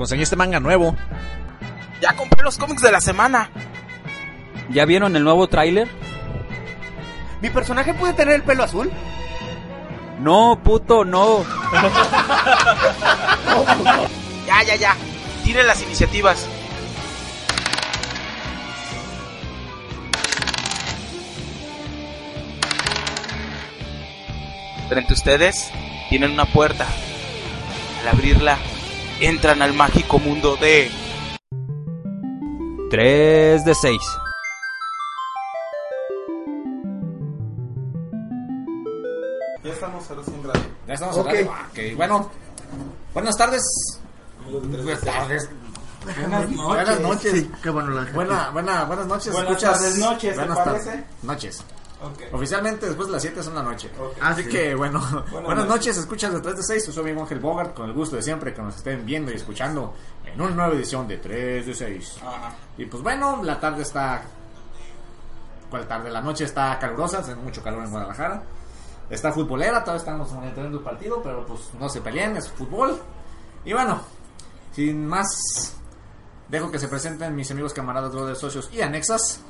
[0.00, 0.96] Conseguí este manga nuevo.
[2.00, 3.50] Ya compré los cómics de la semana.
[4.70, 5.88] ¿Ya vieron el nuevo tráiler?
[7.42, 8.90] ¿Mi personaje puede tener el pelo azul?
[10.18, 11.44] No, puto, no.
[14.46, 14.96] Ya, ya, ya.
[15.44, 16.48] Tiren las iniciativas.
[24.88, 25.70] Frente a ustedes
[26.08, 26.86] tienen una puerta.
[28.00, 28.56] Al abrirla,
[29.20, 30.90] entran al mágico mundo de
[32.90, 34.00] 3 de 6.
[39.62, 40.62] Ya estamos ahora sí en radio.
[40.86, 41.52] Ya estamos en radio.
[41.52, 42.30] Ah, ok, bueno.
[43.12, 43.62] Buenas tardes.
[44.50, 45.50] Buenas tardes.
[46.04, 46.66] Buenas noches.
[46.66, 47.32] Buenas noches.
[47.32, 49.32] Sí, qué bueno la Buena, buena, buenas noches.
[49.32, 49.78] Buenas escuchas.
[49.78, 51.04] tardes, noches, ¿te Buenas tardes.
[51.22, 51.64] Noches.
[52.32, 53.90] Oficialmente después de las 7 son la noche.
[54.20, 54.48] Así sí.
[54.48, 55.66] que bueno, buenas, noches.
[55.68, 56.86] noches, escuchas de 3 de 6.
[56.86, 59.30] Yo soy mi amigo Ángel Bogart, con el gusto de siempre que nos estén viendo
[59.30, 62.18] y escuchando en una nueva edición de 3 de 6.
[62.22, 62.54] Ajá.
[62.78, 64.22] Y pues bueno, la tarde está.
[65.68, 66.10] ¿Cuál tarde?
[66.10, 68.42] La noche está calurosa, hace mucho calor en Guadalajara.
[69.08, 72.98] Está futbolera, todavía estamos monitoreando el partido, pero pues no se peleen, es fútbol.
[73.64, 74.00] Y bueno,
[74.72, 75.76] sin más,
[76.48, 79.42] dejo que se presenten mis amigos, camaradas, brothers, socios y anexas.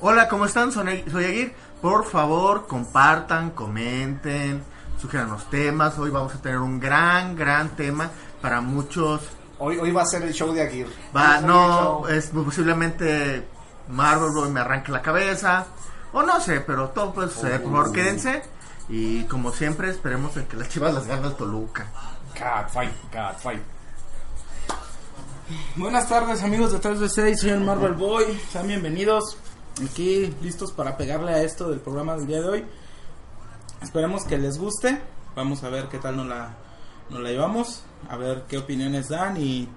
[0.00, 0.72] Hola, ¿cómo están?
[0.72, 1.54] Soy, soy Aguirre.
[1.82, 4.62] Por favor, compartan, comenten,
[5.00, 5.98] sugieran los temas.
[5.98, 8.08] Hoy vamos a tener un gran, gran tema
[8.40, 9.20] para muchos.
[9.58, 10.92] Hoy, hoy va a ser el show de Aguirre.
[11.14, 13.48] Va, no, es posiblemente
[13.88, 15.66] Marvel Boy me arranque la cabeza.
[16.12, 17.60] O no sé, pero todo puede suceder.
[17.60, 18.44] Por favor, quédense.
[18.88, 21.86] Y como siempre, esperemos en que las chivas las gane el Toluca.
[22.32, 23.62] Catfight, catfight.
[25.74, 29.36] Buenas tardes amigos de 3 de 6, soy el Marvel Boy, sean bienvenidos
[29.84, 32.64] aquí listos para pegarle a esto del programa del día de hoy.
[33.82, 35.00] Esperemos que les guste,
[35.34, 36.54] vamos a ver qué tal nos la,
[37.10, 39.68] nos la llevamos, a ver qué opiniones dan y,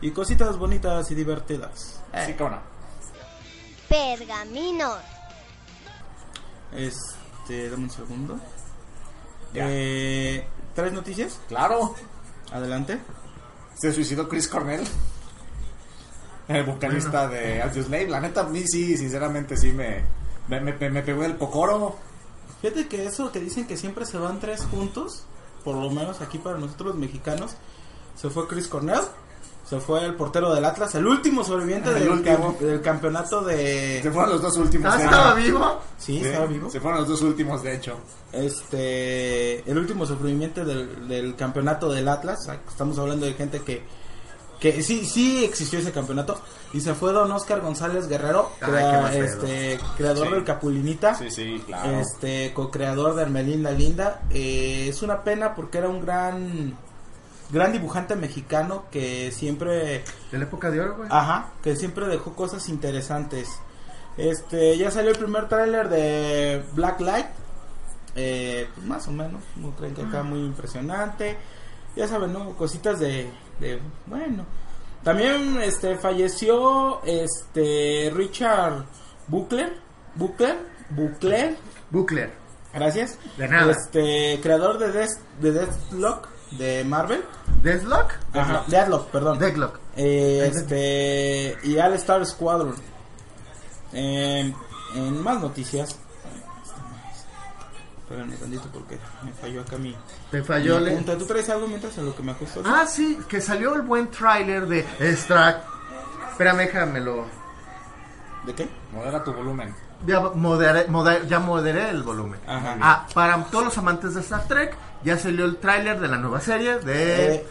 [0.00, 2.00] y cositas bonitas y divertidas.
[2.26, 2.60] Sí, cómo no.
[3.88, 4.98] Pergaminos.
[6.74, 8.40] Este, dame un segundo.
[9.52, 9.66] Ya.
[9.68, 11.38] Eh, ¿Tres noticias?
[11.48, 11.94] Claro,
[12.52, 12.98] Adelante.
[13.74, 14.84] se suicidó Chris Cornell.
[16.48, 18.08] El vocalista de Audioslave.
[18.08, 20.02] La neta, a mí sí, sinceramente, sí me,
[20.48, 21.96] me, me, me pegó el pocoro.
[22.62, 25.24] Fíjate que eso que dicen que siempre se van tres juntos,
[25.64, 27.56] por lo menos aquí para nosotros los mexicanos,
[28.14, 29.00] se fue Chris Cornell,
[29.68, 32.54] se fue el portero del Atlas, el último sobreviviente El del, último.
[32.54, 34.10] cam- del campeonato Se de...
[34.12, 34.94] fueron los dos últimos.
[34.94, 35.80] ¿Ah, estaba vivo?
[35.98, 36.70] Sí, Sí, estaba vivo.
[36.70, 37.96] Se fueron los dos últimos, de hecho.
[38.32, 43.82] Este, el último sobreviviente del, del campeonato del Atlas, estamos hablando de gente que,
[44.60, 46.40] que sí, sí existió ese campeonato,
[46.72, 50.32] y se fue don Oscar González Guerrero, Ay, crea- este, creador Sí.
[50.34, 51.14] del Capulinita.
[51.14, 52.00] Sí, sí, claro.
[52.00, 56.76] este co-creador de Hermelinda Linda Eh, es una pena porque era un gran
[57.50, 60.02] gran dibujante mexicano que siempre
[60.32, 61.08] De la época de oro, güey.
[61.12, 63.48] ajá que siempre dejó cosas interesantes
[64.16, 67.26] este ya salió el primer tráiler de Black Light
[68.16, 71.36] eh, pues más o menos no creen que acá muy impresionante
[71.94, 73.30] ya saben no cositas de,
[73.60, 74.44] de bueno
[75.02, 78.84] también este falleció este Richard
[79.28, 79.72] Buckler
[80.14, 80.56] Buckler
[80.90, 81.56] Buckler
[81.90, 82.30] Buckler.
[82.72, 83.18] Gracias.
[83.36, 83.72] De nada.
[83.72, 87.24] Este, creador de Death, de Deathlock de Marvel.
[87.62, 88.12] Deathlock.
[88.34, 89.38] Ajá, Deathlock, perdón.
[89.38, 89.80] Deathlock.
[89.96, 92.74] Eh, este, y All Star Squadron.
[93.92, 94.52] Eh,
[94.94, 95.98] en más noticias.
[98.08, 99.96] Espérenme tantito porque me falló acá mi.
[100.30, 100.78] Te falló.
[100.78, 101.16] mi le- apunte.
[101.16, 102.62] ¿Tú traes algo mientras en lo que me ajusto?
[102.64, 105.64] Ah, sí, que salió el buen tráiler de Extract.
[106.30, 107.26] Espérame, déjamelo.
[108.44, 108.68] ¿De qué?
[108.92, 109.74] Modera tu volumen.
[110.06, 112.38] Ya moderé, moder- ya moderé el volumen.
[112.46, 112.76] Ajá.
[112.80, 116.40] Ah, para todos los amantes de Star Trek, ya salió el tráiler de la nueva
[116.40, 117.46] serie de Eh,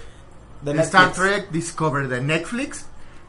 [0.61, 1.11] de Star.
[1.11, 2.85] Trek Discover de Netflix.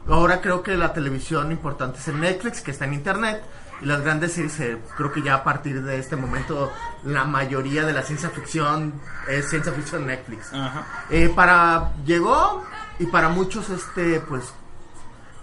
[0.07, 3.41] Ahora creo que la televisión importante es en Netflix, que está en internet.
[3.81, 6.71] Y las grandes series, eh, creo que ya a partir de este momento,
[7.03, 8.93] la mayoría de la ciencia ficción
[9.27, 10.51] es ciencia ficción Netflix.
[10.53, 10.85] Ajá.
[11.09, 12.63] Eh, para llegó
[12.99, 14.45] y para muchos este pues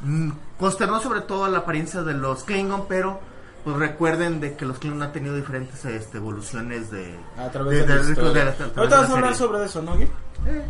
[0.00, 3.20] mm, consternó sobre todo la apariencia de los Klingon pero
[3.62, 7.94] pues recuerden de que los Klingon han tenido diferentes este, evoluciones de A través de,
[7.94, 8.40] la de- de- de
[8.76, 10.02] Ahorita vas a la hablar sobre eso, ¿no, Gui?
[10.46, 10.66] Eh,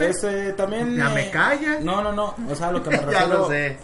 [0.00, 0.96] Este, también...
[0.96, 1.80] Ya me eh, callas.
[1.80, 2.34] No, no, no.
[2.50, 3.38] O sea, lo que me Ya refiero...
[3.38, 3.66] lo sé.
[3.68, 3.78] eh,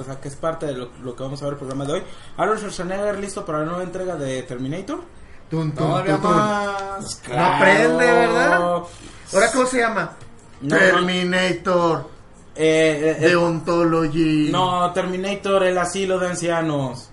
[0.00, 1.92] o sea, que es parte de lo, lo que vamos a ver el programa de
[1.94, 2.02] hoy.
[2.36, 5.00] Arnold Schwarzenegger listo para la nueva entrega de Terminator.
[5.50, 6.18] Tun, tun, Todavía.
[6.18, 8.52] No aprende, ¿verdad?
[8.62, 10.12] ¿Ahora cómo se llama?
[10.62, 12.06] No, Terminator
[12.54, 14.50] Eh, eh, eh, Deontology.
[14.50, 17.08] no, Terminator, el asilo de ancianos.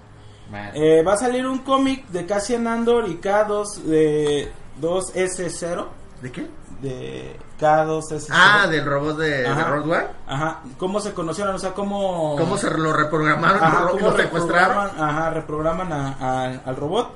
[0.74, 5.86] Eh, va a salir un cómic de Cassian Andor y K2 de 2S0.
[6.22, 6.48] ¿De qué?
[6.81, 8.28] De K2S.
[8.31, 9.74] Ah, del robot de, de Ajá.
[9.81, 10.04] One.
[10.28, 11.56] Ajá, ¿cómo se conocieron?
[11.56, 12.36] O sea, ¿cómo...
[12.38, 14.92] ¿Cómo se lo reprogramaron Ajá, cómo lo secuestraron?
[14.98, 17.10] ajá, reprograman a- a- al robot.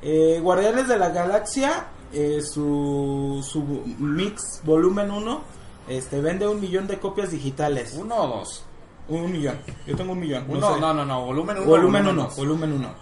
[0.00, 3.62] Eh, Guardianes de la Galaxia, eh, su, su
[3.98, 5.40] mix volumen 1,
[5.88, 7.94] este, vende un millón de copias digitales.
[8.00, 8.64] ¿Uno o dos?
[9.08, 9.58] Un millón.
[9.86, 10.44] Yo tengo un millón.
[10.48, 10.80] Uno, sé.
[10.80, 11.66] no, no, no, volumen uno.
[11.66, 12.36] Volumen 1, dos.
[12.36, 12.94] volumen 1.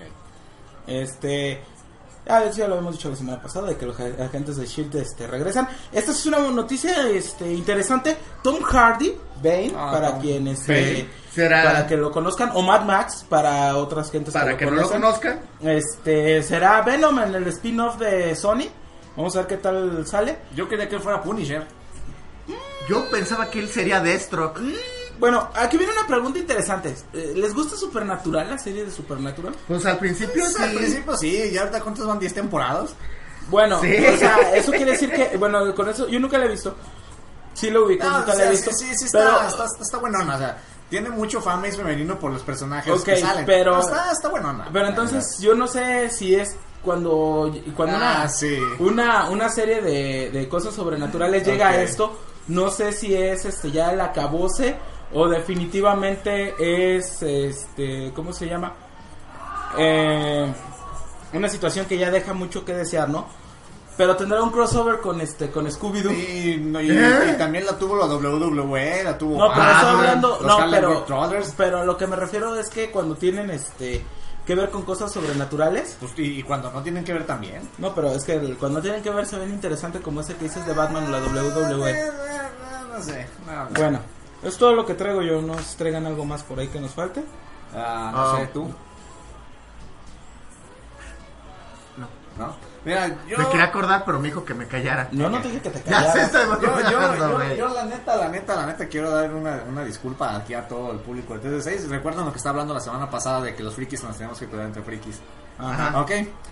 [0.87, 1.63] Este.
[2.29, 4.67] Ah, eso ya lo habíamos dicho la semana pasada de que los ag- agentes de
[4.67, 5.69] Shield este, regresan.
[5.93, 8.17] Esta es una noticia este, interesante.
[8.43, 10.99] Tom Hardy, Bane, Ah, para quienes Bane.
[11.01, 14.73] eh, Será- para que lo conozcan, o Mad Max para otras gentes Para que no
[14.73, 15.41] lo conozcan.
[15.61, 18.65] Este será Venom en el spin-off de Sony.
[19.17, 20.39] Vamos a ver qué tal sale.
[20.55, 21.65] Yo quería que él fuera Punisher.
[22.89, 24.61] Yo pensaba que él sería Deathstroke.
[25.19, 26.95] Bueno, aquí viene una pregunta interesante.
[27.13, 29.55] Eh, ¿Les gusta Supernatural, la serie de Supernatural?
[29.67, 30.77] Pues al principio Pues, Al sí.
[30.77, 32.91] principio sí, y ahorita cuántas van 10 temporadas.
[33.49, 33.95] Bueno, Sí.
[34.13, 36.75] o sea, eso quiere decir que, bueno, con eso yo nunca la he visto.
[37.55, 38.71] Sí lo ubico, No, nunca o la he visto.
[38.73, 40.59] sí, sí, sí, pero, está, está, está, está buenona, o sea,
[40.91, 43.47] tiene mucho fama femenino por los personajes que salen.
[43.47, 44.69] pero- Está, está buenona.
[44.73, 48.59] pero entonces yo no sé si es cuando, cuando Ah, una, sí.
[48.79, 52.19] una, una serie de, de cosas sobrenaturales llega a esto.
[52.49, 54.77] No sé si es este ya el acabose
[55.13, 58.73] o definitivamente es este, ¿cómo se llama?
[59.79, 60.53] Eh,
[61.33, 63.27] una situación que ya deja mucho que desear, ¿no?
[63.97, 66.13] Pero tendrá un crossover con este con Scooby Doo.
[66.13, 67.33] Y, no, y- ¿Eh?
[67.35, 71.07] y también la tuvo la WWE, la tuvo No, pero estoy hablando, no, pero,
[71.57, 74.05] pero lo que me refiero es que cuando tienen este
[74.47, 77.69] que ver con cosas sobrenaturales, pues, y, y cuando no tienen que ver también.
[77.79, 80.65] no, pero es que cuando tienen que ver se ven interesante como ese que dices
[80.67, 81.91] de Batman o la WWE.
[81.91, 82.11] eh,
[82.95, 83.27] no sé.
[83.47, 83.71] no, no.
[83.77, 84.01] Bueno,
[84.49, 87.25] es todo lo que traigo yo, ¿nos traigan algo más por ahí que nos falte?
[87.75, 88.37] Ah, no Ah.
[88.39, 88.73] sé, tú.
[92.39, 92.55] No.
[92.85, 93.39] Mira, yo.
[93.39, 95.09] Me quería acordar, pero me dijo que me callara.
[95.11, 96.35] No, no te dije que te Ya sé, callaras.
[96.35, 99.83] estoy Yo, yo, yo, yo, la neta, la neta, la neta, quiero dar una, una
[99.85, 101.89] disculpa aquí a todo el público de 3 de 6.
[101.89, 104.47] Recuerdan lo que estaba hablando la semana pasada de que los frikis nos tenemos que
[104.47, 105.19] cuidar entre frikis.
[105.59, 105.99] Ajá.
[106.03, 106.11] Ok,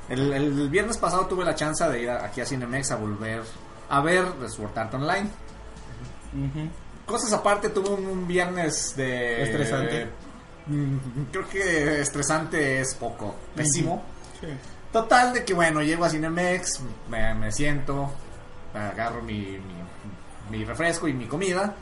[0.09, 3.43] el, el viernes pasado tuve la chance de ir aquí a Cinemex a volver
[3.91, 5.29] a ver Sword Art Online.
[6.33, 6.69] Ujú.
[7.07, 9.43] Cosas aparte, tuve un, un viernes de...
[9.43, 10.09] Estresante.
[10.67, 10.97] Mm,
[11.31, 14.03] creo que estresante es poco, pésimo.
[14.41, 14.47] Sí.
[14.93, 16.81] Total de que bueno, llego a Cinemex,
[17.11, 18.11] me, me siento,
[18.73, 21.75] agarro mi, mi, mi refresco y mi comida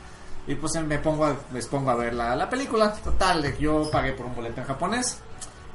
[0.45, 2.91] y pues me pongo a, les pongo a ver la, la película.
[2.93, 5.19] Total de que yo pagué por un boleto en japonés,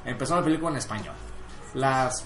[0.04, 1.14] empezó la película en español.
[1.74, 2.24] Las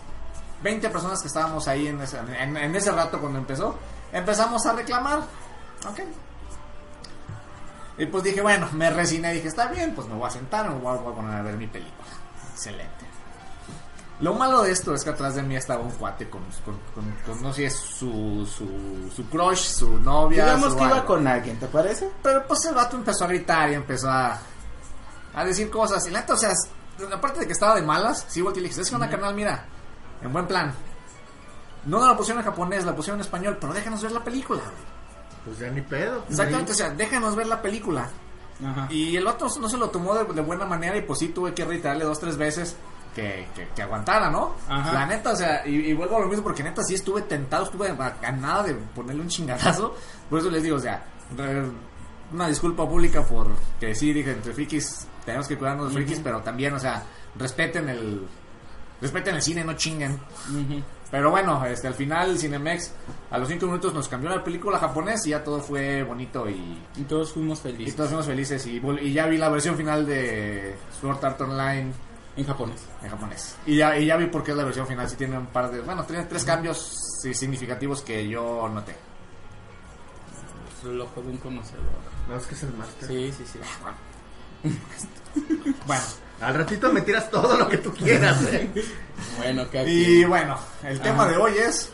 [0.62, 3.78] 20 personas que estábamos ahí en ese, en, en ese rato cuando empezó,
[4.12, 5.18] empezamos a reclamar.
[5.88, 6.00] Ok.
[7.98, 10.76] Y pues dije, bueno, me resigné, dije, está bien, pues me voy a sentar, me
[10.78, 12.08] voy a, voy a poner a ver mi película.
[12.52, 13.06] Excelente.
[14.20, 17.12] Lo malo de esto es que atrás de mí estaba un cuate con, con, con-
[17.26, 20.44] con, no sé, su, su, su crush, su novia.
[20.44, 22.08] Digamos su que iba con alguien, ¿te parece?
[22.22, 24.38] Pero pues el vato empezó a gritar y empezó a,
[25.34, 26.06] a decir cosas.
[26.06, 26.52] Y la neta, o sea,
[27.12, 29.34] aparte de que estaba de malas, sí volteé y le dije, es que una canal,
[29.34, 29.64] mira,
[30.22, 30.72] en buen plan.
[31.84, 34.61] No la pusieron en japonés, la pusieron en español, pero déjanos ver la película.
[34.62, 34.91] güey".
[35.44, 36.25] Pues ya ni pedo.
[36.28, 38.08] Exactamente, o sea, déjanos ver la película.
[38.64, 38.87] Ajá.
[38.90, 41.52] Y el vato no se lo tomó de, de buena manera y pues sí tuve
[41.52, 42.76] que reiterarle dos, tres veces
[43.14, 44.54] que, que, que aguantara, ¿no?
[44.68, 44.92] Ajá.
[44.92, 47.64] La neta, o sea, y, y vuelvo a lo mismo porque neta sí estuve tentado,
[47.64, 49.96] estuve a, a nada de ponerle un chingadazo.
[50.30, 51.04] Por eso les digo, o sea,
[51.37, 51.70] re-
[52.32, 53.49] una disculpa pública por
[53.80, 57.02] que sí, dije, entre frikis tenemos que cuidarnos de frikis, pero también, o sea,
[57.37, 58.26] respeten el...
[59.00, 60.12] Respeten el cine, no chinguen.
[60.12, 60.80] Ujú.
[61.12, 62.90] Pero bueno, este, al final Cinemex
[63.31, 66.83] a los 5 minutos nos cambió la película japonés y ya todo fue bonito y,
[66.97, 67.95] Y todos fuimos y felices.
[67.97, 71.92] todos fuimos felices y, y ya vi la versión final de Sword Art Online
[72.37, 72.81] En japonés.
[73.02, 73.57] en japonés.
[73.66, 75.09] Y ya, y ya vi por qué es la versión final.
[75.09, 75.83] Sí tiene un par de...
[75.83, 78.97] Bueno, tiene tres cambios sí, significativos que yo noté.
[80.85, 81.85] Ojo de un conocedor.
[82.28, 83.07] No, es que es el máster.
[83.09, 83.59] Sí, sí, sí.
[85.87, 86.02] Bueno,
[86.42, 88.68] Al ratito me tiras todo lo que tú quieras, eh.
[89.38, 89.90] Bueno, que aquí...
[89.90, 91.92] y bueno, el tema de hoy es...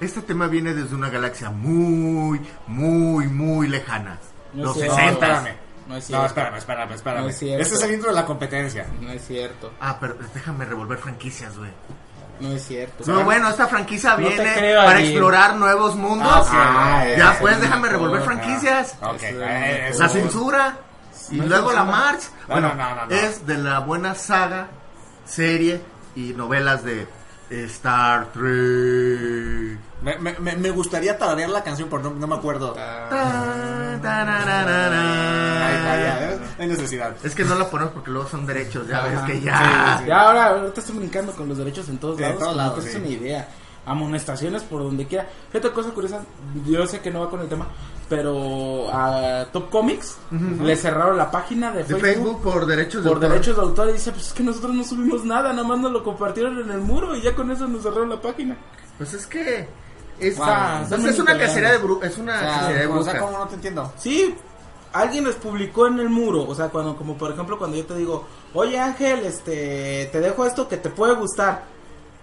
[0.00, 4.18] Este tema viene desde una galaxia muy, muy, muy lejana.
[4.52, 4.88] No Los sé.
[4.88, 5.12] No, 60.
[5.12, 5.56] espérame.
[5.86, 6.26] No es No, cierto.
[6.26, 7.22] espérame, espérame, espérame.
[7.22, 7.62] No es cierto.
[7.62, 8.86] este es el intro de la competencia.
[9.00, 9.72] No es cierto.
[9.80, 11.70] Ah, pero déjame revolver franquicias, güey.
[12.40, 13.04] No es cierto.
[13.06, 16.28] No, bueno, esta franquicia No viene para explorar nuevos mundos.
[16.28, 16.50] Ah, ok.
[16.50, 18.96] Ah, ya pues, es déjame revolver franquicias.
[19.00, 20.00] Ok, Eso es eh, mejor.
[20.00, 20.78] La censura.
[21.30, 22.22] Y No luego la march.
[22.48, 23.14] No, Bueno, no, no, no.
[23.14, 24.68] es de la buena saga,
[25.24, 25.80] serie
[26.14, 27.06] y novelas de
[27.50, 29.78] Star Trek.
[30.02, 30.18] Me,
[30.56, 32.74] me, gustaría tararear la canción, pero no, no me acuerdo.
[32.78, 33.96] Ah,
[36.58, 37.14] no hay necesidad.
[37.24, 39.58] Es que no la ponemos porque luego son derechos, ya ves que ya.
[39.98, 40.08] Sí, sí.
[40.08, 42.38] Ya ahora, ahorita estoy brincando con los derechos en todos en lados.
[42.38, 42.88] todos lados, que sí.
[42.88, 43.48] Es una idea.
[43.86, 45.26] amonestaciones por donde quiera.
[45.50, 46.20] Fíjate, cosa curiosa,
[46.66, 47.66] yo sé que no va con el tema,
[48.16, 50.16] pero a Top Comics
[50.62, 53.30] le cerraron la página de, De Facebook, Facebook por derechos de por autor.
[53.30, 55.92] derechos de autor y dice, pues es que nosotros no subimos nada, nada más nos
[55.92, 58.56] lo compartieron en el muro y ya con eso nos cerraron la página.
[58.98, 59.68] Pues es que
[60.20, 63.12] es, pues es una cacería de bru es una O sea, cacería de o sea,
[63.12, 63.20] brujas.
[63.20, 63.92] ¿cómo no te entiendo?
[63.98, 64.34] Sí,
[64.92, 67.96] alguien les publicó en el muro, o sea, cuando como por ejemplo cuando yo te
[67.96, 71.64] digo, "Oye, Ángel, este, te dejo esto que te puede gustar."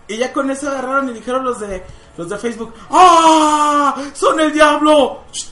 [0.08, 1.84] Y ya con eso agarraron y dijeron los de
[2.18, 3.96] los de Facebook, "¡Ah!
[4.14, 5.51] ¡Son el diablo!" Ay,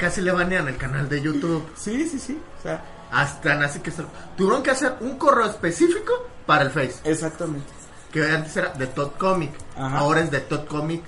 [0.00, 1.64] casi le banean el canal de YouTube.
[1.76, 2.40] Sí, sí, sí.
[2.58, 2.82] O sea,
[3.12, 4.04] Hasta así que se-
[4.36, 6.12] tuvieron que hacer un correo específico
[6.46, 6.96] para el Face.
[7.04, 7.66] exactamente.
[8.12, 9.52] Que antes era de Todd Comic.
[9.76, 9.98] Ajá.
[9.98, 11.02] Ahora es de Todd Comic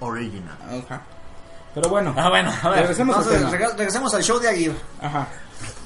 [0.00, 0.56] Original.
[0.86, 1.02] Ajá.
[1.74, 2.80] Pero bueno, Ah, bueno, a ver.
[2.80, 4.76] Regresemos entonces, regresemos al show de Aguirre.
[5.02, 5.28] ajá.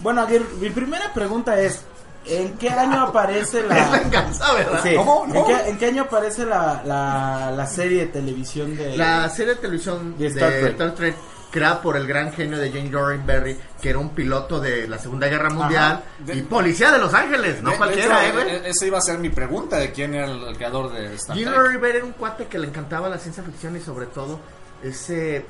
[0.01, 1.83] Bueno, Aguirre, mi primera pregunta es,
[2.27, 4.81] ¿en qué año aparece Es la venganza, ¿verdad?
[4.83, 4.95] Sí.
[4.97, 5.27] ¿Cómo?
[5.33, 9.55] ¿En, qué, en qué año aparece la, la, la serie de televisión de La serie
[9.55, 10.71] de televisión De de Star Trek.
[10.73, 11.15] Star Trek,
[11.51, 15.27] creada por el gran genio de Jane Roddenberry, que era un piloto de la Segunda
[15.29, 18.55] Guerra Mundial De- y policía de Los Ángeles, no De- de cualquiera, hecho, eh, güey.
[18.57, 21.37] e- Esa iba a ser mi pregunta de quién era el, el creador de Star
[21.37, 21.61] Gene Trek.
[21.61, 24.41] Roddenberry era un cuate que le encantaba la ciencia ficción y sobre todo
[24.83, 25.45] ese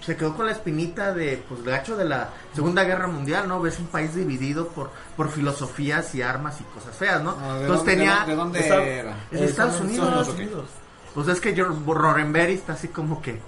[0.00, 3.60] se quedó con la espinita de pues gacho de la Segunda Guerra Mundial, ¿no?
[3.60, 7.36] Ves un país dividido por por filosofías y armas y cosas feas, ¿no?
[7.38, 9.14] Ah, ¿de Entonces dónde- tenía ¿De dónde Esa- era?
[9.30, 10.28] Es de Estados Estados Unidos.
[10.30, 10.64] Unidos.
[11.14, 13.40] pues es que Roddenberry está así como que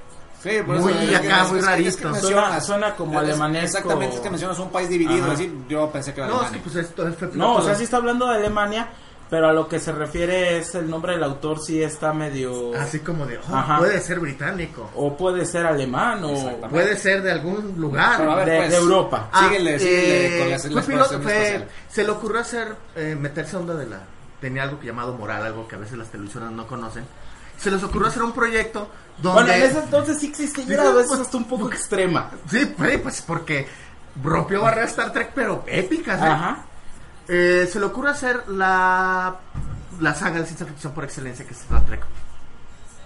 [0.42, 2.20] Sí, por Muy eso, es que- acá, es- muy es que- es que rarito.
[2.26, 3.76] Suena- suena como es- alemanesco.
[3.78, 5.34] Exactamente, es que mencionas un país dividido, Ajá.
[5.34, 6.64] así, yo pensé que era no, es que Alemania.
[6.64, 8.88] pues esto fue No, o sea, sí está hablando de Alemania,
[9.32, 12.74] pero a lo que se refiere es el nombre del autor sí está medio...
[12.78, 16.68] así como de oh, puede ser británico, O puede ser alemán o...
[16.68, 18.18] Puede ser de algún lugar.
[18.18, 19.30] Pero a ver, de, pues, de Europa.
[19.32, 21.68] Ah, Síguele, síguele eh, con las- fue la piloto, exploración fue- espacial.
[21.88, 24.00] se le ocurrió hacer, eh, meterse a onda de la...
[24.38, 27.04] Tenía algo que llamado moral, algo que a veces las televisiones no conocen.
[27.56, 28.86] Se les ocurrió hacer un proyecto
[29.16, 29.44] donde...
[29.44, 32.28] Bueno, en ese entonces sí existe y era a veces hasta un poco extrema.
[32.50, 33.66] Sí, pues, pues, porque
[34.22, 36.24] rompió barreras Star Trek, pero épicas, ¿eh?
[36.26, 36.66] Ajá.
[37.28, 39.36] Eh, se le ocurre hacer la,
[40.00, 42.02] la saga de ciencia ficción por excelencia que es Star Trek.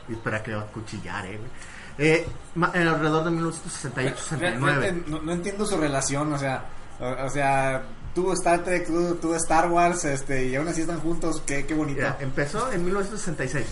[0.08, 1.36] Y espera que va a cuchillar, eh.
[1.38, 1.50] güey.
[1.98, 4.38] Eh, ma- en alrededor de 1968-69.
[4.60, 6.64] Realmente no, no entiendo su relación, o sea,
[7.00, 7.82] o, o sea,
[8.14, 11.98] tuvo Star Trek, tuvo, Star Wars, este, y aún así están juntos, qué, qué bonito.
[12.00, 13.66] Mira, empezó en 1966.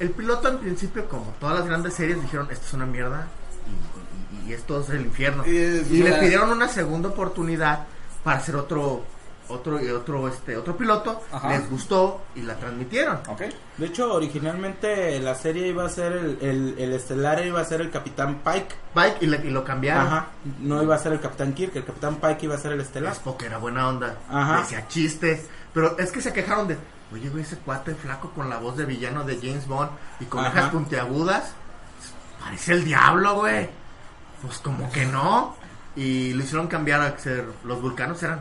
[0.00, 3.26] El piloto en principio, como todas las grandes series, dijeron, esto es una mierda
[3.66, 5.44] y, y- y esto es el infierno.
[5.46, 5.56] Y, Y,
[6.02, 7.86] eh, le pidieron una segunda oportunidad
[8.22, 9.04] para hacer otro
[9.48, 11.22] otro otro este otro piloto.
[11.32, 11.48] Ajá.
[11.50, 13.18] Les gustó y la transmitieron.
[13.28, 13.42] Ok.
[13.76, 17.80] De hecho, originalmente la serie iba a ser el, el, el estelar iba a ser
[17.80, 18.74] el Capitán Pike.
[18.94, 20.06] Pike y, le- y lo cambiaron.
[20.06, 20.26] Ajá.
[20.60, 23.12] No iba a ser el Capitán Kirk, el Capitán Pike iba a ser el estelar.
[23.12, 24.16] Es porque era buena onda.
[24.30, 24.58] Ajá.
[24.60, 25.46] Decía chistes.
[25.72, 26.76] Pero es que se quejaron de,
[27.12, 30.44] oye, güey, ese cuate flaco con la voz de villano de James Bond y con
[30.44, 31.52] orejas puntiagudas.
[32.42, 33.68] Parece el diablo, güey.
[34.42, 35.56] Pues como que no.
[35.96, 37.44] Y lo hicieron cambiar a ser.
[37.64, 38.40] Los vulcanos eran.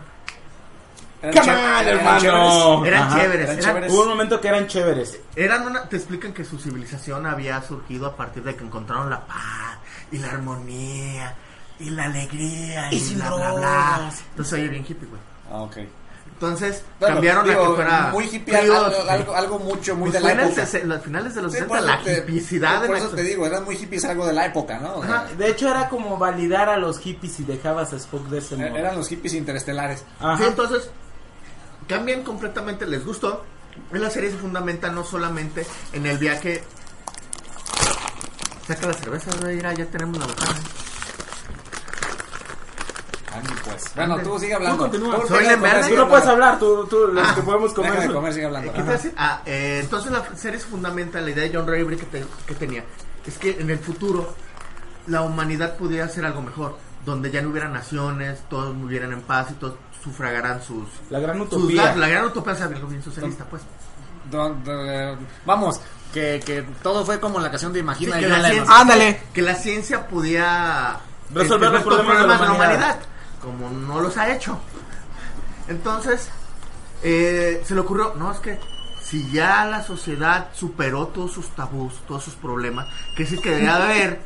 [1.24, 2.86] Eran Come chéveres, on, eran hermano.
[2.86, 3.16] Eran Ajá.
[3.22, 3.44] chéveres.
[3.50, 3.92] eran eran- chéveres.
[3.94, 5.20] Hubo un momento que eran chéveres.
[5.38, 9.22] Eran una, te explican que su civilización había surgido a partir de que encontraron la
[9.26, 9.78] paz
[10.12, 11.34] y la armonía
[11.80, 14.12] y la alegría y, Y sin bla bla bla.
[14.32, 15.22] Entonces oye bien hippie, güey.
[15.50, 15.78] Ah, ok.
[16.34, 20.22] Entonces Bueno, cambiaron digo, a que fuera muy hippie, algo, algo, algo mucho, muy Pues
[20.22, 20.66] de la en época.
[20.66, 23.10] sese- los finales de los Sí, 60, por eso la te- hipicidad Por en eso
[23.16, 24.96] te digo, eran muy hippies, algo de la época, ¿no?
[24.96, 25.28] O sea, Ajá.
[25.38, 28.76] De hecho, era como validar a los hippies y dejabas a Spock de ese modo.
[28.76, 30.04] eran los hippies interestelares.
[30.20, 30.38] Ajá.
[30.38, 30.90] Sí, entonces
[31.88, 33.46] cambian completamente, les gustó.
[33.92, 36.64] En la serie se fundamenta no solamente en el viaje.
[38.68, 40.54] Saca la cerveza, güey, mira, ya tenemos la botana.
[43.66, 43.92] Pues.
[43.96, 44.90] Bueno, tú sigue hablando.
[44.90, 45.00] Tú.
[45.00, 47.34] Tú Soy deja de Lemberg, comer, Tú sigue no puedes hablar, tú, tú, los Ah,
[47.36, 47.92] que podemos comer.
[47.94, 48.74] Deja de comer, sigue hablando.
[49.18, 52.26] Ah, eh, entonces la serie se fundamenta en la idea de John Ray que, te-
[52.46, 52.84] que tenía.
[53.26, 54.36] Es que en el futuro
[55.08, 56.78] la humanidad pudiera hacer algo mejor.
[57.06, 60.88] Donde ya no hubiera naciones, todos vivieran en paz y todos sufragaran sus...
[61.10, 61.96] La gran utopía.
[61.96, 63.62] la gran utopía, algo bien socialista, pues.
[64.30, 65.80] Don- don- vamos,
[66.14, 69.22] que, que todo fue como la canción de Imagina Sí, que la ciencia- Ándale.
[69.34, 71.00] Que la ciencia pudiera
[71.34, 72.56] Resolver este, los problemas de la de la humanidad.
[72.56, 73.00] humanidad,
[73.42, 74.58] como no los ha hecho.
[75.68, 76.30] Entonces,
[77.04, 78.60] eh, se le ocurrió, no, es que
[79.02, 83.76] si ya la sociedad superó todos sus tabús, todos sus problemas, que sí que debería
[83.84, 84.22] haber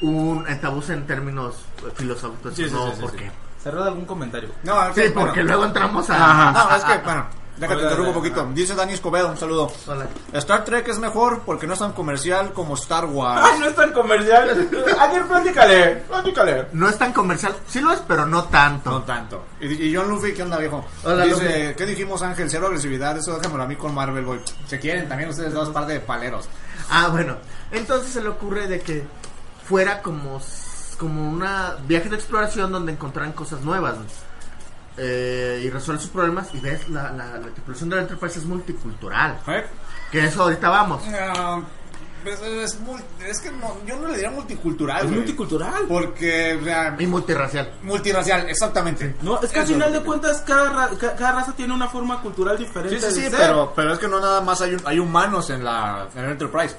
[0.00, 1.56] un eh, tabús en términos
[1.86, 3.30] eh, filosóficos, Sí, sí, no, sí, sí, porque...
[3.68, 3.70] sí.
[3.70, 4.50] Cerrado algún comentario.
[4.62, 6.14] No, es Sí, que, porque bueno, luego entramos a...
[6.14, 6.52] Ajá.
[6.52, 7.26] No, es que, bueno,
[7.58, 8.48] Déjate interrumpo un poquito.
[8.54, 9.72] Dice Dani Escobedo, un saludo.
[9.88, 10.06] Hola.
[10.34, 13.58] Star Trek es mejor porque no es tan comercial como Star Ay, Wars.
[13.58, 14.68] no es tan comercial.
[15.00, 16.66] Ayer platícale, platícale.
[16.72, 17.52] No es tan comercial.
[17.66, 18.90] Sí lo es, pero no tanto.
[18.90, 19.44] No tanto.
[19.60, 20.84] Y, y John Luffy, ¿qué onda, viejo?
[21.02, 21.74] Hola, Dice, Luffy.
[21.74, 22.48] ¿qué dijimos, Ángel?
[22.48, 23.18] Cero agresividad.
[23.18, 24.40] Eso déjamelo a mí con Marvel, boy.
[24.68, 26.48] Se quieren también ustedes dos par de paleros.
[26.90, 27.38] Ah, bueno.
[27.72, 29.04] Entonces se le ocurre de que
[29.64, 30.40] fuera como,
[30.98, 33.96] como una viaje de exploración donde encontraran cosas nuevas.
[35.00, 36.48] eh, y resuelve sus problemas.
[36.54, 39.38] Y ves, la, la, la tripulación de la Enterprise es multicultural.
[39.46, 39.64] ¿Eh?
[40.10, 41.02] Que eso ahorita vamos.
[41.14, 41.60] Ah,
[42.24, 44.98] pues, es, que no, yo no le diría multicultural.
[44.98, 45.18] Es güey.
[45.18, 45.84] multicultural.
[45.86, 47.74] Porque, o sea, Y multirracial.
[47.82, 49.14] multiracial, exactamente.
[49.22, 53.00] No, es que al final de cuentas cada, cada raza tiene una forma cultural diferente.
[53.00, 55.62] Sí, sí, sí, pero, pero es que no nada más hay, un- hay humanos en
[55.62, 56.74] la en el Enterprise.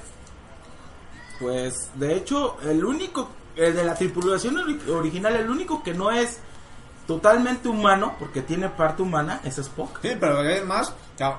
[1.38, 3.30] Pues, de hecho, el único,
[3.66, 6.38] el de la tripulación ori- original, el único que no es
[7.06, 9.98] totalmente humano, porque tiene parte humana, es Spock.
[10.02, 10.92] Sí, pero además,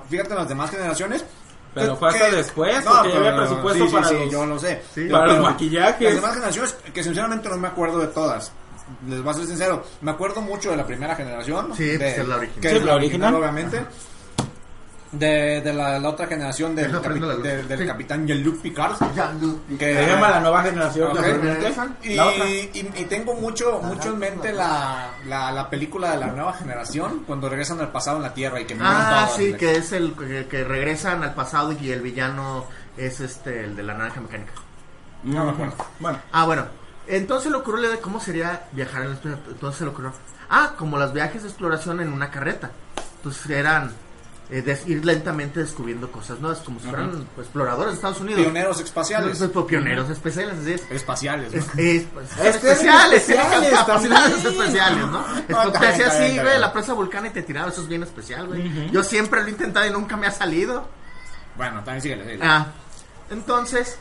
[0.09, 1.23] fíjate en las demás generaciones.
[1.73, 4.31] Pero que- fue hasta que- después, porque ya había presupuesto sí, sí, para sí, los-
[4.31, 4.81] yo lo sé.
[4.93, 5.07] Sí.
[5.09, 6.01] Para Pero los maquillajes.
[6.01, 8.51] Las demás generaciones, que sinceramente no me acuerdo de todas.
[9.07, 9.83] Les voy a ser sincero.
[10.01, 11.73] Me acuerdo mucho de la primera generación.
[11.77, 12.61] Sí, de, pues, es la original.
[12.61, 13.33] Que Sí, es la la original.
[13.35, 13.85] original, obviamente.
[15.11, 17.85] De, de la, la otra generación del, capi- de- del Sí.
[17.85, 18.93] capitán Jean-Luc Picard.
[19.13, 19.33] Ya,
[19.77, 21.11] Que, Se llama la nueva generación.
[22.01, 26.53] Y, y- y tengo mucho mucho en mente la, la, la película de la nueva
[26.53, 29.37] generación cuando regresan al pasado en la Tierra y que Ah, todos.
[29.37, 32.65] sí, que es el que, que regresan al pasado y el villano
[32.95, 34.53] es este, el de la naranja mecánica.
[35.23, 35.73] No me acuerdo.
[35.99, 36.65] Bueno, Ah, bueno.
[37.07, 39.37] Entonces le ocurrió de cómo sería viajar en el espacio.
[39.49, 40.13] Entonces se le ocurrió.
[40.49, 42.71] Ah, como los viajes de exploración en una carreta.
[43.17, 43.91] Entonces eran
[44.51, 48.41] eh, ir lentamente descubriendo cosas nuevas, como si fueran pues, exploradores de Estados Unidos.
[48.41, 49.37] Pioneros espaciales.
[49.37, 50.91] Pues, pues, pioneros especiales, así es.
[50.91, 51.53] Espaciales.
[51.53, 51.59] ¿no?
[51.59, 52.75] Es, es, pues, son Es que eran
[53.13, 55.25] especiales, especiales capacidades especiales, ¿no?
[55.47, 58.47] Esto te hacía así, güey, la presa vulcana y te tiraba, eso es bien especial,
[58.47, 58.91] güey.
[58.91, 60.85] Yo siempre lo he intentado y nunca me ha salido.
[61.55, 62.23] Bueno, también síguele.
[62.23, 62.43] síguele.
[62.45, 62.67] Ah,
[63.29, 63.99] entonces,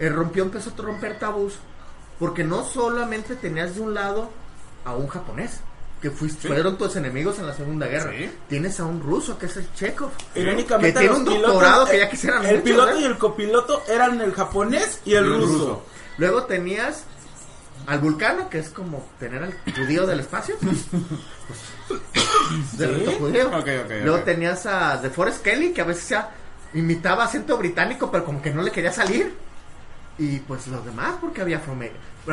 [0.00, 1.54] el rompió, empezó a romper tabús,
[2.18, 4.28] porque no solamente tenías de un lado
[4.84, 5.60] a un japonés,
[6.00, 6.48] que fuiste, Sí.
[6.48, 8.12] fueron tus enemigos en la Segunda Guerra.
[8.16, 8.30] Sí.
[8.48, 10.10] Tienes a un ruso, que es el Chekhov.
[10.34, 10.92] irónicamente.
[10.92, 14.32] Que tiene un pilotos- doctorado que ya quisieran El piloto y el copiloto eran el
[14.32, 15.52] japonés y el Y el ruso.
[15.52, 15.82] ruso.
[16.18, 17.04] Luego tenías
[17.86, 20.56] al vulcano, que es como tener al judío del espacio.
[21.88, 22.92] Pues, de Sí.
[22.92, 23.50] reto judío.
[24.04, 26.30] Luego tenías a The Forest Kelly, que a veces ya
[26.74, 29.34] imitaba acento británico, pero como que no le quería salir.
[30.18, 31.60] Y pues los demás, porque había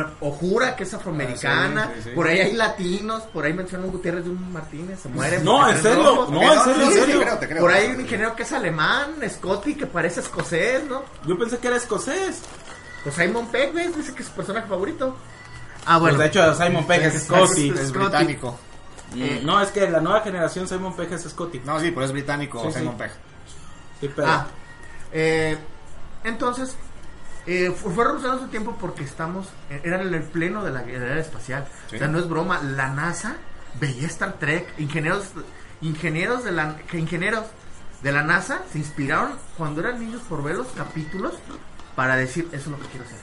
[0.02, 0.34] afroamericanos.
[0.36, 1.82] Ojura, que es afroamericana.
[1.84, 2.14] Ah, sí, sí, sí.
[2.14, 3.22] Por ahí hay latinos.
[3.24, 5.00] Por ahí mencionan un Gutiérrez de un Martínez.
[5.00, 5.38] Se muere.
[5.40, 7.20] No, en serio, no, Ok, en serio, en serio.
[7.20, 7.60] Creo, creo.
[7.60, 11.02] Por ahí hay un ingeniero que es alemán, Scotty, que parece escocés, ¿no?
[11.26, 12.40] Yo pensé que era escocés.
[13.02, 13.96] Pues Simon Pegg, ¿ves?
[13.96, 15.16] Dice que es su personaje favorito.
[15.84, 16.16] Ah, bueno.
[16.16, 17.70] Pues de hecho, Simon Pegg es Es- Scotty.
[17.70, 17.98] Es Scotty.
[17.98, 18.58] británico.
[19.14, 21.60] Eh, no, es que la nueva generación Simon Pegg es Scotty.
[21.64, 22.78] No, sí, pero es británico Sí, sí.
[22.80, 23.12] Simon Pegg.
[24.00, 24.46] Sí, pero- Ah,
[25.12, 25.56] eh,
[26.24, 26.74] entonces,
[27.46, 30.82] eh, fu- fue revolucionario su tiempo porque estamos, eh, era en el pleno de la
[30.82, 31.66] guerra espacial.
[31.88, 31.96] Sí.
[31.96, 33.36] O sea, no es broma, la NASA
[33.80, 35.24] veía Star Trek, ingenieros,
[35.80, 37.44] ingenieros de la, que ingenieros
[38.02, 41.34] de la NASA se inspiraron cuando eran niños por ver los capítulos
[41.94, 43.18] para decir, eso es lo que quiero hacer.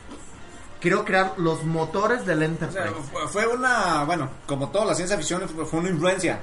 [0.82, 2.94] Quiero crear los motores del O sea, Enterprise.
[3.12, 6.40] fue- fue una, bueno, como toda la ciencia ficción, fue fue una influencia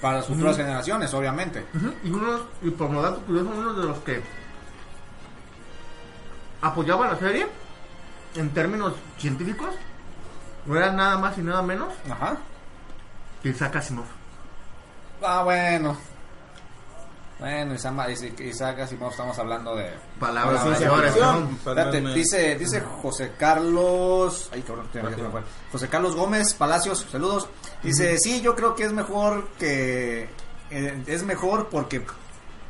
[0.00, 1.64] para las futuras generaciones, obviamente.
[1.74, 4.20] Ujú, Y, uno, y por lo tanto, curioso, uno de los que
[6.62, 7.46] apoyaba la serie
[8.36, 9.74] en términos científicos
[10.64, 12.36] no era nada más y nada menos Ajá.
[13.42, 14.06] que Isaac Asimov.
[15.22, 15.96] Ah, bueno.
[17.38, 19.90] Bueno, Isaac Asimov, estamos hablando de...
[20.20, 20.64] Palabras.
[20.80, 24.48] Espérate, dice, dice José Carlos.
[24.52, 24.86] Ay, cabrón.
[25.72, 27.48] José Carlos Gómez Palacios, saludos.
[27.82, 30.28] Dice, sí, yo creo que es mejor que.
[30.70, 32.04] eh, es mejor porque.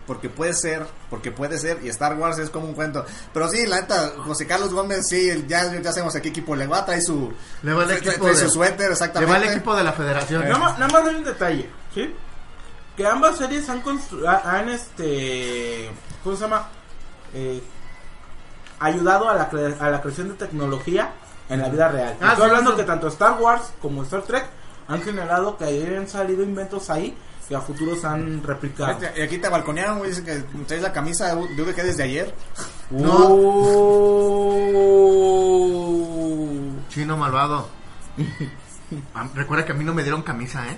[0.07, 3.05] Porque puede ser, porque puede ser, y Star Wars es como un cuento.
[3.33, 6.67] Pero sí, la neta, José Carlos Gómez, sí, ya, ya sabemos a qué equipo le
[6.67, 7.33] va, trae su.
[7.62, 9.31] Le va trae- equipo trae de- su suéter, Le exactamente.
[9.33, 10.43] va al equipo de la federación.
[10.43, 12.15] Nada más, nada más hay un detalle, ¿sí?
[12.97, 15.91] Que ambas series han constru- ha- han este
[16.25, 16.69] ¿cómo se llama?
[17.33, 17.62] Eh,
[18.81, 21.12] ayudado a la, cre- a la creación de tecnología
[21.49, 22.17] en la vida real.
[22.21, 22.77] Ah, Estoy sí, hablando sí.
[22.79, 24.47] que tanto Star Wars como Star Trek
[24.88, 27.17] han generado que hayan salido inventos ahí
[27.48, 28.92] que a futuros han replicado.
[28.92, 32.35] Este, Y aquí te balconearon, güey, dice que traes la camisa de UVG desde ayer.
[35.72, 36.72] Oh.
[36.88, 37.68] Chino malvado.
[39.14, 40.76] Ah, Recuerda que a mí no me dieron camisa, ¿eh?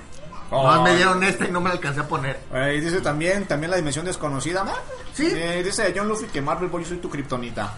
[0.48, 2.38] Nomás me dieron esta y no me la alcancé a poner.
[2.54, 4.64] Eh, y dice también, también la dimensión desconocida.
[5.12, 5.26] Sí.
[5.34, 7.74] Eh, dice John Luffy que Marvel Boy, yo soy tu kriptonita.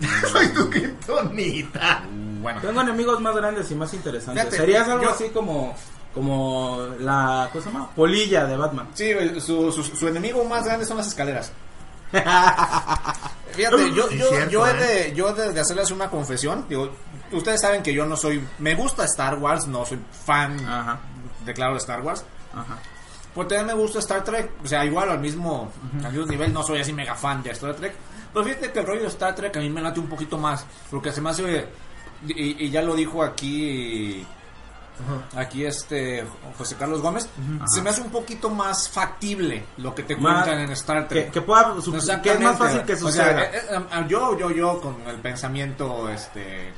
[0.32, 2.04] Soy tu kriptonita.
[2.40, 2.58] Bueno.
[2.62, 4.44] Tengo enemigos más grandes y más interesantes.
[4.44, 5.74] Fíjate, Serías algo yo- así como
[6.14, 7.90] como la, ¿cómo se llama?
[7.94, 8.88] Polilla de Batman.
[8.94, 11.52] Sí, su, su, su enemigo más grande son las escaleras.
[13.52, 14.74] Fíjate, yo, Sí, yo, cierto, yo he, ¿eh?
[15.08, 16.66] de, yo he de, de hacerles una confesión.
[16.68, 16.90] Digo,
[17.32, 18.44] ustedes saben que yo no soy.
[18.58, 21.00] Me gusta Star Wars, no soy fan Ajá,
[21.44, 22.24] de claro de Star Wars.
[22.54, 22.78] ajá.
[23.34, 24.50] Pues también me gusta Star Trek.
[24.64, 25.70] O sea, igual al mismo,
[26.04, 27.94] al mismo nivel, no soy así mega fan de Star Trek.
[28.32, 30.64] Pero fíjate que el rollo de Star Trek a mí me late un poquito más.
[30.90, 31.68] Porque se me hace.
[32.26, 34.26] Y, y ya lo dijo aquí.
[35.36, 36.24] Aquí este
[36.58, 37.28] José Carlos Gómez,
[37.66, 41.26] se me hace un poquito más factible lo que te Más- cuentan en Star Trek.
[41.26, 41.74] Que, que pueda,
[42.22, 43.44] que es más fácil que O sea, suceda.
[43.44, 46.72] eh, eh, yo, yo, yo, con el pensamiento este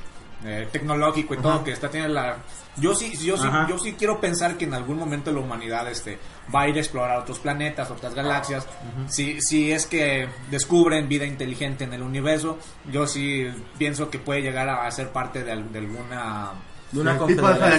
[0.45, 2.35] eh, tecnológico y todo que está teniendo la
[2.75, 3.65] yo sí yo sí Ajá.
[3.69, 6.17] yo sí quiero pensar que en algún momento la humanidad este
[6.53, 8.67] va a ir a explorar otros planetas otras galaxias.
[9.07, 12.57] Si si es que descubren vida inteligente en el universo
[12.91, 16.51] yo sí pienso que puede llegar a ser parte de alguna
[16.93, 17.17] de una de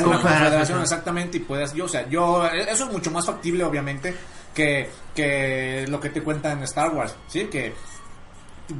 [0.02, 0.82] confederación.
[0.82, 4.14] exactamente y puedes yo o sea yo eso es mucho más factible obviamente
[4.52, 7.74] que que lo que te cuentan en Star Wars sí que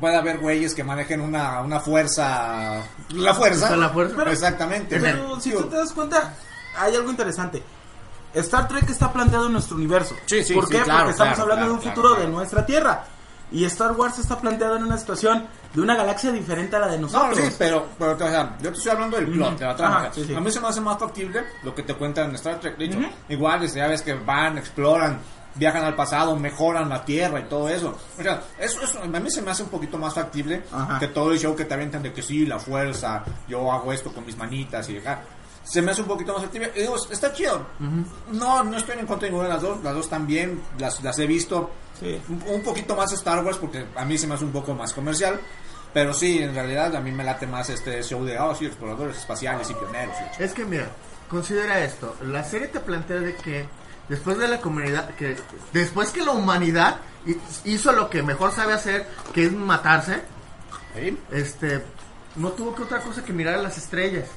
[0.00, 4.14] puede haber güeyes que manejen una, una fuerza la fuerza La fuerza.
[4.16, 6.34] Pero- exactamente Pero si tú te das cuenta,
[6.76, 7.62] hay algo interesante.
[8.32, 10.16] Star Trek está planteado en nuestro universo.
[10.26, 10.82] Sí, sí, ¿Por sí, qué?
[10.82, 12.30] claro, Porque estamos claro, hablando de un claro, futuro claro.
[12.30, 13.04] de nuestra Tierra.
[13.52, 16.96] Y Star Wars está planteado en una situación de una galaxia diferente a la de
[16.96, 17.38] no, nosotros.
[17.38, 19.96] sí, pero, pero o sea, yo te estoy hablando del plot, de la trama.
[19.96, 20.34] Ajá, o sea, sí, sí.
[20.34, 22.76] A mí se me hace más factible lo que te cuentan en Star Trek.
[22.76, 23.08] Dicho, Ujú.
[23.28, 25.18] igual, ya ves que van, exploran,
[25.54, 27.96] viajan al pasado, mejoran la Tierra y todo eso.
[28.18, 30.98] O sea, eso, eso a mí se me hace un poquito más factible Ajá.
[30.98, 34.12] que todo el show que te avientan de que sí, la fuerza, yo hago esto
[34.12, 35.20] con mis manitas y acá.
[35.64, 36.70] Se me hace un poquito más factible.
[36.76, 37.66] Y digo, está chido.
[38.32, 39.82] No, no estoy en contra de ninguna de las dos.
[39.82, 41.70] Las dos también, las, las he visto.
[41.98, 42.20] Sí.
[42.28, 44.92] Un, un poquito más Star Wars porque a mí se me hace un poco más
[44.92, 45.40] comercial.
[45.92, 49.16] Pero sí, en realidad a mí me late más este show de, oh, sí, exploradores
[49.16, 50.14] espaciales y pioneros.
[50.38, 50.88] y- Es que mira,
[51.28, 52.16] considera esto.
[52.24, 53.64] La serie te plantea de que
[54.08, 55.36] después de la comunidad, que
[55.72, 56.96] después que la humanidad
[57.26, 60.20] hi- hizo lo que mejor sabe hacer, que es matarse,
[60.96, 61.16] ¿Sí?
[61.30, 61.82] este,
[62.36, 64.28] no tuvo que otra cosa que mirar a las estrellas.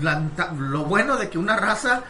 [0.00, 0.22] La-
[0.56, 2.02] lo bueno de que una raza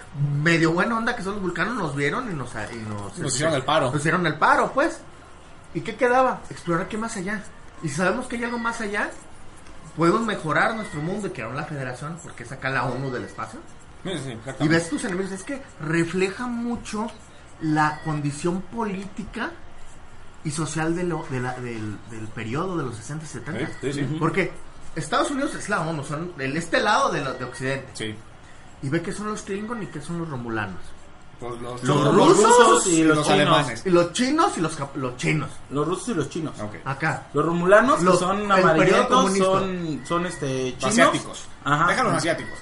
[0.43, 3.55] medio buena onda que son los vulcanos nos vieron y nos, y nos, Nos hicieron
[3.55, 3.87] el paro.
[3.91, 5.01] Nos hicieron el paro, pues.
[5.75, 6.41] ¿Y qué quedaba?
[6.51, 7.43] Explorar qué más allá.
[7.83, 9.11] Y si sabemos que hay algo más allá,
[9.97, 13.61] podemos mejorar nuestro mundo y crear la federación, porque saca la ONU del espacio.
[14.05, 17.09] Sí, sí, Y ves tus enemigos, es que refleja mucho
[17.61, 19.51] la condición política
[20.45, 23.67] y social de lo- de la- del, del periodo de los 60 y 70.
[23.81, 24.17] Sí, sí, sí.
[24.19, 24.53] Porque
[24.97, 27.89] Estados Unidos es la ONU, son el este lado de, lo- de Occidente.
[27.95, 28.15] Sí.
[28.83, 30.81] Y ve que son los Klingon y que son los Romulanos.
[31.41, 33.31] Pues los, Los rusos y los chinos.
[33.31, 33.87] alemanes.
[33.87, 35.49] Y los chinos y los, los chinos.
[35.71, 36.53] Los rusos y los chinos.
[36.85, 37.29] Acá.
[37.33, 40.85] Los romulanos, Los- que son amarillentos, son, son este, chinos.
[40.93, 41.45] Asiáticos.
[41.65, 41.87] Ajá.
[41.87, 42.59] Déjalos asiáticos.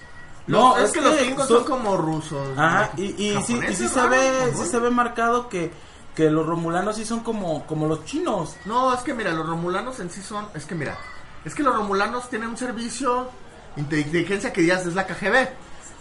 [0.47, 2.49] No, es, es que, que los Klingons son- son como rusos.
[2.59, 5.73] Ajá, y, y, sí, y sí se ve, sí se ve marcado que,
[6.15, 8.57] que los romulanos sí son como, como los chinos.
[8.67, 10.47] No, es que mira, los romulanos en sí son.
[10.55, 10.99] Es que mira,
[11.47, 13.31] es que los romulanos tienen un servicio
[13.77, 15.49] de inteligencia que ya es la KGB.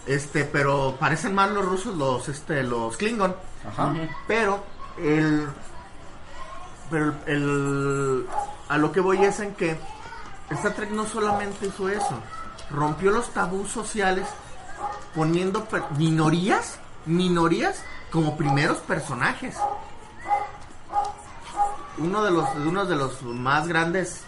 [0.08, 3.36] Este, pero parecen más los rusos, los, este, los Klingon.
[3.64, 3.94] Ajá.
[4.28, 4.64] Pero
[4.98, 5.48] el.
[6.90, 8.26] Pero el,
[8.70, 9.78] A lo que voy es en que.
[10.50, 12.20] Star Trek no solamente hizo eso.
[12.72, 14.28] Rompió los tabús sociales
[15.14, 16.80] poniendo minorías.
[17.06, 19.56] Minorías como primeros personajes.
[22.00, 24.24] Uno de los, uno de los más grandes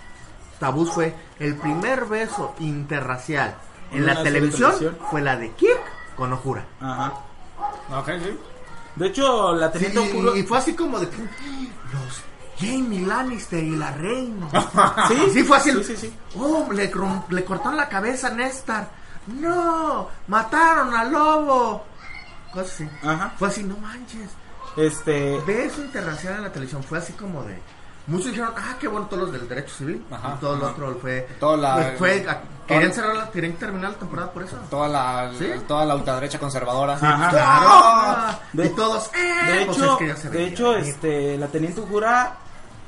[0.60, 3.56] tabús fue el primer beso interracial
[3.92, 5.08] en la televisión, televisión.
[5.10, 5.82] fue la de Kirk
[6.16, 6.66] con Ohura.
[6.82, 7.14] Ajá.
[8.00, 8.38] Ok, sí.
[8.96, 12.22] De hecho, la Sí, teniente y, Uhura- y fue así como de los
[12.60, 14.48] Jamie Lannister y la reina.
[15.08, 15.72] Sí, Sí, fue así.
[15.72, 16.14] Sí, sí, sí.
[16.38, 16.92] Oh, le,
[17.30, 18.86] le cortaron la cabeza a Néstor.
[19.28, 21.84] No, mataron al lobo.
[22.52, 22.90] Cosas así.
[23.04, 23.34] Ajá.
[23.38, 24.30] Fue así, no manches.
[24.76, 26.84] Este, Beso interracial en la televisión.
[26.84, 27.60] Fue así como de.
[28.08, 30.04] Muchos dijeron, ah, qué bueno, todos los del derecho civil.
[30.10, 31.28] Ajá, y todo el otro fue.
[31.40, 34.56] Toda la- fue, fue- a- todo- querían, cerrar la- querían terminar la temporada por eso.
[34.70, 35.52] Toda la, ¿Sí?
[35.68, 36.94] toda la ultraderecha conservadora.
[36.94, 37.30] Ajá.
[37.30, 38.40] Claro.
[38.54, 41.48] De- y todos, eh, de pues hecho, es que ya se de hecho, este, la
[41.48, 42.38] teniente Uhura,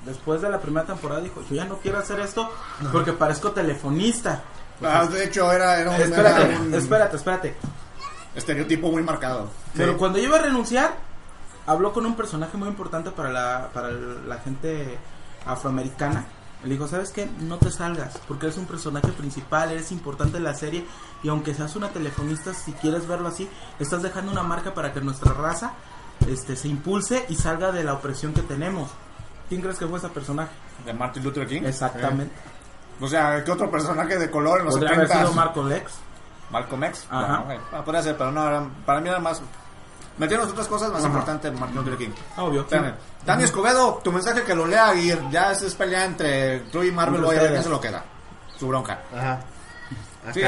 [0.06, 2.50] después de la primera temporada, dijo, yo ya no quiero hacer esto
[2.94, 4.42] porque parezco telefonista.
[4.82, 7.56] Ah, de hecho, era, era un, Espérate, era un espérate, espérate.
[8.36, 9.50] estereotipo muy marcado.
[9.76, 10.94] Pero cuando iba a renunciar,
[11.70, 14.98] habló con un personaje muy importante para la, para la gente
[15.46, 16.26] afroamericana.
[16.64, 17.30] Le dijo, ¿sabes qué?
[17.40, 20.86] No te salgas, porque eres un personaje principal, eres importante en la serie,
[21.24, 23.48] y aunque seas una telefonista, si quieres verlo así,
[23.80, 25.74] estás dejando una marca para que nuestra raza
[26.28, 28.90] este, se impulse y salga de la opresión que tenemos.
[29.48, 30.52] ¿Quién crees que fue ese personaje?
[30.86, 31.62] De Martin Luther King.
[31.64, 32.34] Exactamente.
[32.36, 35.28] Eh, o sea, ¿qué otro personaje de color en los Podría haber 70?
[35.28, 35.94] sido Marco Lex.
[36.52, 37.06] Malcolm X.
[37.10, 37.44] Ajá.
[37.46, 37.68] Bueno, ok.
[37.74, 39.42] Ah, podría ser, pero no, para mí era más.
[40.20, 42.10] Metieron otras cosas más importantes Martin Luther King.
[42.38, 42.62] Obvio.
[42.62, 42.94] Espérame.
[43.26, 47.22] Dani Escobedo, tu mensaje que lo lea y ya es pelea entre tú y Marvel,
[47.22, 48.04] voy a ver quién se lo queda.
[48.58, 49.00] Su bronca.
[49.16, 49.40] Ajá.
[50.34, 50.42] Sí.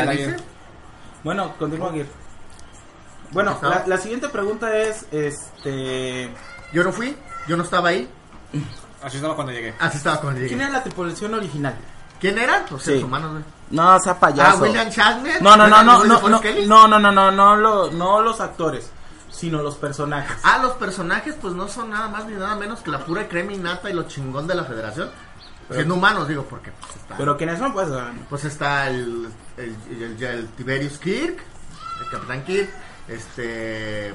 [1.23, 2.10] Bueno, continúa Aguirre.
[3.31, 6.29] Bueno, la, la siguiente pregunta es, este...
[6.73, 7.15] Yo no fui,
[7.47, 8.10] yo no estaba ahí.
[9.01, 9.73] Así estaba cuando llegué.
[9.79, 11.75] Así estaba con el ¿Quién era la tripulación original?
[12.19, 12.63] ¿Quién eran?
[12.69, 13.05] Los seres Sí.
[13.05, 13.43] humanos, güey.
[13.71, 14.62] No, sea Ah, payaso.
[14.63, 15.41] William Shatner.
[15.41, 18.91] No, no, no, ¿Era no, no, no, no, no, no, no, no los actores,
[19.31, 20.37] sino los personajes.
[20.43, 23.53] Ah, los personajes pues no son nada más ni nada menos que la pura crema
[23.53, 25.09] innata y lo chingón de la federación.
[25.71, 27.87] Siendo humanos, digo, porque pues está, Pero quiénes son, pues,
[28.29, 31.37] pues está el, el, el- el Tiberius Kirk,
[32.01, 32.69] el Capitán Kirk,
[33.07, 34.13] este...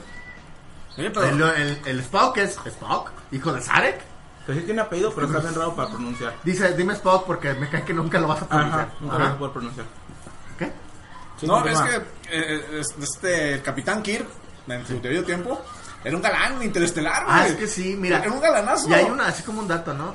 [0.97, 1.23] Pero.
[1.25, 4.01] El, el, el Spock es Spock, hijo de Sarek.
[4.47, 6.35] que sí tiene apellido, pero está bien raro para pronunciar.
[6.45, 8.81] Dice, dime Spock porque me cae que nunca lo vas a pronunciar.
[8.81, 9.29] Ajá, nunca Ajá.
[9.31, 9.87] lo puedo pronunciar.
[10.59, 10.73] ¿Qué?
[11.39, 11.97] Sí, no, es que
[12.31, 14.27] eh, es- este el Capitán Kirk,
[14.69, 15.61] en su debido tiempo,
[16.05, 17.37] era un galán interestelar, güey.
[17.37, 18.19] Ah, es que sí, mira.
[18.19, 18.89] Era un galanazo.
[18.89, 20.15] Y hay una, así como un dato, ¿no?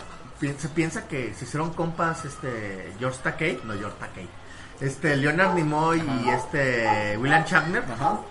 [0.57, 4.27] Se piensa que se hicieron compas, este, George Takei, no George Takei,
[4.79, 7.83] este, Leonard Nimoy y este, William Shatner,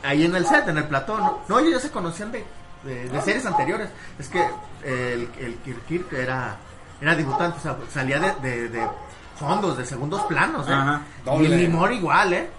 [0.03, 1.43] ahí en el set, en el plató, ¿no?
[1.47, 2.45] No, ellos ya se conocían de,
[2.83, 3.91] de, de series anteriores.
[4.19, 4.45] Es que
[4.83, 6.57] el, el Kirk Kirk era,
[7.01, 8.89] era debutante, o sea, salía de, de, de
[9.39, 10.73] fondos, de segundos planos, ¿eh?
[10.73, 11.03] Ajá.
[11.41, 12.51] Y el Nimoy igual, ¿eh?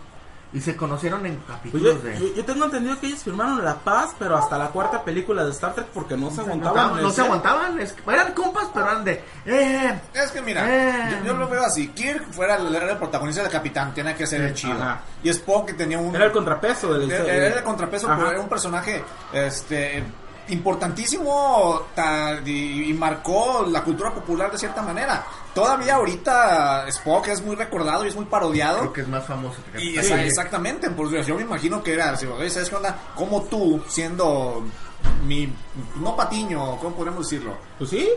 [0.54, 2.20] Y se conocieron en Pues capítulos yo, de...
[2.20, 5.52] yo- yo tengo entendido que ellos firmaron La Paz, pero hasta la cuarta película de
[5.52, 7.02] Star Trek porque no se aguantaban.
[7.02, 9.24] no, se aguantaban, es que eran compas, pero eran de...
[9.46, 11.18] Eh, Es que mira, Eh.
[11.22, 11.88] yo, yo lo veo así.
[11.90, 14.74] Kirk fuera el, era el protagonista del capitán, tenía que ser el chido.
[14.74, 15.02] Ajá.
[15.24, 16.14] Y Spock que tenía un...
[16.14, 18.18] Era el contrapeso del Era, era el contrapeso, Ajá.
[18.18, 20.04] pero era un personaje este
[20.52, 25.26] importantísimo ta- y, marcó la cultura popular de cierta manera.
[25.54, 28.80] Todavía ahorita Spock es muy recordado y es muy parodiado.
[28.80, 32.16] Creo que es más famoso que Y esa- exactamente, pues yo me imagino que era,
[32.18, 32.96] ¿sabes qué onda?
[33.16, 34.64] Como tú, siendo
[35.26, 35.52] mi,
[35.96, 37.56] no patiño, ¿cómo podemos decirlo?
[37.78, 38.08] Pues sí.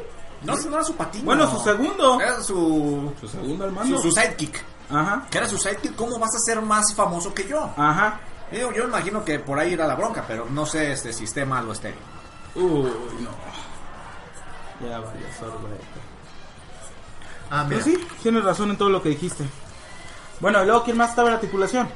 [0.43, 1.25] No, no era su patiño.
[1.25, 2.21] Bueno, su segundo.
[2.21, 4.63] Era su, Su segundo al su, su sidekick.
[4.91, 5.23] Ajá.
[5.31, 7.71] Que era su sidekick, ¿cómo vas a ser más famoso que yo?
[7.77, 8.21] Ajá.
[8.53, 11.73] Yo, yo imagino que por ahí era la bronca, pero no sé este sistema lo
[11.73, 11.99] estéreo.
[12.55, 12.91] Uy,
[13.21, 13.31] no.
[14.89, 15.85] Ya vaya sorbete.
[17.51, 17.83] Ah, mira.
[17.85, 19.45] Pero sí, tienes razón en todo lo que dijiste.
[20.41, 21.89] Bueno, y luego, ¿quién más estaba en la tripulación?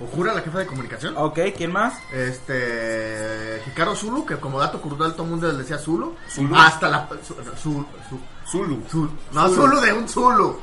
[0.00, 1.14] Ojura, la jefa de comunicación.
[1.16, 1.94] Ok, ¿quién más?
[2.12, 3.62] Este.
[3.66, 6.16] Hikaru Zulu, que como dato curioso todo el mundo le decía Zulu.
[6.28, 6.56] Zulu.
[6.56, 7.08] Hasta la.
[7.22, 8.82] Su, su- su- Zulu.
[8.90, 9.10] Zulu.
[9.32, 10.58] No, Zulu de un Zulu.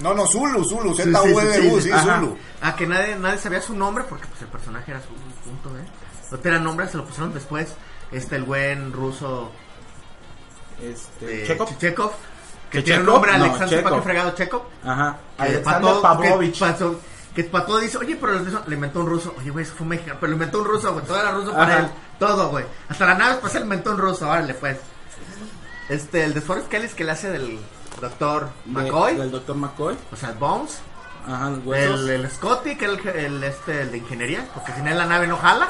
[0.00, 2.18] No, no, Zulu, Zulu, Sí, Z-U-L-U, sí, Ajá.
[2.18, 2.36] Zulu.
[2.60, 5.84] Ah, que nadie, nadie sabía su nombre porque pues, el personaje era Zulu, punto, ¿eh?
[6.32, 7.74] No tenía nombre, se lo pusieron después.
[8.14, 9.50] Este, el buen ruso.
[10.82, 11.78] Este, eh, Chekhov.
[11.78, 12.10] Chekhov,
[12.70, 13.12] Que ¿Que tiene Chekhov?
[13.14, 13.90] nombre No, Alexander Chekhov.
[13.92, 14.62] Paco Fregado Chekhov.
[14.84, 15.16] Ajá.
[15.36, 16.54] Que Alexander Pato- Pavlovich.
[16.58, 17.00] Que, pasó-
[17.34, 19.34] que Pato dice, oye, pero le inventó un ruso.
[19.38, 20.18] Oye, güey, eso fue mexicano.
[20.20, 21.04] Pero lo inventó un ruso, güey.
[21.04, 21.78] Todo era ruso para Ajá.
[21.80, 21.88] él.
[22.18, 22.64] Todo, güey.
[22.88, 24.28] Hasta la nave espacial inventó un ruso.
[24.28, 24.78] Órale, pues.
[25.88, 27.58] Este, el de Forrest Kelly es que le hace del
[28.00, 29.16] doctor McCoy.
[29.16, 29.96] Del doctor McCoy.
[30.12, 30.78] O sea, Bones.
[31.26, 31.48] Ajá.
[31.74, 34.48] El, el Scotty, que es el, el, este, el de ingeniería.
[34.54, 35.68] Porque sin él la nave no jala.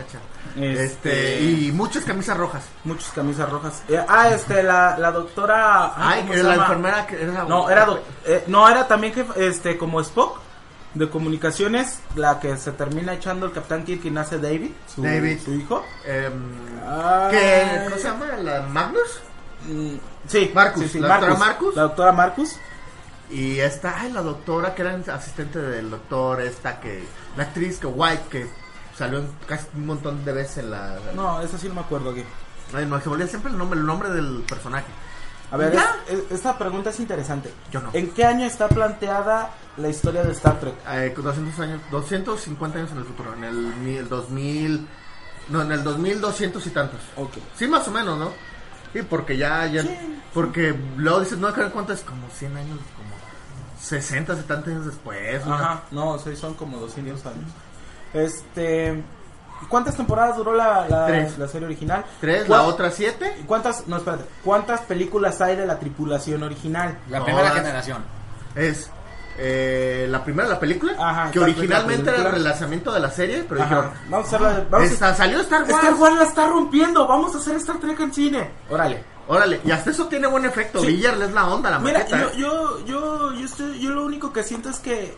[0.00, 2.64] Este- Este, y muchas camisas rojas.
[2.84, 3.82] Muchas camisas rojas.
[3.88, 5.92] Eh, ah, este, la, la doctora.
[5.96, 7.86] Ay, ¿cómo que la enfermera que era No, era,
[8.26, 10.40] eh, no, era también que, este, como Spock
[10.94, 15.38] de comunicaciones, la que se termina echando el Capitán Kirk y nace David, su, David.
[15.42, 15.82] su hijo.
[16.06, 17.30] Ay.
[17.30, 18.26] ¿qué, ¿Cómo se llama?
[18.42, 19.20] ¿La Magnus?
[19.68, 19.94] Mm,
[20.26, 21.74] sí, Marcus, sí, sí, ¿la doctora Marcus?
[21.76, 22.56] La doctora Marcus.
[23.30, 27.02] Y esta, ay, la doctora que era asistente del doctor, esta que,
[27.36, 28.46] la actriz que White, que
[29.04, 30.96] salió casi un montón de veces en la...
[31.14, 32.24] No, esa sí no me acuerdo aquí.
[32.74, 34.86] Ay, no, se volvía siempre el nombre, el nombre del personaje.
[35.50, 35.74] A ver,
[36.08, 37.52] es- es- esta pregunta es interesante.
[37.70, 37.90] Yo no.
[37.92, 40.74] ¿En qué año está planteada la historia de Star Trek?
[40.88, 44.86] Eh, 200 años, 250 años en el futuro, en el, mil- 2000,
[45.50, 47.00] no, en el 2200 y tantos.
[47.16, 47.32] Ok.
[47.56, 48.30] Sí, más o menos, ¿no?
[48.94, 49.82] Sí, porque ya, ya,
[50.32, 52.00] porque luego dices, no, ¿cuánto es?
[52.00, 53.12] Como 100 años, como
[53.80, 55.44] 60, 70 años después.
[55.44, 55.54] ¿no?
[55.54, 57.50] Ajá, no, sí, son como 200 años.
[58.14, 59.02] Este.
[59.68, 61.38] ¿Cuántas temporadas duró la, la, Tres.
[61.38, 62.04] la serie original?
[62.20, 63.32] Tres, ¿Cuál- la otra siete.
[63.46, 66.98] ¿Cuántas, no, espérate, ¿cuántas películas hay de la tripulación original?
[67.08, 67.24] La Todas.
[67.34, 68.04] primera generación.
[68.56, 68.90] Es
[69.38, 73.62] eh, la primera, la película, Ajá, que originalmente era el relanzamiento de la serie, pero
[73.62, 75.74] Ajá, dijeron, vamos a hacerla, vamos a- salió Star Wars.
[75.74, 78.50] Star Wars la está rompiendo, vamos a hacer Star Trek en cine.
[78.68, 79.04] Órale.
[79.28, 80.80] Órale, y hasta eso tiene buen efecto.
[80.80, 80.88] Sí.
[80.88, 82.18] Villar es la onda, la Mira, maqueta.
[82.18, 82.32] yo, ¿eh?
[82.36, 85.16] yo, yo, yo, estoy, yo lo único que siento es que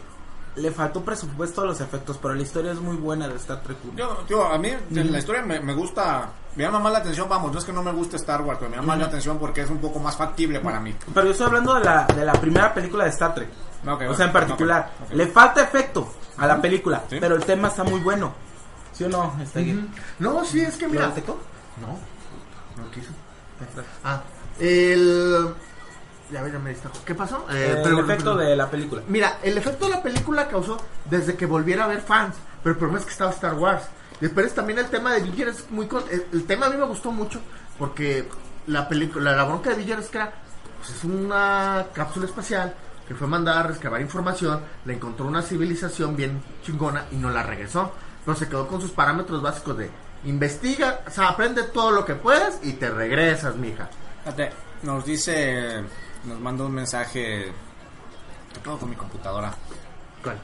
[0.57, 3.77] le faltó presupuesto a los efectos, pero la historia es muy buena de Star Trek
[3.85, 3.95] 1.
[3.97, 7.53] Yo, tío, a mí la historia me, me gusta, me llama más la atención, vamos,
[7.53, 9.62] no es que no me guste Star Wars, pero me llama más la atención porque
[9.62, 10.95] es un poco más factible para mí.
[11.12, 13.49] Pero yo estoy hablando de la, de la primera película de Star Trek.
[13.87, 14.90] Ok, o sea, en particular.
[15.12, 17.17] Le falta efecto a la película, Sí.
[17.21, 18.33] pero el tema está muy bueno.
[18.93, 19.35] ¿Sí o no?
[19.43, 19.88] Está bien.
[20.21, 21.09] No, sí, es que mira.
[21.09, 21.37] ¿Lo?
[21.81, 21.99] No,
[22.83, 23.11] no quiso.
[24.05, 24.23] Ah,
[24.61, 25.53] el.
[26.35, 26.97] Ya ver, ya me distrajo.
[27.07, 27.47] ¿Qué pasó?
[27.51, 29.03] Eh, el pero- efecto de la película.
[29.09, 30.77] Mira, el efecto de la película causó
[31.09, 32.35] desde que volviera a ver fans.
[32.62, 33.85] Pero el problema es que estaba Star Wars.
[34.20, 35.87] Después también el tema de Villar es muy...
[35.87, 37.40] con- El, el tema a mí me gustó mucho
[37.79, 38.29] porque
[38.66, 40.33] la película, la, la bronca de Villar es que era...
[40.79, 42.75] Pues es una cápsula espacial
[43.07, 47.42] que fue mandada a rescabar información, le encontró una civilización bien chingona y no la
[47.42, 47.92] regresó.
[48.25, 49.90] Pero se quedó con sus parámetros básicos de
[50.25, 53.88] investiga, o sea, aprende todo lo que puedas y te regresas, mija.
[54.83, 55.83] Nos dice,
[56.27, 57.53] nos manda un mensaje,
[58.53, 59.53] ¿qué pedo con mi computadora?
[60.23, 60.39] ¿Cuál?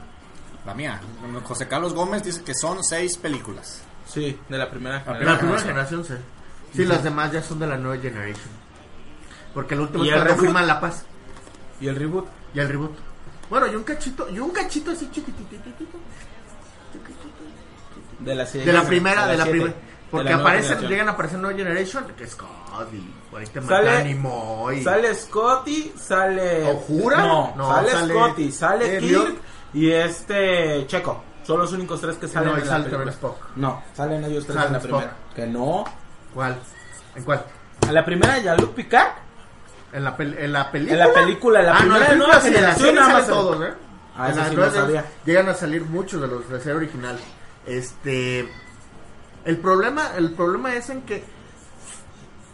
[0.65, 0.99] La mía.
[1.43, 3.81] José Carlos Gómez dice que son seis películas.
[4.07, 5.03] Sí, de la primera.
[5.05, 5.67] La La primera generación.
[6.03, 6.13] generación, sí.
[6.73, 8.49] Sí, las demás ya son de la nueva generation.
[9.53, 10.45] Porque el último ¿Y es el cuando reboot?
[10.45, 11.03] firman la paz.
[11.81, 12.27] ¿Y el reboot?
[12.53, 12.91] Y el reboot.
[13.49, 15.57] Bueno, y un cachito, y un cachito así chiquititito.
[18.19, 19.73] De la, De la primera, de la primera.
[20.11, 23.89] Porque la aparecen, llegan a aparecer Nueva Generation, que es Cody, por ahí te Sale-
[23.91, 24.83] matan y Moy.
[24.83, 26.69] Sale Scotty, sale.
[26.69, 27.17] ¿O jura?
[27.17, 29.35] No, No, sale, sale- Scotty, sale eh, Kirk
[29.73, 31.23] y este Checo.
[31.43, 33.37] Son los únicos tres que salen No, en la sale también Spock.
[33.55, 34.91] No, salen ellos tres Sale en la Spock.
[34.99, 35.17] primera.
[35.35, 35.85] Que no.
[36.33, 36.59] ¿Cuál?
[37.15, 37.45] ¿En cuál?
[37.87, 39.11] En la primera ya Luke Picard.
[39.93, 40.93] ¿En la, pel- en la película?
[41.03, 43.27] En la película, en la ah, no, primera en la nueva la generación, nada más.
[43.27, 43.73] todos, ¿eh?
[44.15, 45.05] Ah, En eso las sí no sabía.
[45.25, 47.17] Llegan a salir muchos de los de serie original.
[47.65, 48.49] Este...
[49.45, 51.23] El problema, el problema es en que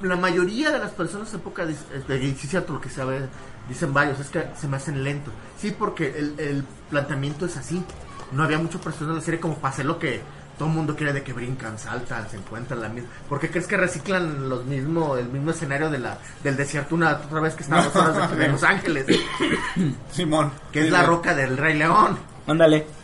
[0.02, 1.76] la mayoría de las personas en época de,
[2.08, 3.28] de y sí es cierto lo que sabe,
[3.67, 5.32] dicen varios, es que se me hacen lento.
[5.58, 7.84] Sí, porque el, el planteamiento es así.
[8.32, 10.21] No había mucho personaje en la serie como para hacer lo que
[10.58, 13.10] todo el mundo quiere de que brincan, saltan, se encuentran la misma.
[13.30, 17.12] ¿Por qué crees que reciclan los mismo, el mismo escenario de la, del desierto una
[17.13, 19.06] otra vez que estábamos horas de, de Los Ángeles?
[20.12, 20.52] Simón.
[20.71, 22.17] Que es la roca del Rey León.
[22.47, 22.96] Ándale.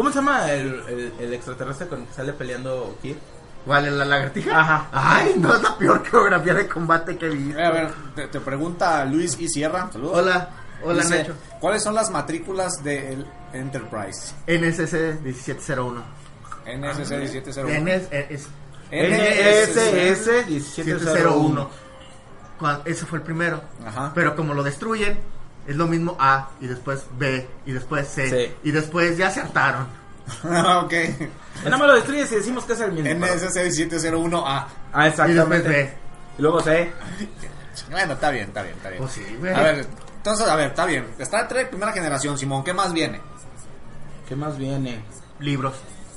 [0.00, 3.18] ¿Cómo se llama el, el, el extraterrestre con el que sale peleando Kirk?
[3.66, 3.98] ¿Cuál?
[3.98, 4.58] ¿La lagartija?
[4.58, 4.88] Ajá.
[4.92, 7.52] Ay, no es la peor coreografía de combate que vi.
[7.52, 9.90] Eh, a ver, te, te pregunta Luis y Sierra.
[9.92, 10.18] Saludos.
[10.20, 10.48] Hola,
[10.82, 11.34] hola Dice, Nacho.
[11.60, 14.32] ¿Cuáles son las matrículas del Enterprise?
[14.46, 16.02] NSC 1701.
[16.64, 17.68] NSC 1701.
[17.84, 18.48] NS, es,
[18.90, 20.84] NSS 1701.
[20.86, 21.70] 1701.
[22.58, 23.62] Cuan- Ese fue el primero.
[23.86, 24.12] Ajá.
[24.14, 25.18] Pero como lo destruyen,
[25.66, 28.28] es lo mismo A y después B y después C.
[28.48, 28.54] Sí.
[28.64, 29.86] Y después ya se hartaron.
[30.44, 30.92] ok.
[31.64, 33.10] Nada más lo destruyes y decimos que es el mismo.
[33.26, 34.42] NSC 1701A.
[34.44, 35.68] Ah, Y después exactamente.
[35.68, 35.94] B.
[36.38, 36.92] Y luego C.
[37.90, 39.02] Bueno, está bien, está bien, está bien.
[39.02, 39.52] Pues sí, güey.
[39.52, 41.06] A ver, entonces, a ver, está bien.
[41.18, 43.20] Star Trek, primera generación, Simón, ¿qué más viene?
[44.28, 45.02] ¿Qué más viene?
[45.40, 45.74] Libros.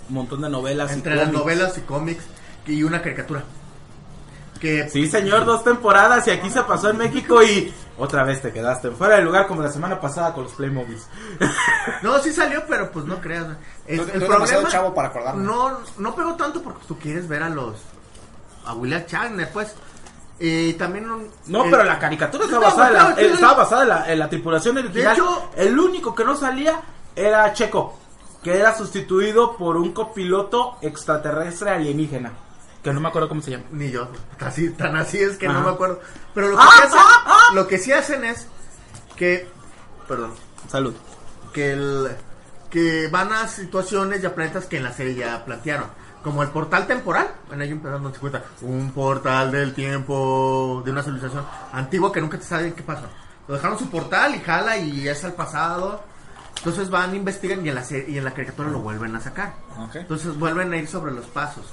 [0.10, 0.91] Un montón de novelas.
[0.91, 1.39] y Entre las cómics.
[1.39, 2.23] novelas y cómics
[2.67, 3.43] y una caricatura.
[4.63, 8.54] Que Sí, señor, dos temporadas y aquí se pasó en México y otra vez te
[8.54, 11.06] quedaste fuera del lugar como la semana pasada con los Playmobiles.
[12.02, 13.45] No, sí salió, pero pues no creas.
[13.86, 15.43] El, No- el no es problema demasiado chavo para acordarme.
[15.43, 17.76] No, no pegó tanto porque tú quieres ver a los
[18.65, 19.76] a William Shatner, pues.
[20.39, 23.21] Y también un- No, el- pero la caricatura estaba basada, en la, sí.
[23.34, 25.13] estaba basada en la, en la tripulación original.
[25.13, 26.80] hecho- el único que no salía
[27.17, 27.99] era Checo,
[28.41, 32.32] que era sustituido por un copiloto extraterrestre alienígena,
[32.84, 33.63] que no me acuerdo cómo se llama.
[33.72, 35.60] ni yo, así, tan así es que Ajá.
[35.60, 36.02] no me acuerdo.
[36.34, 37.54] Pero lo que, ¡Ah, sí hacen, ah, ah!
[37.56, 38.48] lo que sí hacen es
[39.15, 39.48] que,
[40.08, 40.34] perdón,
[40.67, 40.93] Salud.
[41.54, 42.10] que el
[42.69, 45.86] que van a situaciones y a planetas que en la serie ya plantearon.
[46.24, 47.28] Como el portal temporal.
[47.48, 48.43] Bueno, hay un pedazo donde se cuenta.
[48.62, 53.04] Un portal del tiempo de una civilización antigua que nunca te saben qué pasó.
[53.48, 56.02] Lo dejaron su portal y jala y es al pasado.
[56.58, 59.54] Entonces van, investigan y en la, serie- y en la caricatura lo vuelven a sacar.
[59.93, 61.65] Entonces vuelven a ir sobre los pasos.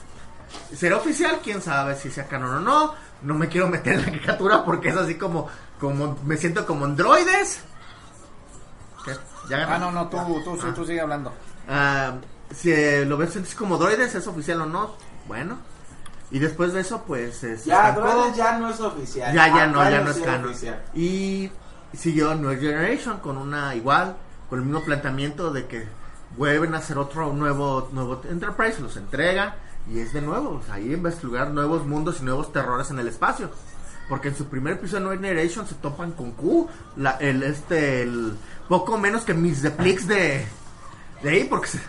[0.75, 1.41] ¿Será oficial?
[1.43, 2.95] ¿Quién sabe si sea canon o no?
[3.23, 6.85] No me quiero meter en la caricatura porque es así como, como me siento como
[6.85, 7.61] androides.
[9.05, 9.13] ¿Qué?
[9.49, 11.33] ¿Ya Ah, no, no, tú, tú, sí, tú sigue hablando.
[11.69, 12.15] Ah,
[12.55, 14.95] si eh, lo ves así como droides, ¿es oficial o no?
[15.27, 15.59] Bueno.
[16.31, 17.43] Y después de eso, pues...
[17.43, 17.93] es- Ya.
[17.93, 19.35] Droides ya no es oficial.
[19.35, 20.51] Ya, ya no, ya no es canon.
[20.51, 20.83] oficial.
[20.95, 21.51] Y
[21.93, 24.17] siguió New Generation con una igual,
[24.49, 25.89] con el mismo planteamiento de que
[26.37, 29.55] vuelven a hacer otro nuevo, nuevo Enterprise, los entregan
[29.89, 33.09] y es de nuevo, o sea, ahí investigar nuevos mundos y nuevos terrores en el
[33.09, 33.51] espacio.
[34.09, 38.03] Porque en su primer episodio de New Generation se topan con Q, la, el, este,
[38.03, 38.37] el
[38.69, 40.45] poco menos que Miss the Plix de,
[41.23, 41.81] de ahí, porque, se-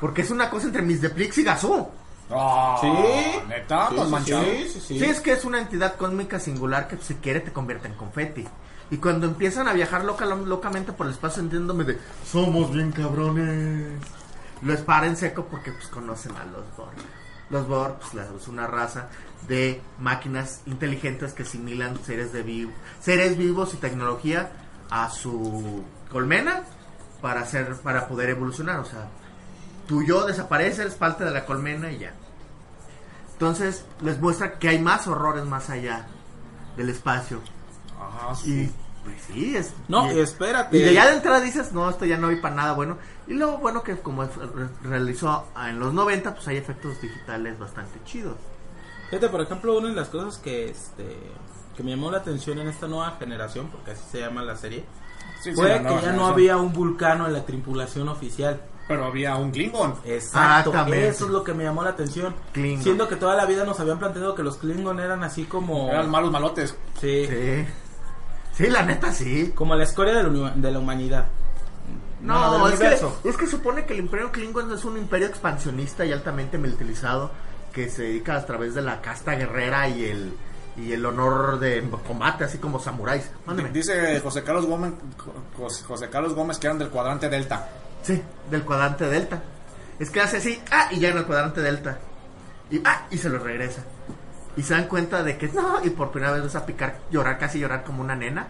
[0.00, 1.90] porque es una cosa entre Miss the Plix y Gazoo.
[2.30, 2.88] Ah, Sí.
[3.48, 3.88] ¿Neta?
[3.88, 4.44] Sí, ¿Tan sí, manchado?
[4.44, 4.98] sí, sí, sí.
[5.00, 8.46] Sí, es que es una entidad cósmica singular que si quiere te convierte en confeti.
[8.90, 13.98] Y cuando empiezan a viajar loca, locamente por el espacio, entiéndome de somos bien cabrones.
[14.62, 16.92] Los para en seco porque pues conocen a los Borg.
[17.50, 19.08] Los Borg pues, la- es una raza
[19.46, 24.50] de máquinas inteligentes que asimilan seres de vivo, seres vivos y tecnología
[24.90, 26.62] a su colmena
[27.22, 29.08] para hacer para poder evolucionar, o sea,
[29.86, 32.12] tu yo desaparece, eres parte de la colmena y ya.
[33.32, 36.06] Entonces les muestra que hay más horrores más allá
[36.76, 37.40] del espacio.
[37.98, 38.66] Ajá, Y
[39.04, 39.72] pues sí, es.
[39.88, 40.76] No, y, espérate.
[40.76, 42.98] y de ya de entrada dices, no, esto ya no vi para nada bueno.
[43.28, 44.26] Y luego, bueno, que como
[44.82, 48.36] realizó en los 90, pues hay efectos digitales bastante chidos.
[49.10, 51.16] Fíjate, por ejemplo, una de las cosas que este
[51.76, 54.84] que me llamó la atención en esta nueva generación, porque así se llama la serie,
[55.42, 58.60] Sí, sí, fue la que ya no había un vulcano en la tripulación oficial.
[58.88, 59.92] Pero había un Klingon.
[60.04, 61.08] Exacto, Exactamente.
[61.08, 62.34] eso es lo que me llamó la atención.
[62.52, 62.82] Klingon.
[62.82, 66.10] Siendo que toda la vida nos habían planteado que los Klingon eran así como Eran
[66.10, 66.74] malos malotes.
[67.00, 67.66] sí, Sí.
[68.54, 69.52] Sí, la neta sí.
[69.54, 71.26] como la escoria de la, uni- de la humanidad.
[72.20, 76.04] No, del es, que, es que supone que el Imperio Klingon es un imperio expansionista
[76.04, 77.30] y altamente militarizado
[77.72, 80.32] que se dedica a través de la casta guerrera y el
[80.78, 83.28] y el honor de combate, así como samuráis.
[83.46, 83.70] Mándeme.
[83.70, 84.92] Dice José Carlos Gómez,
[85.56, 87.68] José, José Carlos Gómez que eran del cuadrante Delta.
[88.02, 89.42] Sí, del cuadrante delta.
[89.98, 91.98] Es que hace así, ah, y ya en el cuadrante delta.
[92.70, 93.82] Y ah, y se lo regresa.
[94.56, 97.38] Y se dan cuenta de que no, y por primera vez vas a picar, llorar,
[97.38, 98.46] casi llorar como una nena.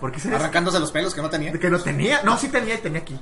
[0.00, 1.52] Porque se Arrancándose los pelos que no tenía.
[1.52, 3.18] que no tenía, no, sí tenía y tenía aquí.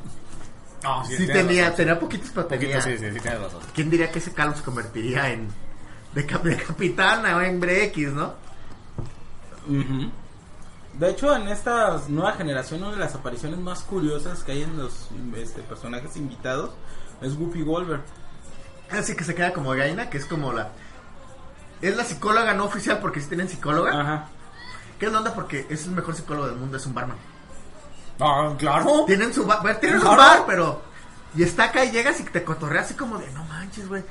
[0.83, 1.77] No, Sí, tienes tenía, razón.
[1.77, 2.81] tenía poquitos, pero tenía.
[2.81, 3.61] Sí, sí, sí, tienes razón.
[3.75, 5.49] ¿Quién diría que ese Carlos se convertiría en
[6.15, 8.35] de, cap- de capitana o en X, no?
[9.67, 10.11] Ujú.
[10.99, 14.77] De hecho, en esta nueva generación, una de las apariciones más curiosas que hay en
[14.79, 16.71] los este, personajes invitados
[17.23, 18.03] es Whoopi Goldberg.
[18.91, 20.71] Así que se queda como Gaina, que es como la
[21.83, 24.01] es la psicóloga no oficial porque sí tienen psicóloga.
[24.01, 24.29] Ajá.
[24.99, 25.35] ¿Qué es la onda?
[25.35, 27.17] Porque es el mejor psicólogo del mundo, es un barman.
[28.21, 29.05] Ah, claro.
[29.07, 30.13] Tienen su bar, bueno, tienen Claro.
[30.13, 30.83] un bar, pero.
[31.37, 34.03] Y está acá y llegas y te cotorrea así como de, no manches, güey.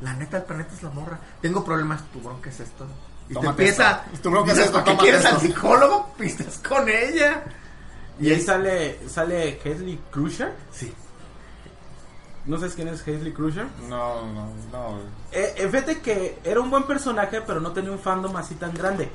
[0.00, 1.18] La neta del planeta es la morra.
[1.40, 2.86] Tengo problemas, tu bronca es esto.
[3.28, 4.02] Y Tómate te empieza.
[4.12, 4.20] esto.
[4.22, 5.46] Tu bronca es esto, ¿para qué quieres al esto".
[5.46, 6.14] psicólogo?
[6.20, 7.44] Estás con ella.
[8.18, 10.52] Y ahí sale, sale Hazley Crusher.
[10.72, 10.92] Sí.
[12.46, 13.66] ¿No sabes quién es Hazley Crusher?
[13.88, 14.98] No, no, no.
[15.32, 18.72] Eh, eh, fíjate que era un buen personaje, pero no tenía un fandom así tan
[18.72, 19.10] grande.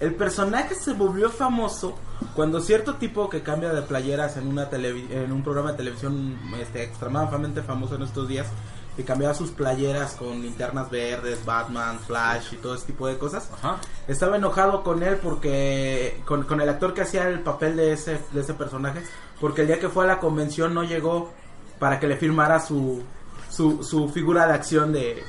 [0.00, 1.94] El personaje se volvió famoso
[2.34, 6.82] cuando cierto tipo que cambia de playeras en una en un programa de televisión este,
[6.82, 8.48] extremadamente famoso en estos días,
[8.96, 13.48] que cambiaba sus playeras con linternas verdes, Batman, Flash y todo ese tipo de cosas.
[13.54, 13.76] Ajá.
[14.08, 18.18] Estaba enojado con él porque con, con el actor que hacía el papel de ese
[18.32, 19.02] de ese personaje,
[19.40, 21.30] porque el día que fue a la convención no llegó
[21.78, 23.02] para que le firmara su
[23.48, 25.22] su, su figura de acción de,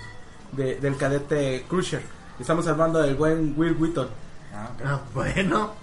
[0.54, 2.02] de- del cadete Crusher.
[2.40, 4.08] Estamos hablando del buen Will Wheaton.
[4.54, 4.70] Ah.
[4.86, 5.74] Ah, bueno.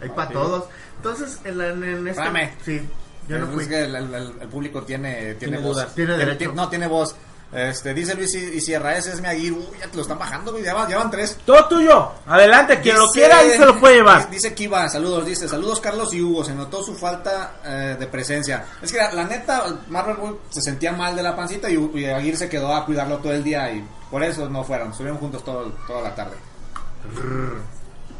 [0.00, 0.64] Hay para todos.
[0.96, 2.10] Entonces, en, la- en este.
[2.22, 2.50] Espérame.
[2.64, 2.88] Sí.
[3.28, 3.66] Yo no Es fui.
[3.68, 5.76] que el, el- el- el público tiene, tiene, Tiene voz.
[5.76, 5.94] dudas.
[5.94, 6.52] Tiene derecho.
[6.54, 7.14] no, tiene voz.
[7.52, 9.56] Este, dice Luis y, y Sierra, ese es mi Aguirre.
[9.56, 10.64] Uy, ya te lo están bajando, güey.
[10.64, 11.38] Ya van, ya van tres.
[11.46, 12.10] Todo tuyo.
[12.26, 14.28] Adelante, quien lo quiera y se lo puede llevar.
[14.28, 18.64] Dice Kiva, saludos, dice, saludos Carlos y Hugo, se notó su falta eh, de presencia.
[18.82, 20.16] Es que la, la neta, Marvel
[20.50, 23.44] se sentía mal de la pancita y, y Aguirre se quedó a cuidarlo todo el
[23.44, 26.36] día y por eso no fueron, estuvieron juntos todo, toda la tarde.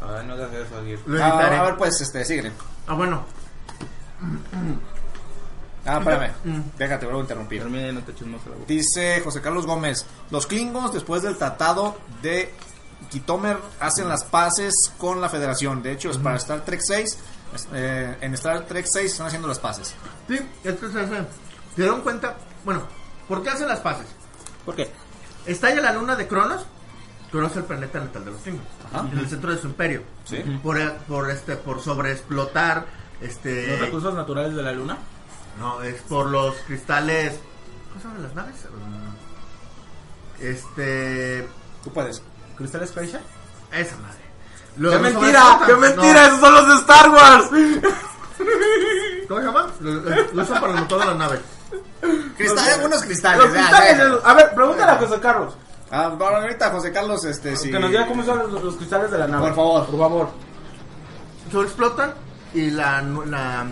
[0.07, 1.01] Ay, no hagas eso, Aguirre.
[1.05, 2.51] Lo Ah, a ver, pues, este, síguele.
[2.87, 3.23] Ah, bueno.
[5.85, 6.61] Ah, espérame, Mm.
[6.77, 7.61] déjate, vuelvo a interrumpir.
[7.61, 8.65] Termina y no te chismos la boca.
[8.67, 12.53] Dice José Carlos Gómez, los Klingons después del tratado de
[13.09, 15.81] Kitomer hacen las paces con la Federación.
[15.81, 17.17] De hecho, es para Star Trek 6,
[17.55, 19.93] es- eh, en Star Trek 6 están haciendo las paces.
[20.27, 21.25] Sí, es que se, se- se
[21.81, 22.35] dieron cuenta.
[22.65, 22.81] Bueno,
[23.29, 24.07] ¿por qué hacen las paces?
[24.65, 24.91] ¿Por qué?
[25.45, 26.65] Estalla la luna de Cronos.
[27.31, 28.39] Cronos es el planeta natal de los.
[28.41, 29.07] Ajá.
[29.11, 30.01] En el centro de su imperio.
[30.23, 30.37] Sí.
[30.63, 32.85] Por, por, este, por sobreexplotar.
[33.21, 33.67] Este.
[33.67, 34.97] ¿Los recursos naturales de la luna?
[35.59, 37.39] No, es por los cristales.
[37.89, 38.55] ¿Cómo se llaman las naves?
[40.39, 41.47] Este.
[41.83, 42.21] Tú puedes.
[42.55, 43.21] ¿Cristales Spacer?
[43.71, 44.17] Esa madre.
[44.75, 45.59] ¡Qué Los- mentira!
[45.65, 46.27] ¡Qué no, mentira!
[46.27, 47.49] ¡Esos son los de Star Wars!
[49.27, 49.67] ¿Cómo se llama?
[49.79, 51.39] Lo, usan para el motor de las naves.
[52.37, 53.43] Cristales, unos cristales.
[53.43, 55.55] Los ya, cristales, a ver, pregúntale a José Carlos.
[55.91, 57.71] Ah, bueno, ahorita José Carlos, este, sí.
[57.71, 59.47] Que nos diga cómo son los, los cristales de la nave.
[59.47, 59.85] Por favor.
[59.87, 60.29] Por favor.
[61.51, 62.13] Sobreexplotan
[62.53, 63.65] y la, la,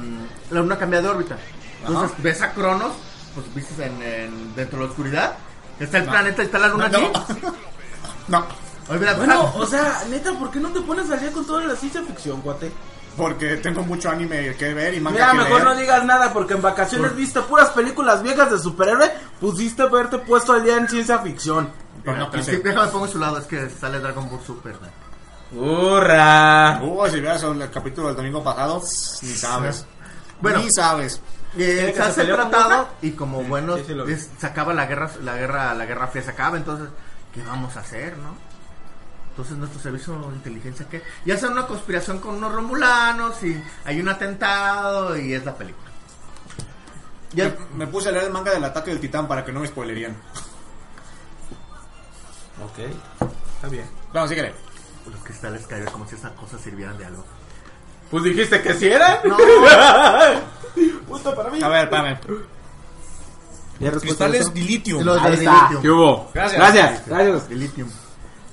[0.52, 1.38] la luna cambia de órbita.
[1.82, 2.22] Entonces Ajá.
[2.24, 2.94] ves a Cronos,
[3.34, 5.34] pues viste en, en- dentro de la oscuridad.
[5.80, 6.12] Está el No.
[6.12, 6.98] planeta, está la luna No.
[6.98, 7.08] aquí.
[8.28, 8.44] No,
[8.90, 9.18] Olvídate.
[9.18, 12.02] Bueno, o sea, neta, ¿por qué no te pones al día con toda la ciencia
[12.04, 12.72] ficción, guate?
[13.18, 15.64] Porque tengo mucho anime que ver y manga Mira, que mejor leer.
[15.66, 20.18] no digas nada porque en vacaciones Por- viste puras películas viejas de superhéroe, pusiste haberte
[20.20, 21.70] puesto al día en ciencia ficción.
[22.04, 22.58] Pero no Pero quise.
[22.58, 24.76] sí, déjame pongo a su lado, es que sale Dragon Ball Super.
[25.54, 26.80] ¡Hurra!
[26.84, 28.82] Uy, si vieras el capítulo del domingo pasado,
[29.22, 29.86] ni sabes.
[30.42, 30.60] Bueno.
[30.60, 31.22] ni sabes.
[31.58, 33.40] Eh, se hace el tratado y como
[33.78, 36.90] sí, sí es- se acaba la guerra la guerra la guerra fría se acaba entonces
[37.34, 38.36] qué vamos a hacer no
[39.36, 44.00] entonces nuestro servicio de inteligencia qué y hacen una conspiración con unos romulanos y hay
[44.00, 45.90] un atentado y es la película
[47.34, 49.52] y el- Me, me puse a leer el manga del ataque del titán para que
[49.52, 50.16] no me spoilerían.
[52.64, 52.80] Ok,
[53.56, 53.86] está bien.
[54.14, 54.54] Bueno, síguele.
[55.12, 57.26] los cristales cayeron como si esas cosas sirvieran de algo
[58.10, 59.18] Pues dijiste que sí eran.
[59.26, 59.36] no
[61.08, 61.62] Punto para mí.
[61.62, 62.18] A ver, espérame.
[63.80, 65.04] ¿Ya Cristales dilithium.
[65.04, 65.64] Los Ahí de está.
[65.64, 65.82] litio.
[65.82, 66.32] ¿Qué hubo?
[66.34, 66.58] Gracias.
[66.62, 67.06] Gracias.
[67.08, 67.50] Gracias.
[67.50, 67.86] de litio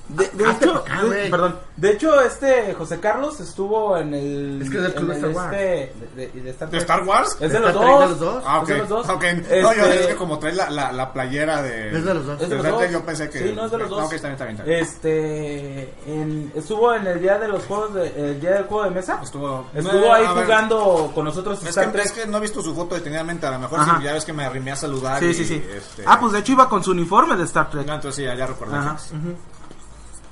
[0.09, 1.31] De, de hecho, pa' acá, de- güey.
[1.31, 1.59] perdón.
[1.77, 4.61] De hecho, este José Carlos estuvo en el.
[4.61, 5.53] Es que es del club de Star Wars.
[5.53, 6.77] este- de, de- de Star ¿De.
[6.77, 7.31] Star Wars?
[7.39, 7.83] Es de ¿De los dos.
[8.01, 8.43] de los dos?
[8.45, 8.67] Ah, Es ok.
[8.69, 9.09] de los dos.
[9.09, 9.23] Ok.
[9.23, 11.95] No, Este- yo es que como trae la, la, la playera de...
[11.97, 12.41] Es de los dos.
[12.41, 12.91] Es de los dos.
[12.91, 13.39] yo pensé que...
[13.39, 14.03] Sí, no es de los dos.
[14.05, 14.57] Ok, está bien, está bien.
[14.57, 14.79] está bien.
[14.83, 15.93] Este.
[16.05, 17.93] en- estuvo en el día de los juegos.
[17.93, 19.19] De, el día del juego de mesa.
[19.23, 19.67] Estuvo...
[19.73, 22.05] Estuvo ahí A ver, jugando con nosotros Es Star que, Trek.
[22.05, 23.47] es que no he visto su foto detenidamente.
[23.47, 23.97] A lo mejor Ajá.
[23.99, 25.19] si ya ves que me arrimé a saludar.
[25.19, 25.65] Sí, y, sí, sí.
[25.75, 27.87] este- Ah, pues de hecho iba con su uniforme de Star Trek.
[27.87, 28.75] No, entonces sí, ya, ya recordé.
[28.75, 28.97] Ajá.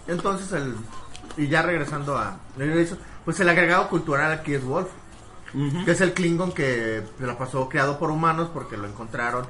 [0.07, 0.75] Entonces el
[1.37, 2.37] y ya regresando a
[3.25, 4.89] pues el agregado cultural aquí es Wolf
[5.85, 9.45] que es el Klingon que se la pasó creado por humanos porque lo encontraron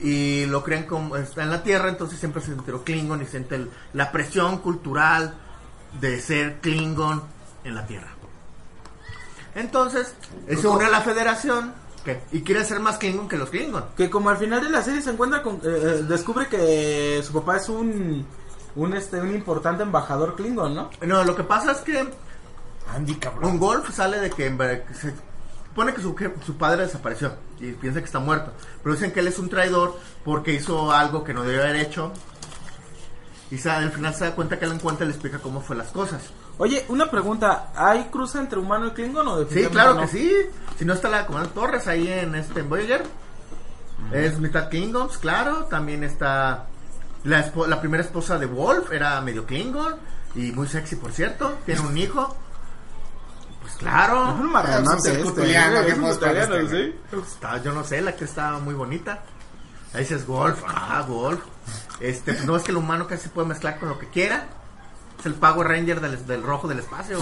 [0.00, 3.54] y lo creen como está en la Tierra, entonces siempre se enteró Klingon y siente
[3.54, 5.34] el- la presión cultural
[6.00, 7.22] de ser Klingon
[7.64, 8.08] en la Tierra.
[9.54, 10.14] Entonces,
[10.48, 11.72] se une a la Federación
[12.04, 12.20] ¿qué?
[12.32, 13.84] y quiere ser más Klingon que los Klingon.
[13.96, 15.56] Que como al final de la serie se encuentra con.
[15.56, 18.26] eh, eh, descubre que su papá es un.
[18.74, 20.90] Un, este, un importante embajador Klingon, ¿no?
[21.02, 22.08] No, lo que pasa es que
[22.94, 23.52] Andy, cabrón.
[23.52, 24.48] un Golf sale de que,
[24.94, 25.12] se
[25.68, 28.52] supone que su, que su padre desapareció y piensa que está muerto.
[28.82, 32.12] Pero dicen que él es un traidor porque hizo algo que no debió haber hecho.
[33.50, 35.76] Y se- al final se da cuenta que él encuentra y le explica cómo fue
[35.76, 36.22] las cosas.
[36.58, 37.70] Oye, una pregunta.
[37.74, 40.00] ¿Hay cruza entre humano y Klingon o Sí, definitivamente claro no?
[40.02, 40.32] que sí.
[40.78, 43.02] Si no está la comandante Torres ahí en este en Voyager.
[44.12, 45.64] Es mitad Klingons, claro.
[45.66, 46.66] También está
[47.24, 49.96] la, espo- la primera esposa de Wolf, era medio Klingon.
[50.34, 51.58] Y muy sexy, por cierto.
[51.66, 52.34] Tiene un hijo.
[53.60, 54.34] Pues claro.
[54.80, 55.82] Es un este, cutuliano.
[55.82, 57.16] ¿qué Es un más cutuliano, parece, sí.
[57.32, 59.22] Está- yo no sé, la que estaba muy bonita.
[59.94, 61.40] Ahí dices Wolf, ah, Wolf.
[62.00, 64.46] Este, pues no es que el humano casi puede mezclar con lo que quiera.
[65.22, 67.16] Es el Power Ranger del, del rojo del espacio.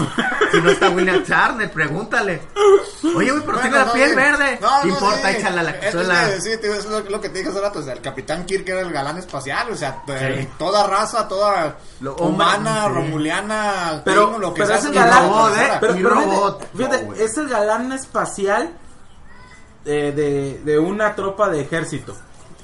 [0.50, 2.40] Si no está William Charner, pregúntale.
[3.14, 4.58] Oye, güey, pero Bueno, tiene la piel verde.
[4.58, 5.30] No, ¿Qué no, importa?
[5.30, 5.36] sí.
[5.36, 6.26] Échala a la Es- es cazuela.
[6.30, 7.78] que, sí, tío, es lo, lo que te dije hace rato.
[7.80, 9.70] O sea, el Capitán Kirk era el galán espacial.
[9.70, 10.48] O sea, Sí.
[10.58, 12.94] toda raza, toda Lo- humana, sí.
[12.94, 14.78] romuliana, Pero, lo que pero sea.
[14.78, 15.22] es el galán.
[15.28, 15.68] robot, ¿eh?
[15.80, 16.60] Pero, Y pero robot.
[16.60, 17.22] fíjate, fíjate, No, güey.
[17.22, 18.70] es el galán espacial
[19.84, 22.16] eh, de, de una tropa de ejército.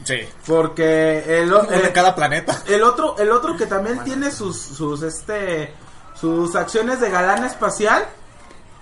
[0.05, 0.21] Sí.
[0.47, 2.63] Porque el, Uno de el- cada planeta.
[2.67, 5.75] el otro, el otro que también tiene sus, sus, este,
[6.15, 8.07] sus acciones de galán espacial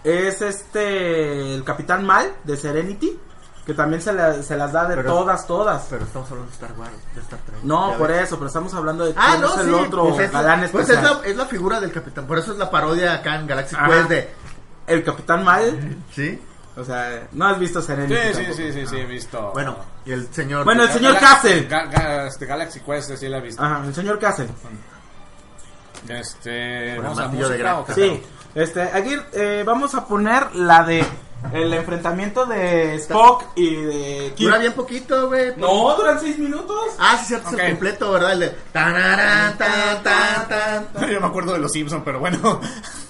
[0.03, 3.19] es este, el Capitán Mal de Serenity,
[3.65, 5.87] que también se, la- se las da de Pero- todas, todas.
[5.89, 7.59] Pero estamos hablando de Star Wars, de Star Trek.
[7.62, 8.23] no, por ves.
[8.25, 9.73] eso, pero estamos hablando de Ah, no, es el sí.
[9.73, 11.05] otro pues es, la- galán pues espacial.
[11.17, 12.27] es la, es la figura del capitán.
[12.27, 13.87] Por eso es la parodia acá en Galaxy Ajá.
[13.89, 14.31] Quest de.
[14.87, 16.39] El Capitán Mal, ¿Sí?
[16.77, 18.14] O sea, no has visto Serenity.
[18.14, 18.55] Sí, sí, tampoco.
[18.57, 19.51] sí, sí, sí, he visto.
[19.53, 20.64] Bueno, y el señor.
[20.64, 21.68] Bueno, el señor Castle.
[21.68, 23.62] Ga- Ga- este, Galaxy Quest, sí la he visto.
[23.62, 24.49] Ajá, el señor Castle.
[26.09, 26.99] Este.
[26.99, 27.85] Vamos a de.
[27.95, 28.22] Sí,
[28.55, 31.05] este, aquí eh, vamos a poner la de
[31.53, 34.49] el enfrentamiento de Spock y de Kirk.
[34.49, 35.53] Dura bien poquito, güey.
[35.57, 36.76] No, duran seis minutos.
[36.99, 38.32] Ah, sí, cierto, es el completo, ¿verdad?
[38.32, 38.49] El de.
[38.72, 41.09] Tanarán, tan, tan, tan.
[41.11, 42.61] Yo me acuerdo de los Simpsons, pero bueno.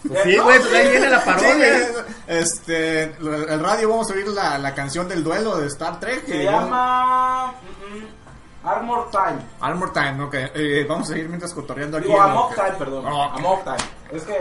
[0.02, 1.88] Sí, güey, pues ahí viene la Sí, parodia.
[2.26, 6.26] este, el radio vamos a oír la, la canción del duelo de Star Trek.
[6.26, 9.38] Se llama mm, mm, Armor Time.
[9.60, 10.34] Armor Time, ok.
[10.54, 12.08] Eh, vamos a ir mientras cotorreando aquí.
[12.08, 13.06] Digo, Amok que- Time, perdón.
[13.06, 13.38] Oh, ok.
[13.38, 13.76] Amok Time.
[14.12, 14.34] Es que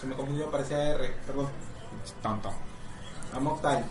[0.00, 1.48] se me confundió, parecía R, perdón.
[2.22, 2.50] Tonto.
[3.34, 3.84] Amok Time.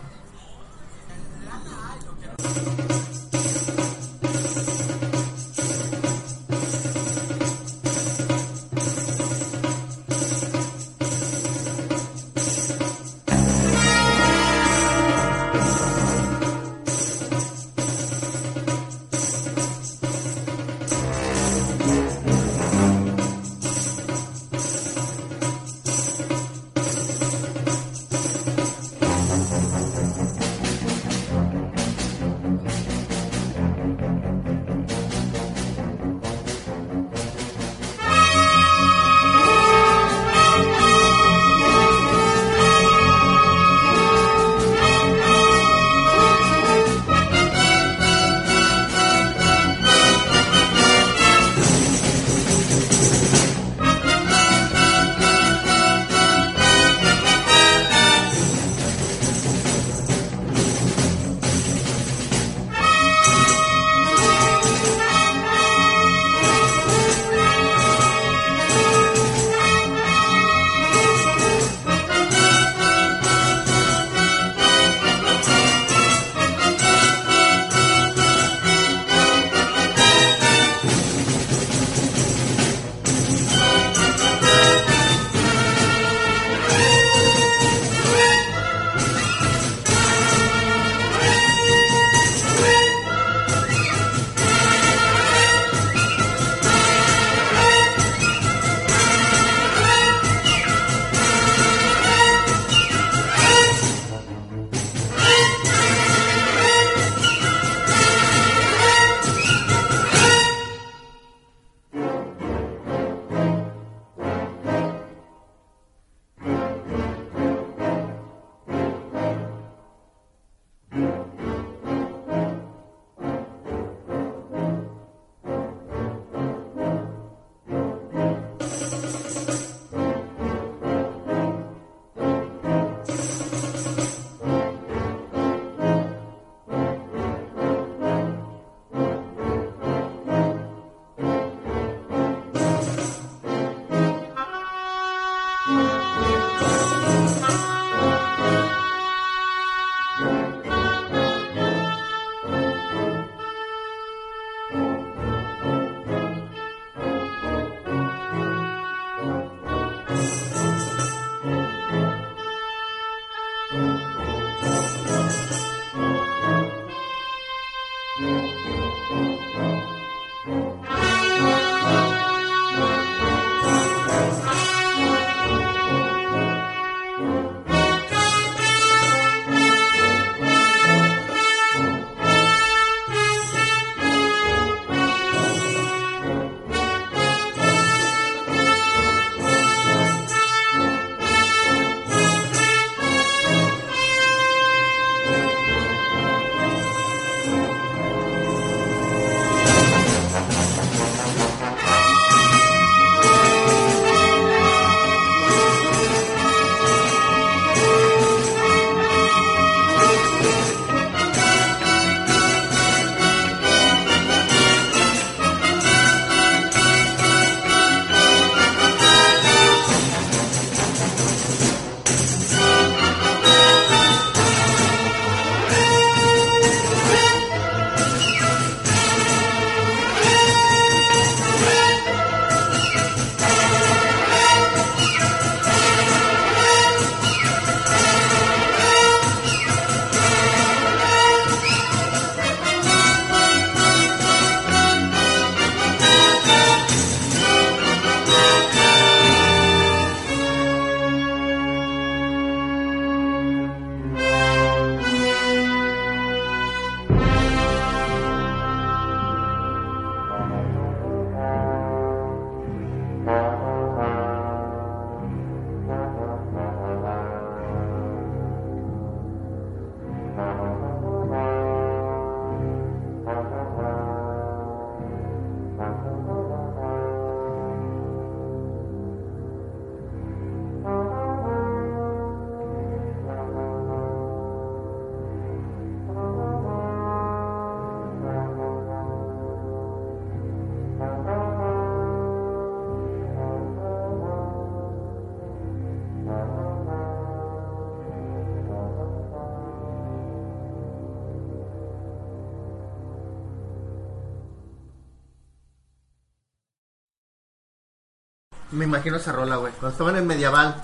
[308.74, 309.72] Me imagino esa rola, güey.
[309.72, 310.82] Cuando estaban en medieval.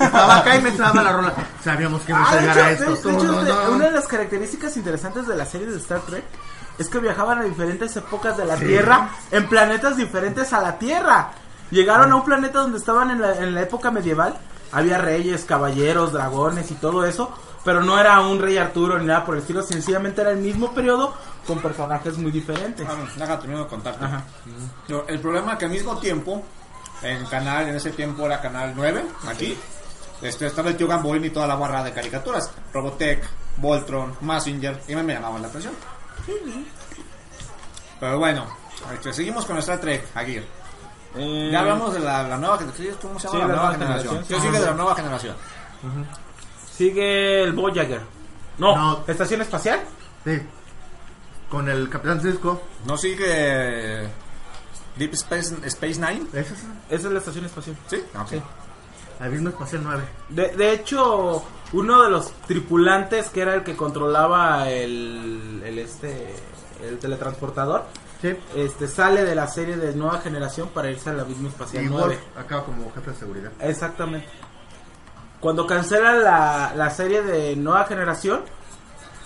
[0.00, 1.32] Estaba acá y me traba la rola.
[1.62, 2.84] Sabíamos que íbamos Ah, a llegar a esto.
[2.90, 3.70] de hecho, no, no.
[3.76, 6.24] una de las características interesantes de la serie de Star Trek
[6.78, 11.30] es que viajaban a diferentes épocas de la Tierra en planetas diferentes a la Tierra.
[11.70, 14.36] Llegaron a un planeta donde estaban en la, en la época medieval.
[14.72, 17.32] Había reyes, caballeros, dragones y todo eso.
[17.64, 19.62] Pero no era un rey Arturo ni nada por el estilo.
[19.62, 21.14] Sencillamente era el mismo periodo
[21.46, 22.84] con personajes muy diferentes.
[22.88, 24.04] Ah, termino de contarte.
[24.04, 24.24] Ajá.
[24.88, 26.42] No, El problema es que al mismo tiempo,
[27.02, 29.56] en canal, en ese tiempo era canal 9, aquí,
[30.22, 32.50] este, estaba el tío Gamboín y toda la barra de caricaturas.
[32.72, 33.22] Robotech,
[33.56, 35.74] Voltron, Massinger, y me, me llamaban la atención.
[37.98, 38.46] Pero bueno,
[38.94, 40.46] este, seguimos con Star Trek, Aguirre.
[41.16, 42.96] Eh, Ya hablamos de la, la nueva generación.
[43.02, 43.40] ¿Cómo se llama?
[43.40, 44.24] Sí, la, la nueva nueva generación.
[44.24, 44.40] generación, ¿Qué sí.
[44.46, 45.36] sigue de la nueva generación?
[46.76, 48.00] Sigue el Voyager.
[48.58, 49.04] No, No.
[49.06, 49.80] Estación Espacial.
[50.24, 50.40] Sí.
[51.50, 52.62] Con el Capitán Cisco.
[52.86, 54.08] ¿No sigue
[55.00, 56.26] Deep Space, Space Nine?
[56.32, 57.76] Es Esa es la Estación Espacial.
[57.88, 58.28] Sí, ok.
[58.28, 58.42] Sí.
[59.18, 60.02] Abismo Espacial 9.
[60.28, 61.42] De, de hecho,
[61.72, 66.34] uno de los tripulantes que era el que controlaba el, el este
[66.86, 67.84] el teletransportador,
[68.22, 68.36] Sí.
[68.54, 72.02] este sale de la serie de nueva generación para irse al abismo espacial Y 9.
[72.06, 73.52] Wolf acaba como jefe de seguridad.
[73.60, 74.28] Exactamente.
[75.40, 78.40] Cuando cancelan la, la serie de nueva generación,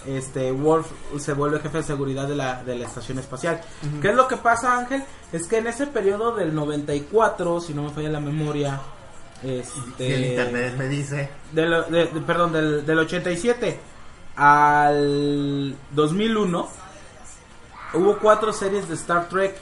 [0.06, 0.86] este Wolf
[1.18, 3.60] se vuelve jefe de seguridad de la, de la estación espacial.
[4.02, 5.02] ¿Qué es lo que pasa, Ángel?
[5.32, 8.80] Es que en ese periodo del 94, si no me falla la memoria,
[9.42, 11.28] este, Y el internet me dice.
[11.52, 13.78] del, de- de- perdón, del, del 87
[14.36, 16.68] al 2001
[17.94, 19.56] hubo cuatro series de Star Trek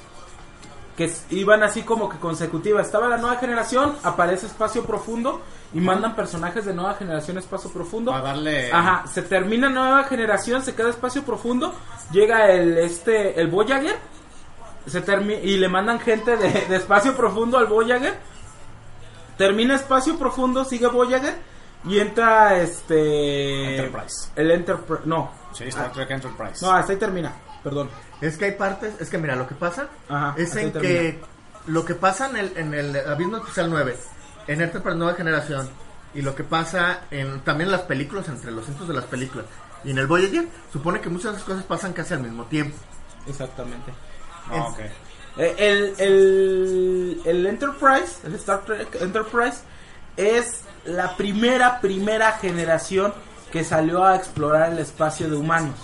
[0.96, 2.86] que iban así como que consecutivas.
[2.86, 5.40] Estaba la nueva generación, aparece Espacio Profundo
[5.74, 8.12] y mandan personajes de nueva generación a Espacio Profundo.
[8.12, 8.70] Darle...
[8.72, 11.74] Ajá, se termina nueva generación, se queda Espacio Profundo,
[12.12, 13.96] llega el este el Voyager
[14.86, 18.14] se termi- y le mandan gente de, de Espacio Profundo al Voyager.
[19.38, 21.34] Termina Espacio Profundo, sigue Voyager
[21.84, 24.30] y entra este Enterprise.
[24.36, 25.30] El Enterprise, no.
[25.52, 26.64] Sí, Star Trek Enterprise.
[26.64, 27.32] No, hasta ahí termina.
[27.62, 27.90] Perdón.
[28.20, 30.80] Es que hay partes, es que mira, lo que pasa Ajá, es en termina.
[31.00, 31.20] que
[31.66, 33.96] lo que pasa en el, en el Abismo Espacial 9,
[34.46, 35.68] en Enterprise Nueva Generación,
[36.14, 39.46] y lo que pasa en también en las películas, entre los centros de las películas,
[39.84, 42.76] y en el Voyager, supone que muchas de esas cosas pasan casi al mismo tiempo.
[43.26, 43.92] Exactamente.
[44.50, 44.78] Ah, ok.
[45.38, 49.58] Eh, El, el, el Enterprise, el Star Trek Enterprise,
[50.16, 53.14] es la primera, primera generación
[53.50, 55.74] que salió a explorar el espacio de humanos.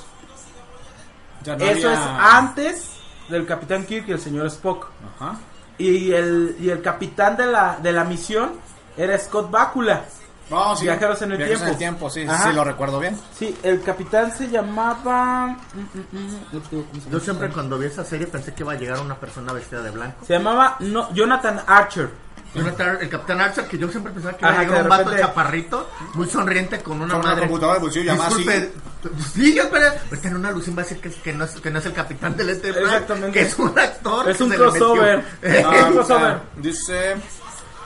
[1.44, 2.90] Ya no Eso había- es antes
[3.28, 4.88] del Capitán Kirk y el señor Spock.
[5.16, 5.38] Ajá.
[5.78, 8.52] Y el, y el capitán de la, de la misión
[8.96, 10.04] era Scott Bakula.
[10.50, 10.84] No, sí.
[10.84, 11.66] Viajeros en el Viajeros tiempo.
[11.66, 12.48] en el tiempo, sí, Ajá.
[12.48, 13.16] sí lo recuerdo bien.
[13.38, 15.46] Sí, el capitán se llamaba...
[15.48, 19.14] mm, mm, mm, Yo siempre cuando vi esa serie pensé que iba a llegar una
[19.16, 20.24] persona vestida de blanco.
[20.26, 22.10] Se llamaba no, Jonathan Archer.
[22.54, 25.90] Jonathan- el Capitán Archer, que yo siempre pensaba que iba a llegar un vato chaparrito,
[26.14, 27.42] muy sonriente, con una Con una madre.
[27.42, 28.30] computadora de bolsillo llamada
[29.34, 29.86] Sí, yo esperé.
[29.86, 31.92] Ahorita en una alucín va a decir que, que no es, que no es el
[31.92, 33.32] capitán del este Exactamente.
[33.32, 34.28] que es un actor.
[34.28, 35.24] Es un crossover.
[35.44, 36.24] Ah, Ah, crossover.
[36.32, 37.16] ah, dice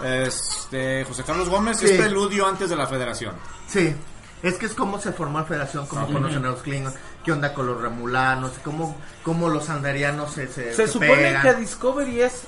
[0.04, 1.86] este, José Carlos Gómez, Sí.
[1.86, 3.34] es preludio antes de la federación.
[3.68, 3.94] Sí,
[4.42, 6.94] es que es cómo se formó la federación, cómo conocen a los Klingons,
[7.24, 11.42] qué onda con los Remulanos, cómo, cómo los andarianos se se, Se se supone pegan.
[11.42, 12.42] que Discovery es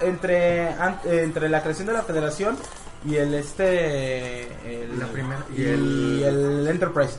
[0.00, 2.56] entre, entre la creación de la federación
[3.04, 4.42] y el este...
[4.84, 7.18] El, La primera- y Y el- el, Enterprise.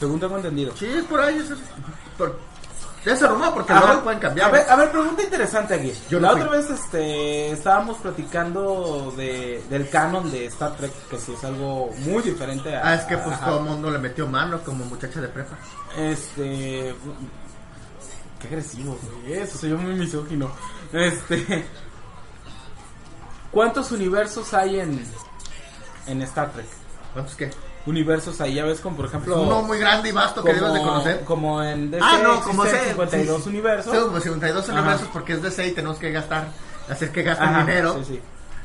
[0.00, 0.74] Según tengo entendido.
[0.76, 1.52] Sí, es por ahí, es,
[2.18, 2.36] por,
[3.04, 3.86] ya se rumora porque Ajá.
[3.86, 4.48] luego pueden cambiar.
[4.48, 5.92] A ver, a ver, pregunta interesante aquí.
[6.10, 6.42] Yo la no fui.
[6.42, 11.90] otra vez este, estábamos platicando de, del canon de Star Trek, que sí es algo
[11.98, 12.86] muy diferente a...
[12.86, 15.56] Ah, es que pues todo el mundo le metió mano como muchacha de prepa.
[15.96, 16.94] Este.
[18.38, 19.34] Qué agresivo, güey.
[19.38, 20.50] Eso soy yo muy misógino.
[20.92, 21.64] Este.
[23.50, 25.02] ¿Cuántos universos hay en.
[26.06, 26.66] en Star Trek?
[27.14, 27.50] ¿Cuántos qué?
[27.86, 29.40] Universos ahí, ya ves, como por ejemplo.
[29.40, 31.20] Uno muy grande y vasto que debes de conocer.
[31.24, 32.90] Como en DC Ah, no, como existen sé.
[32.90, 33.48] 52 sí.
[33.48, 33.92] universos.
[33.94, 34.78] Sí, como 52 Ajá.
[34.80, 36.48] universos porque es DC y tenemos que gastar,
[36.90, 38.02] hacer que gasten Ajá, dinero.
[38.06, 38.20] Sí.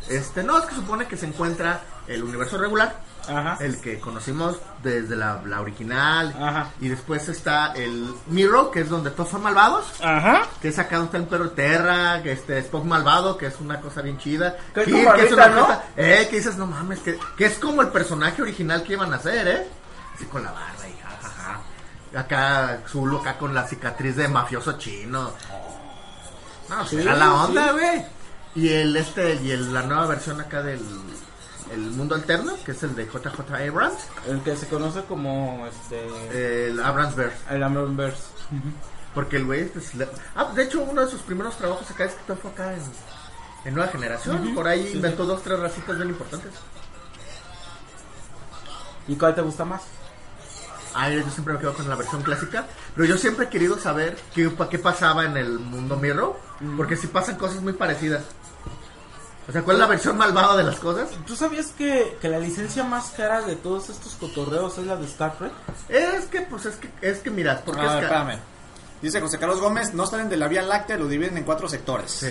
[0.10, 2.96] Este, no, es que supone que se encuentra el universo regular,
[3.30, 3.58] Ajá.
[3.60, 6.36] el que conocimos desde la, la original.
[6.40, 6.70] Ajá.
[6.80, 9.86] Y después está el Mirror, que es donde todos son malvados.
[10.02, 10.44] Ajá.
[10.62, 13.80] Que es acá donde está el perro Terra, que este Spock malvado, que es una
[13.82, 14.56] cosa bien chida.
[14.74, 15.62] Que es Kirk, que es una ¿no?
[15.68, 19.12] cosa- eh, que dices, no mames, que, que es como el personaje original que iban
[19.14, 19.68] a hacer, eh.
[20.16, 21.60] Así con la barba y jajaja.
[22.18, 25.32] Acá Zulu, acá con la cicatriz de mafioso chino.
[26.70, 27.72] No, Sí, será la onda, sí.
[27.74, 28.06] güey.
[28.56, 30.80] Y el este, y el, la nueva versión acá del
[31.72, 33.98] el mundo alterno, que es el de JJ Abrams,
[34.28, 35.66] El que se conoce como.
[35.68, 36.68] Este.
[36.68, 37.38] el Abramsverse.
[37.50, 38.24] el Amberverse.
[39.14, 42.34] Porque el güey, le- ah, de hecho, uno de sus primeros trabajos acá es que
[42.36, 42.82] fue acá en,
[43.66, 44.54] en Nueva Generación.
[44.54, 46.52] Por ahí inventó dos, tres racitas bien importantes.
[49.08, 49.84] ¿Y cuál te gusta más?
[50.94, 52.66] Ay, yo siempre me quedo con la versión clásica.
[52.96, 56.38] Pero yo siempre he querido saber qué, qué pasaba en el mundo Mirror.
[56.78, 58.24] Porque si pasan cosas muy parecidas.
[59.48, 61.10] O sea, ¿cuál es la versión malvada de las cosas?
[61.28, 65.06] ¿Tú sabías que, que la licencia más cara de todos estos cotorreos es la de
[65.06, 65.52] Star Trek?
[65.88, 68.06] Es que, pues, es que, es que mirad, porque A es ver, que...
[68.06, 68.40] espérame.
[69.02, 72.10] Dice José Carlos Gómez, no salen de la Vía Láctea, lo dividen en cuatro sectores.
[72.12, 72.30] Sí,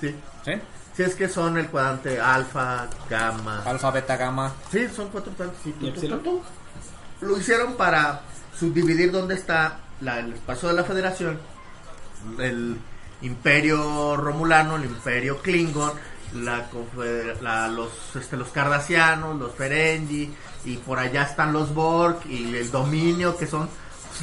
[0.00, 0.14] sí.
[0.46, 0.52] ¿Sí?
[0.96, 3.62] Sí, es que son el cuadrante alfa, gamma.
[3.66, 4.50] Alfa, beta, gamma.
[4.72, 5.62] Sí, son cuatro cuadrantes.
[6.00, 6.42] sí, tú, tú.
[7.20, 8.22] Lo hicieron para
[8.58, 11.38] subdividir dónde está la- el espacio de la federación,
[12.38, 12.78] el
[13.22, 15.92] imperio romulano, el imperio klingon,
[16.34, 16.68] la,
[17.40, 20.32] la- los, este, los cardasianos, los ferengi,
[20.64, 23.68] y por allá están los Borg y el dominio, que son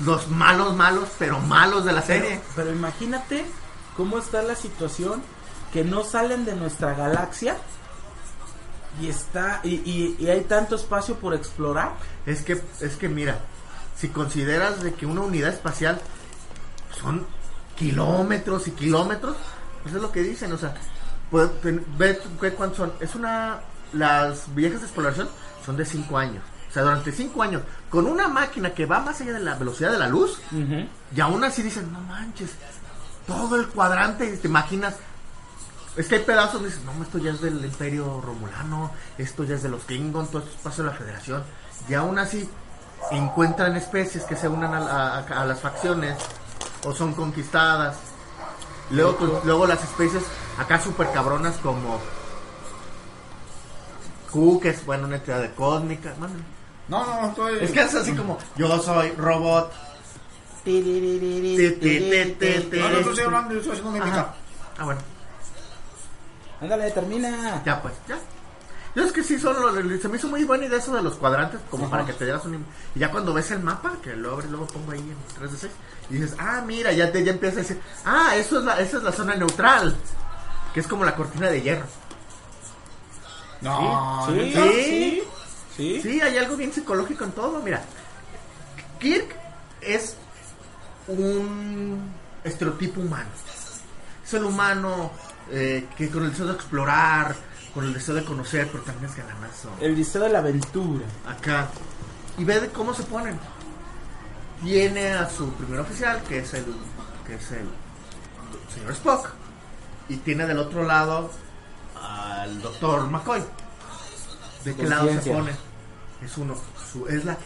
[0.06, 2.40] los malos, malos, pero malos de la serie.
[2.56, 3.46] Pero imagínate
[3.96, 5.22] cómo está la situación
[5.74, 7.58] que no salen de nuestra galaxia
[9.02, 11.94] y está y, y- y hay tanto espacio por explorar.
[12.26, 13.40] Es que, es que mira,
[13.98, 16.00] si consideras de que una unidad espacial
[17.02, 17.26] son
[17.76, 19.36] kilómetros y kilómetros,
[19.84, 20.74] pues es lo que dicen, o sea,
[21.32, 21.50] pues,
[21.98, 22.94] ve, ve cuántos son.
[23.00, 23.60] Es una,
[23.94, 25.28] las viajes de exploración
[25.66, 26.44] son de 5 años.
[26.70, 29.92] O sea, durante 5 años, con una máquina que va más allá de la velocidad
[29.92, 30.40] de la luz,
[31.16, 32.52] y aún así dicen, no manches,
[33.26, 34.96] todo el cuadrante, te imaginas.
[35.96, 39.56] Es que hay pedazos donde dices, no, esto ya es del Imperio Romulano, esto ya
[39.56, 41.44] es de los Klingon, todo esto es paso de la Federación.
[41.90, 42.48] Y aún así
[43.12, 46.18] encuentran especies que se unan a, a- a las facciones
[46.86, 47.96] o son conquistadas.
[48.92, 50.24] Luego, pues, luego las especies
[50.58, 52.00] acá super cabronas como
[54.32, 56.14] Q, que es bueno, una entidad de cósmica.
[56.20, 56.44] mándame.
[56.88, 57.58] No, no, no, estoy...
[57.60, 59.74] Es que es así como, yo soy robot.
[60.66, 60.74] No,
[62.90, 64.20] no, estoy hablando, yo estoy haciendo mímica.
[64.20, 64.34] Ajá.
[64.78, 65.02] Ah, bueno.
[66.62, 67.62] Ándale, termina.
[67.66, 68.18] Ya pues, ya.
[68.98, 69.72] Yo es que sí, solo
[70.02, 72.44] se me hizo muy buena idea eso de los cuadrantes, como para que te dieras
[72.46, 72.66] un...
[72.96, 75.58] Y ya cuando ves el mapa, que lo abres, luego pongo ahí en 3 de
[75.60, 75.74] 6,
[76.10, 78.98] y dices, ah, mira, ya te ya empiezas a decir, ah, eso es la, esa
[78.98, 79.96] es la zona neutral,
[80.74, 81.86] que es como la cortina de hierro.
[83.62, 85.24] No, sí, sí,
[85.76, 86.02] sí.
[86.02, 87.84] Sí, hay algo bien psicológico en todo, mira.
[89.00, 89.36] Kirk
[89.80, 90.18] es
[91.08, 92.00] un
[92.44, 93.30] estereotipo humano.
[94.26, 95.12] Es el humano
[95.52, 97.36] eh, que con el deseo de explorar,
[97.78, 99.70] con el deseo de conocer, pero también es galanazo.
[99.80, 101.06] El deseo de la aventura.
[101.28, 101.68] acá
[102.40, 103.38] y ve de cómo se ponen.
[104.64, 106.66] tiene a su primer oficial, que es el,
[107.28, 107.68] que es el
[108.74, 109.30] señor Spock,
[110.10, 111.30] y tiene del otro lado
[112.02, 113.44] al doctor McCoy.
[114.66, 115.52] ¿De qué lado se pone?
[116.26, 116.56] Es uno,
[116.92, 117.38] su- es la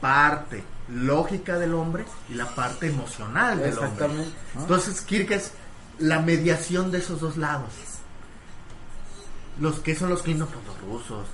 [0.00, 3.88] parte lógica del hombre y la parte emocional del hombre.
[3.92, 4.34] Exactamente.
[4.56, 5.50] Entonces Kirk es
[5.98, 7.72] la mediación de esos dos lados.
[9.60, 11.26] Los que son los Klingon, pues, los rusos,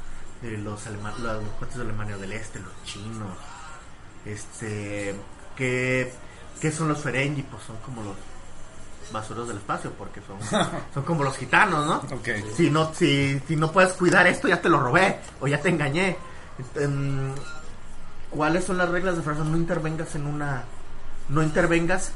[0.42, 3.36] de los alemanes, los de Alemania del Este, los chinos,
[4.24, 5.14] este,
[5.56, 6.12] que,
[6.60, 8.16] que son los Ferengi, pues son como los
[9.12, 10.38] basuros del espacio, porque son,
[10.94, 12.16] son como los gitanos, ¿no?
[12.16, 12.28] Ok.
[12.54, 15.68] Si no, si, si no puedes cuidar esto, ya te lo robé o ya te
[15.68, 16.16] engañé.
[16.74, 17.32] Em,
[18.30, 19.44] ¿Cuáles son las reglas de frase?
[19.44, 20.64] No intervengas en una,
[21.28, 22.12] no intervengas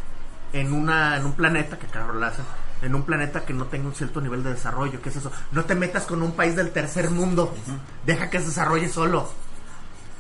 [0.53, 2.45] en una, en un planeta que claro lo hacen,
[2.83, 5.01] en un planeta que no tenga un cierto nivel de desarrollo.
[5.03, 5.31] ¿Qué es eso?
[5.53, 7.55] No te metas con un país del tercer mundo.
[8.07, 9.31] Deja que se desarrolle solo.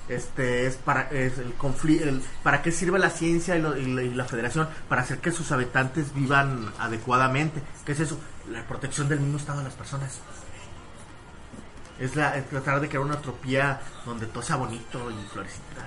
[0.08, 2.06] Este es para es el conflicto,
[2.42, 5.30] para qué sirve la ciencia y, lo- y la, y la Federación para hacer que
[5.30, 7.62] sus habitantes vivan adecuadamente.
[7.86, 8.18] ¿Qué es eso?
[8.50, 10.18] La protección del mismo estado de las personas.
[12.00, 15.84] Es, la, es tratar de crear una utopía donde todo sea bonito y florecitas.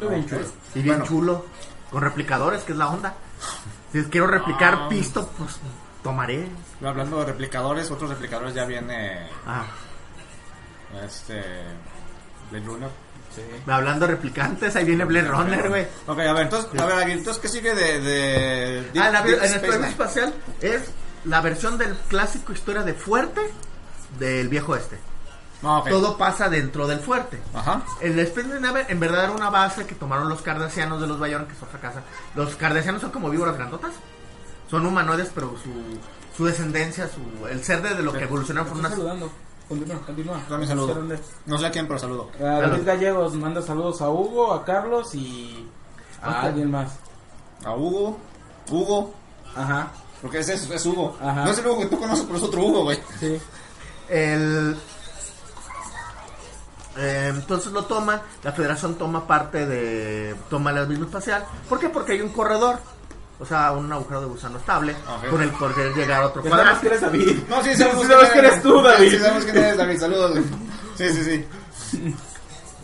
[0.00, 0.46] Bien chulo.
[0.74, 1.04] Y bien Bueno.
[1.04, 1.46] chulo.
[1.90, 3.14] Con replicadores, que es la onda.
[3.92, 4.88] Si quiero replicar Ah.
[4.88, 5.58] pisto, pues
[6.02, 6.48] tomaré.
[6.84, 9.66] Hablando de replicadores, otros replicadores ya viene Ah,
[11.04, 11.42] este
[12.50, 12.90] Blade Runner.
[13.68, 15.86] hablando de replicantes, ahí viene Blade Runner, güey.
[16.06, 19.44] Ok, a ver, entonces, a ver, entonces, ¿qué sigue de, de Ah, la- Deep en
[19.52, 20.90] el Space espacial es
[21.24, 23.40] la versión del clásico historia de fuerte
[24.18, 24.98] del viejo este.
[25.62, 25.82] Ah.
[25.88, 27.38] Todo pasa dentro del fuerte.
[27.54, 27.82] Ajá.
[28.00, 31.46] El Space Nine en verdad era una base que tomaron los cardasianos de los Bayon,
[31.46, 32.02] que es otra casa.
[32.34, 33.92] Los cardasianos son como víboras grandotas.
[34.70, 35.70] Son humanoides, pero su,
[36.36, 39.30] su descendencia, su, el ser de, de lo que evolucionaron fueron unas saludando.
[39.68, 40.40] Continúa, continúa.
[40.48, 41.02] Dame saludo.
[41.46, 42.30] No sé a quién, pero saludo.
[42.40, 45.68] A David Gallegos manda saludos a Hugo, a Carlos y
[46.22, 46.36] a Ok.
[46.44, 46.92] alguien más.
[47.64, 48.18] A Hugo.
[48.70, 49.12] Hugo.
[49.54, 49.90] Ajá,
[50.22, 51.16] Porque ese es, es Hugo.
[51.20, 51.44] Ajá.
[51.44, 52.98] No es el Hugo que tú conoces, pero es otro Hugo, güey.
[53.20, 53.38] sí.
[54.08, 54.76] El,
[56.96, 61.44] eh, entonces lo toman, la federación toma parte de, toma el mismo espacial.
[61.68, 61.88] ¿Por qué?
[61.88, 62.78] Porque hay un corredor,
[63.38, 65.30] o sea, un agujero de gusano estable, Ok.
[65.30, 67.38] con el poder llegar a otro Ya sabemos que eres David.
[67.48, 69.10] No, sí, sabemos, sí sabemos que eres tú, David.
[69.10, 69.98] Sí, sabemos quién eres, David.
[70.00, 70.44] Saludos, güey.
[70.96, 71.24] Sí, sí,
[71.90, 72.14] sí.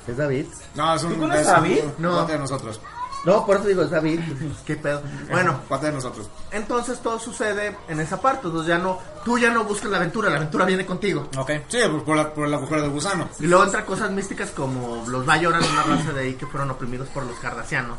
[0.06, 0.46] ¿Es David?
[0.76, 1.14] No, es un.
[1.14, 1.80] ¿Tú conoces a David?
[1.98, 2.24] No.
[2.26, 2.80] de nosotros.
[3.26, 4.20] No, por eso digo, es David.
[4.64, 5.02] ¿Qué pedo?
[5.30, 6.28] Bueno, Cuate de nosotros.
[6.52, 8.46] entonces todo sucede en esa parte.
[8.46, 11.28] Entonces ya no, tú ya no buscas la aventura, la aventura viene contigo.
[11.36, 11.50] Ok.
[11.68, 13.28] Sí, por, por la- por el agujero del gusano.
[13.40, 17.08] Y luego entran cosas místicas como los Bayoran, una raza de ahí que fueron oprimidos
[17.08, 17.98] por los Cardassianos.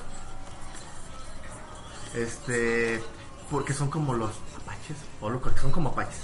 [2.15, 3.03] Este,
[3.51, 6.21] porque son como los apaches, o lo que son como apaches.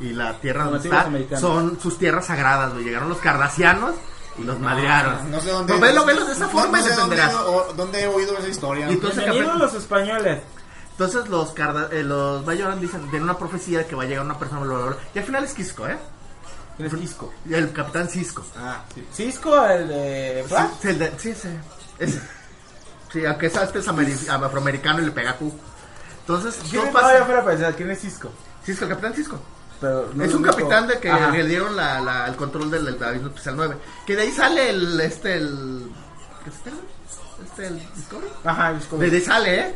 [0.00, 2.84] Y la tierra donde está son sus tierras sagradas, güey.
[2.84, 3.94] Llegaron los Cardassianos
[4.38, 5.30] y los madrearon.
[5.30, 5.72] No sé dónde.
[5.72, 7.34] Pues velo, velo de esa no- forma no y sé dónde, entenderás.
[7.46, 8.88] o- dónde he oído esa historia.
[8.90, 10.42] Y entonces, Bienvenidos los españoles.
[10.92, 14.24] entonces los Carda- eh, los Bayoran dicen, tienen una profecía de que va a llegar
[14.24, 14.96] una persona, bla, bla, bla.
[15.14, 15.96] Y al final es Quisco, ¿eh?
[16.76, 17.32] ¿Quién es Cisco?
[17.48, 18.44] Y el capitán Cisco.
[18.58, 19.06] Ah, sí.
[19.10, 20.70] Cisco, el de Flash.
[20.82, 21.48] Sí, el de- sí, sí.
[21.98, 22.20] Ese.
[23.10, 25.50] Sí, aunque esa- este es ameri- afroamericano y le pega Q.
[26.20, 27.12] Entonces, ¿Quién no pasa.
[27.14, 28.30] No, ya fuera para pensar, ¿quién es Cisco?
[28.62, 29.40] Cisco, el capitán Cisco.
[29.80, 31.30] Pero no es un capitán de que Ajá.
[31.30, 33.76] le dieron la, la- el control del, del Abismo Especial 9.
[34.06, 35.00] Que de ahí sale el.
[35.00, 35.90] Este, el.
[36.44, 36.70] ¿Qué es este?
[37.44, 38.30] Este, el Discovery.
[38.44, 39.14] Ajá, De Discovery.
[39.16, 39.74] ahí sale, ¿eh?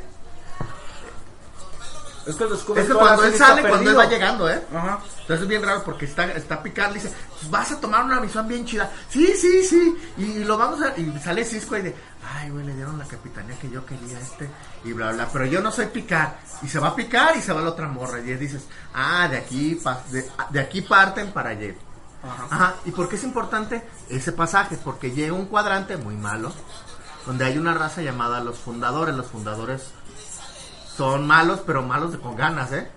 [2.26, 4.62] Es que el Discovery Es que cuando él sale, cuando él va llegando, ¿eh?
[4.74, 5.00] Ajá.
[5.22, 8.20] Entonces es bien raro porque está, está picando y dice, pues vas a tomar una
[8.20, 8.90] misión bien chida.
[9.08, 9.96] Sí, sí, sí.
[10.18, 10.96] Y lo vamos a...
[10.98, 14.50] Y sale Cisco y de, ay, güey, le dieron la capitanía que yo quería este.
[14.84, 15.28] Y bla, bla.
[15.32, 16.38] Pero yo no soy picar.
[16.62, 18.20] Y se va a picar y se va la otra morra.
[18.20, 21.74] Y dices, ah, de aquí, de, de aquí parten para allá.
[22.22, 22.74] Ajá.
[22.84, 24.76] ¿Y por qué es importante ese pasaje?
[24.76, 26.52] Porque llega un cuadrante muy malo.
[27.26, 29.14] Donde hay una raza llamada los fundadores.
[29.14, 29.92] Los fundadores
[30.96, 32.90] son malos, pero malos de con ganas, ¿eh?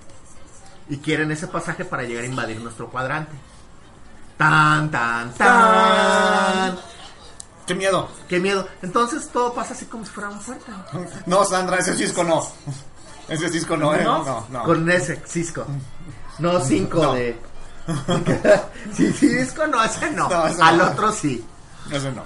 [0.90, 3.34] Y quieren ese pasaje para llegar a invadir nuestro cuadrante.
[4.38, 6.78] Tan, tan, tan.
[7.68, 8.10] Qué miedo.
[8.28, 8.68] Qué miedo.
[8.82, 10.66] Entonces todo pasa así como si fuera un fuerte.
[11.26, 12.46] No, Sandra, ese Cisco no.
[13.30, 14.04] Ese Cisco no, ¿eh?
[14.04, 14.24] ¿No?
[14.24, 14.64] No, no.
[14.64, 15.66] Con ese Cisco.
[16.40, 17.14] No cinco No.
[17.14, 17.38] de.
[18.94, 20.28] sí, sí, Cisco no, ese no.
[20.30, 20.86] No, ese Al no.
[20.86, 21.46] otro sí.
[21.92, 22.24] Ese no.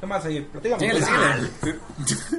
[0.00, 0.22] ¿Qué más.
[0.22, 1.50] Síguele, síguele.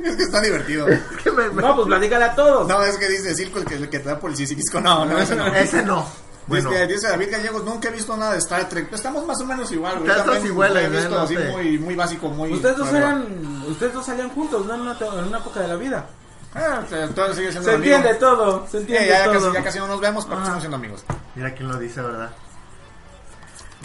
[0.09, 0.87] Es que está divertido.
[0.87, 2.67] Es que me- me- No, pues platícale a todos.
[2.67, 4.81] No, es que dice Cisco el que, el que te da por el Cisco.
[4.81, 5.45] No, no, ese no.
[5.47, 6.05] Ese no.
[6.47, 8.89] Bueno, Dice, dice David Gallegos, nunca he visto nada de Star Trek.
[8.89, 10.45] Pues Estamos más o menos igual, güey.
[10.45, 11.09] Iguales, he visto ¿eh?
[11.09, 11.49] No así sé.
[11.49, 12.51] muy, muy básico, muy...
[12.53, 14.73] Ustedes dos eran, ustedes dos salían juntos, ¿no?
[14.73, 16.05] En una, en una época de la vida.
[16.53, 16.81] Ah,
[17.15, 17.95] todo sigue siendo Se amigo.
[17.95, 19.33] entiende todo, se entiende ya, todo.
[19.33, 21.03] casi, ya casi no nos vemos, pero estamos siendo amigos.
[21.35, 22.31] mira quién lo dice, ¿verdad?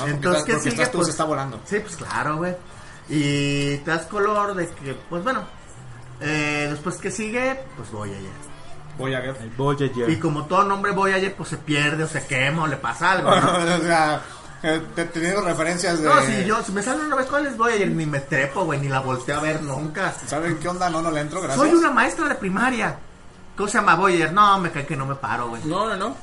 [0.04, 0.74] Entonces, ¿qué porque sigue?
[0.82, 1.61] estás tú, Pues- se está volando.
[1.64, 2.57] Sí, pues claro, güey.
[3.09, 5.44] Y te das color de que, pues bueno,
[6.20, 7.90] eh, después que sigue, pues.
[7.92, 8.18] Voy a
[9.40, 10.11] El Voyager.
[10.11, 13.30] Y como todo nombre Voyager, pues se pierde o se quema o le pasa algo,
[13.30, 13.36] ¿no?
[13.76, 14.20] o sea,
[14.62, 16.09] eh, te- teniendo referencias de...
[16.09, 18.80] No, si yo, si me sale una vez cuál es Voyager, ni me trepo, güey,
[18.80, 20.12] ni la volteo a ver nunca.
[20.26, 20.88] ¿Saben qué onda?
[20.90, 21.61] No, no le entro, gracias.
[21.68, 22.99] Soy una maestra de primaria.
[23.57, 24.32] ¿Cómo se llama Voyager?
[24.32, 25.62] No, me cae que no me paro, güey.
[25.64, 26.16] No, no, no.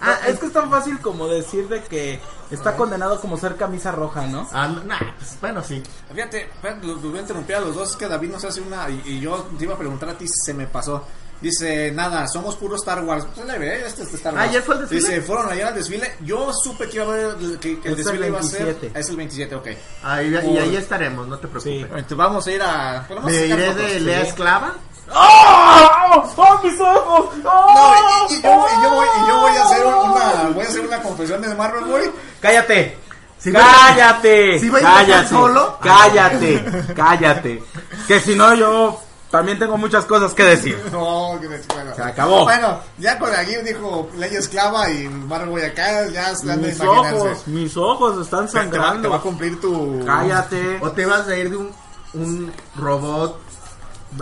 [0.00, 2.20] Ah, es que es tan fácil como decir de que
[2.52, 4.48] está condenado como ser camisa roja, ¿no?
[4.52, 5.82] Ah, no, nah, pues, bueno, sí.
[6.14, 6.48] Fíjate,
[6.82, 7.90] los voy a interrumpir a los dos.
[7.90, 8.88] Es que David nos hace una.
[8.88, 11.04] Y, y yo te iba a preguntar a ti si se me pasó.
[11.40, 13.24] Dice, nada, somos puro Star Wars.
[13.34, 14.48] Pues la este es de Star Ah, Wars.
[14.48, 15.00] ¿ayer fue el desfile?
[15.00, 16.12] Dice, fueron ayer al desfile.
[16.20, 17.58] Yo supe que iba a haber.
[17.60, 18.80] Que, que el Es el desfile iba a 27.
[18.90, 18.96] ser.
[18.98, 19.66] Es el 27, ok.
[20.02, 21.62] Ahí, y ahí estaremos, no te preocupes.
[21.74, 21.80] Sí.
[21.82, 23.04] Entonces vamos a ir a.
[23.08, 24.00] pues, Me iré de sí.
[24.00, 24.74] Lea Esclava.
[25.14, 26.24] ¡Oh!
[26.36, 27.34] ¡Oh, mis ojos!
[27.44, 28.26] ¡Oh!
[28.28, 30.48] No, y, y yo, y yo voy, y yo voy a hacer una.
[30.54, 32.10] Voy a hacer una confesión de Marvel, güey.
[32.40, 32.98] ¡Cállate!
[33.46, 34.58] A- ¡Cállate!
[34.58, 35.28] ¿Sí va a intentar ¡Cállate!
[35.28, 35.78] solo?
[35.82, 36.64] ¡Cállate!
[36.94, 37.62] ¡Cállate!
[38.06, 39.00] Que si no, yo
[39.30, 40.82] también tengo muchas cosas que decir.
[40.92, 41.94] No, que me- bueno.
[41.94, 42.44] Se acabó.
[42.44, 47.14] Bueno, ya con aquí dijo Ley Esclava y Marvel voy acá, ya de Mis imaginarse.
[47.14, 49.22] ojos, mis ojos están Te va, te va a sangrando.
[49.22, 50.02] cumplir tu.
[50.04, 50.78] Cállate.
[50.80, 51.70] ¿O te vas a ir de un,
[52.14, 53.40] un robot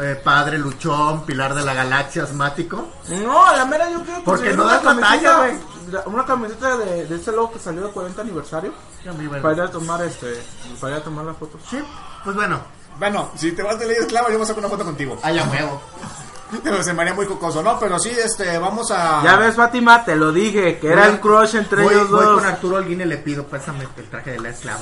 [0.02, 2.88] eh, padre luchón, pilar de la galaxia asmático?
[3.08, 5.76] No, la mera yo quiero Porque conseguir no una das la camiseta, talla, güey.
[6.06, 8.72] Una camiseta de, de este logo que salió de 40 aniversario.
[9.40, 10.42] Para ir a tomar este.
[10.80, 11.58] Para ir a tomar la foto.
[11.70, 11.78] Sí,
[12.24, 12.58] pues bueno,
[12.98, 15.18] Bueno, si te vas de Ley Esclava, yo voy a sacar una foto contigo.
[15.22, 15.80] allá huevo.
[16.62, 17.78] Pero se me haría muy cocoso, ¿no?
[17.80, 19.22] Pero sí, este, vamos a.
[19.24, 22.24] Ya ves, Fátima, te lo dije, que era Voy el crush entre voy, ellos voy
[22.24, 22.34] dos.
[22.36, 24.80] con Arturo Alguín y le pido, pásame el traje de la esclava.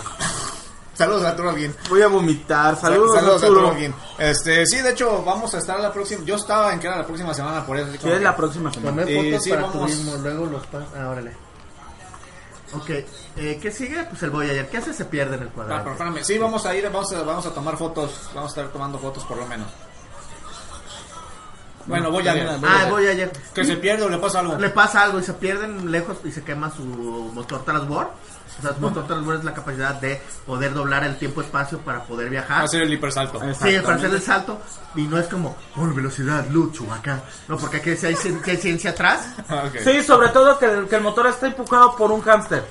[0.93, 1.75] Saludos a Arturo Alguín.
[1.89, 2.79] Voy a vomitar.
[2.79, 3.61] Saludos, Saludos a Arturo.
[3.69, 3.95] Arturo Alguín.
[4.19, 6.23] Este, sí, de hecho, vamos a estar la próxima.
[6.25, 7.91] Yo estaba en que era la próxima semana, por eso.
[8.01, 9.03] Sí, es la próxima semana.
[9.03, 9.79] Tomé Eh, fotos sí, para vamos.
[9.81, 10.85] turismo, luego los pas...
[10.97, 11.33] Ah, órale.
[12.77, 12.91] Ok,
[13.37, 14.03] eh, ¿qué sigue?
[14.05, 14.69] Pues el Voyager.
[14.69, 14.93] ¿Qué hace?
[14.93, 15.91] Se pierde en el Ah, pero cuadrante.
[15.93, 18.31] espérame, sí, vamos a ir, vamos a, vamos a tomar fotos.
[18.35, 19.69] Vamos a estar tomando fotos por lo menos.
[21.87, 22.59] Bueno, voy a También ver.
[22.61, 23.33] voy Ah, el Voyager.
[23.55, 24.57] Que se pierde o le pasa algo.
[24.57, 28.09] Le pasa algo y se pierden lejos y se quema su motor transbord.
[28.59, 32.31] O sea, su motor transbord es la capacidad de poder doblar el tiempo-espacio para poder
[32.31, 32.65] viajar.
[32.65, 33.41] Hacer el hipersalto.
[33.41, 34.61] Sí, para hacer el salto.
[34.95, 37.23] Y no es como, oh, velocidad, lucho acá.
[37.49, 38.17] No, porque aquí sí hay,
[38.57, 39.35] ciencia atrás.
[39.49, 39.65] Ah.
[39.83, 42.65] Sí, sobre todo que el, que el motor está empujado por un hámster.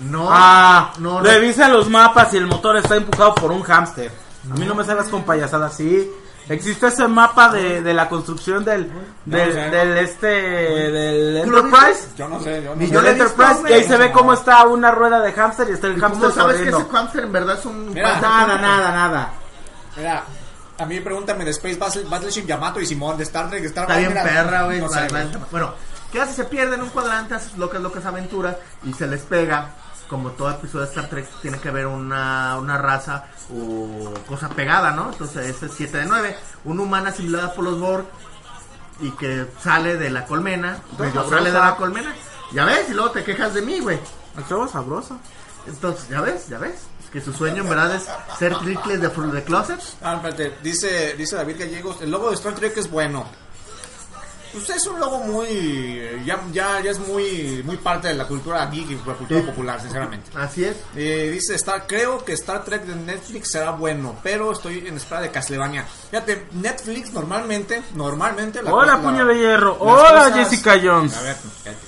[0.00, 0.28] No.
[0.30, 1.22] Ah, no, no.
[1.22, 4.10] revisa los mapas y el motor está empujado por un hámster.
[4.50, 6.10] A mí no me sales con payasadas, sí.
[6.48, 8.90] Existe ese mapa de, de la construcción del,
[9.24, 9.60] del, No sé.
[9.70, 12.08] del este, del ¿Tú lo Enterprise.
[12.16, 12.90] Yo no sé, yo no sé.
[12.90, 13.72] yo visto, Enterprise, güey.
[13.72, 16.14] y ahí se ve cómo está una rueda de hámster y está el ¿Y ¿Cómo
[16.14, 16.78] hámster sabes que corriendo.
[16.80, 17.90] ese hamster en verdad es un...
[17.94, 18.20] Mira.
[18.20, 19.30] Nada, nada, nada.
[19.96, 20.24] Mira,
[20.78, 23.64] a mí pregúntame de Space Battle- Battleship Yamato y Simón de Star Trek.
[23.66, 24.80] Star Está bien mira, perra, güey.
[24.80, 25.06] no sé.
[25.50, 25.74] Bueno,
[26.10, 26.34] ¿qué hace?
[26.34, 29.68] Se pierde en un cuadrante, hace sus locas, locas aventuras y se les pega.
[30.12, 34.90] Como todo episodio de Star Trek tiene que haber una, una raza o cosa pegada,
[34.90, 35.10] ¿no?
[35.10, 36.36] Entonces ese es 7 de 9.
[36.66, 38.04] Una humana asimilada por los Borg
[39.00, 40.82] y que sale de la colmena.
[40.98, 41.30] sabrosa.
[41.30, 42.14] sale de la colmena.
[42.52, 43.98] Ya ves, y luego te quejas de mí, güey.
[44.38, 45.18] Estuvo sabroso.
[45.66, 46.82] Entonces, ya ves, ya ves.
[47.10, 48.06] Que su sueño en verdad es
[48.38, 49.80] ser tricles de, fru- de closet.
[50.02, 53.24] Ah, espérate, dice, dice David Gallegos, el logo de Star Trek es bueno.
[54.52, 58.66] Pues es un logo muy, ya, ya, ya es muy, muy parte de la cultura
[58.66, 59.46] geek y la cultura Sí.
[59.46, 60.30] popular, sinceramente.
[60.36, 60.76] Así es.
[60.94, 65.22] Eh, dice Star, creo que Star Trek de Netflix será bueno, pero estoy en espera
[65.22, 65.86] de Castlevania.
[66.10, 69.76] Fíjate, Netflix normalmente, normalmente la Hola, la- puño de hierro.
[69.80, 71.16] Hola, cosas- Jessica Jones.
[71.16, 71.86] A ver, cállate.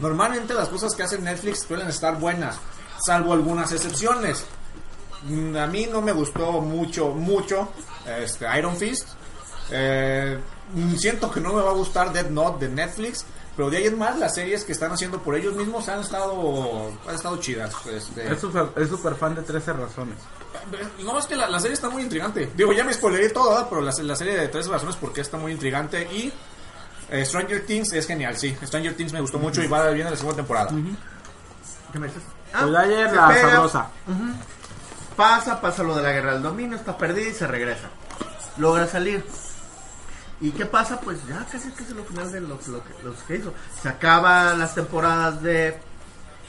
[0.00, 2.56] Normalmente las cosas que hace Netflix suelen estar buenas,
[3.06, 4.44] salvo algunas excepciones.
[5.28, 7.68] Mm, A mí no me gustó mucho, mucho
[8.20, 9.06] este, Iron Fist.
[9.70, 10.36] Eh,
[10.96, 13.24] siento que no me va a gustar Dead Note de Netflix.
[13.54, 16.90] Pero de ahí en más, las series que están haciendo por ellos mismos han estado,
[17.06, 17.74] han estado chidas.
[17.86, 20.16] Este, Es súper es súper fan de 13 razones.
[21.04, 22.50] no, es que la, la serie está muy intrigante.
[22.56, 23.66] Digo, ya me spoileré todo, ¿verdad?
[23.68, 26.02] pero la, la serie de tres razones porque está muy intrigante.
[26.10, 26.32] Y
[27.10, 28.56] eh, Stranger Things es genial, sí.
[28.64, 30.70] Stranger Things me gustó mucho y va bien en la segunda temporada.
[31.92, 32.22] ¿Qué me dices?
[32.52, 33.86] Pues ayer la pega, sabrosa.
[35.14, 37.90] Pasa, pasa lo de la guerra del dominio, está perdida y se regresa.
[38.56, 39.22] Logra salir.
[40.42, 41.00] ¿Y qué pasa?
[41.00, 43.54] Pues ya casi que es lo final de lo, lo que, lo que hizo.
[43.80, 45.78] Se acaban las temporadas de,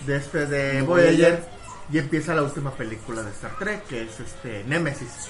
[0.07, 1.47] de este de Voyager
[1.91, 5.29] y empieza la última película de Star Trek, que es este Nemesis.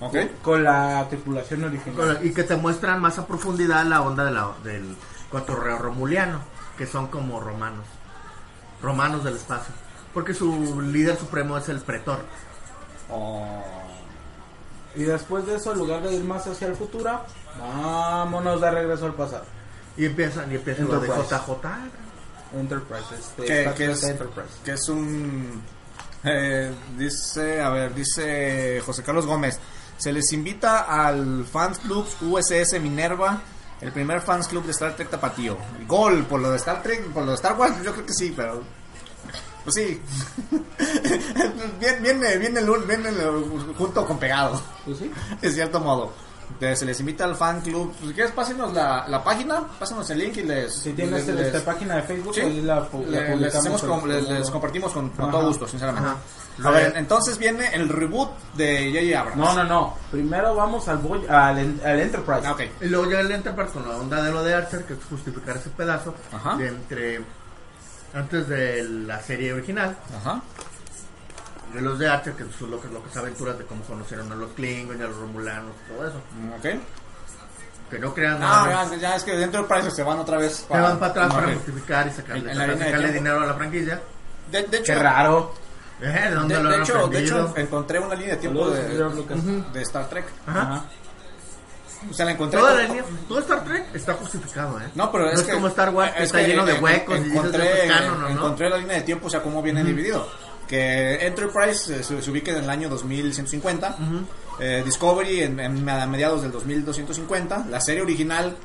[0.00, 0.16] ¿Ok?
[0.42, 2.18] Con la tripulación original.
[2.22, 4.96] Y que te muestran más a profundidad la onda de la, del
[5.30, 6.40] cotorreo romuliano,
[6.76, 7.86] que son como romanos.
[8.82, 9.72] Romanos del espacio.
[10.12, 12.18] Porque su líder supremo es el pretor.
[14.96, 17.20] Y después de eso, en lugar de ir más hacia el futuro,
[17.58, 19.44] vámonos de regreso al pasado.
[19.96, 21.08] Y empiezan, y empieza lo de.
[21.08, 21.66] JJ.
[22.54, 24.48] Enterprise, este, ¿Qué, Star qué Trek es, Enterprise.
[24.64, 25.62] que es un
[26.24, 29.58] Eh, dice, a ver, dice José Carlos Gómez.
[29.96, 33.40] Se les invita al Fans Club USS Minerva,
[33.80, 35.56] el primer Fans Club de Star Trek Tapatío.
[35.86, 38.32] Gol, por lo de Star Trek, por lo de Star Wars, yo creo que sí,
[38.36, 38.62] pero...
[39.66, 40.00] Pues sí.
[41.80, 45.10] viene, viene, viene, el- viene el- junto con pegado, Pues sí.
[45.40, 46.12] de cierto modo.
[46.48, 47.92] Entonces, se les invita al fan club.
[48.00, 50.72] Si quieres, pásenos la, la página, pásenos el link y les...
[50.74, 52.40] Si tienes les- esta les- página de Facebook, Sí.
[52.40, 55.66] ahí la, la Le- les, publicamos hacemos com- les, les compartimos con, con todo gusto,
[55.66, 56.08] sinceramente.
[56.08, 56.68] Ajá.
[56.68, 59.20] A ver, entonces viene el reboot de J.J.
[59.20, 59.36] Abrams.
[59.36, 59.94] No, no, no.
[60.10, 62.46] Primero vamos al, Voy- al, en- al Enterprise.
[62.46, 62.62] Ah, ok.
[62.80, 65.56] Y luego llega el Enterprise con la onda de lo de Archer, que es justificar
[65.56, 66.56] ese pedazo Ajá.
[66.56, 67.20] de entre
[68.14, 70.40] antes de la serie original, Ajá.
[71.74, 74.30] de los de Archer, que son lo que, lo que es aventuras de cómo conocieron
[74.32, 76.20] a los Klingons y a los Romulanos, todo eso.
[76.40, 76.80] Mm, Ok.
[77.90, 78.90] Que no crean Ah, nada.
[78.90, 80.66] ya, ya es que dentro del Enterprise se van otra vez.
[80.68, 84.00] Se van para atrás para justificar y sacarle, En- sacarle dinero a la franquicia.
[84.50, 85.54] De, de hecho, Qué raro.
[86.00, 88.68] Eh, ¿De dónde de, lo de han hecho, de hecho, encontré una línea de tiempo
[88.70, 90.26] de, Star Trek.
[90.48, 90.60] Ajá.
[90.62, 90.84] Ajá.
[92.10, 92.58] O sea, la encontré.
[92.60, 94.84] Toda la línea, todo Star Trek está justificado, ¿eh?
[94.94, 97.22] No, pero es, que, como Star Wars, que es está lleno de en- huecos y
[97.22, 98.28] dices, encontré, "Esto es canon", ¿no?
[98.28, 100.28] encontré la línea de tiempo, o sea, cómo viene dividido.
[100.68, 103.96] Que Enterprise eh, se, se ubica en el año 2150,
[104.58, 108.56] eh, Discovery en, en a mediados del 2250, la serie original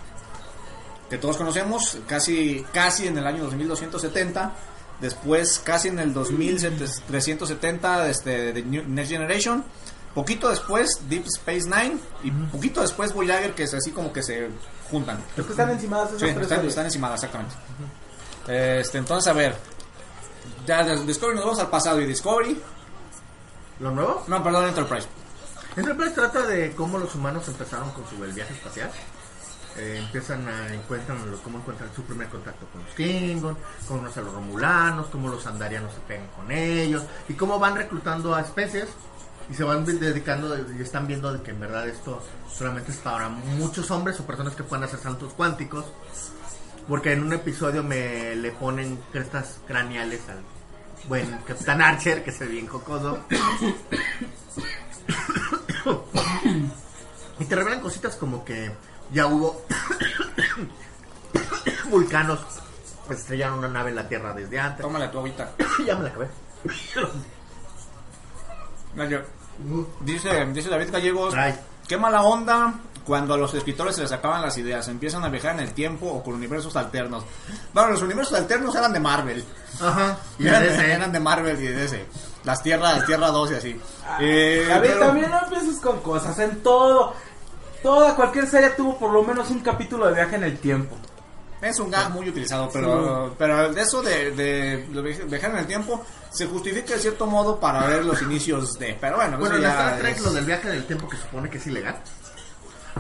[1.10, 4.54] que todos conocemos, casi, casi en el año 2270,
[5.02, 9.64] después casi en el 2370 este, de Next Generation,
[10.14, 14.50] poquito después Deep Space Nine y poquito después Voyager que es así como que se
[14.90, 15.20] juntan.
[15.38, 17.56] Es que están encimadas esas Sí, tres están, están encimadas, exactamente.
[18.48, 19.56] Este, entonces, a ver.
[20.66, 22.62] Ya de Discovery nos vamos al pasado y Discovery.
[23.80, 24.24] ¿Lo nuevo?
[24.28, 25.08] No, perdón, Enterprise.
[25.76, 28.92] Enterprise trata de cómo los humanos empezaron con su el viaje espacial.
[29.78, 33.58] Eh, empiezan a encuentran cómo encuentran su primer contacto con los Klingon,
[33.88, 37.78] cómo conocen a los Romulanos, cómo los Andarianos se pegan con ellos y cómo van
[37.78, 38.90] reclutando a especies
[39.50, 43.30] y se van dedicando y están viendo de que en verdad esto solamente es para
[43.30, 45.86] muchos hombres o personas que puedan hacer saltos cuánticos.
[46.88, 50.42] Porque en un episodio me le ponen crestas craneales al
[51.08, 53.20] buen Capitán Archer, que es el bien jocoso.
[57.40, 58.72] Y te revelan cositas como que
[59.12, 59.66] ya hubo
[61.90, 62.40] vulcanos
[63.12, 64.82] pues estrellaron una nave en la Tierra desde antes.
[64.82, 65.52] Tómale tu agüita.
[65.86, 66.30] ya me la acabé.
[70.02, 71.34] Dice, dice David Gallegos.
[71.36, 71.56] Ay.
[71.88, 72.74] Qué mala onda
[73.06, 74.88] cuando a los escritores se les acaban las ideas.
[74.88, 77.24] Empiezan a viajar en el tiempo o con universos alternos.
[77.74, 79.44] Bueno, los universos alternos eran de Marvel.
[79.82, 80.18] Ajá.
[80.40, 82.06] Y eran, de ese, eran de Marvel y de DC.
[82.44, 83.82] Las tierras, Tierra 2 y así.
[84.20, 86.38] Eh, A ver, pero- también no empieces con cosas.
[86.40, 87.14] En todo.
[87.84, 90.96] Toda, cualquier serie tuvo por lo menos un capítulo de viaje en el tiempo.
[91.62, 96.04] Es un gag muy utilizado, pero, pero eso de, de, de viajar en el tiempo
[96.32, 98.98] se justifica de cierto modo para ver los inicios de.
[99.00, 101.50] Pero bueno, Bueno, eso en Star Trek es- lo del viaje del tiempo que supone
[101.50, 101.96] que es ilegal.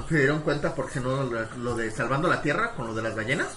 [0.07, 1.23] Se dieron cuenta porque no
[1.57, 3.47] lo, de salvando la Tierra con lo de las ballenas.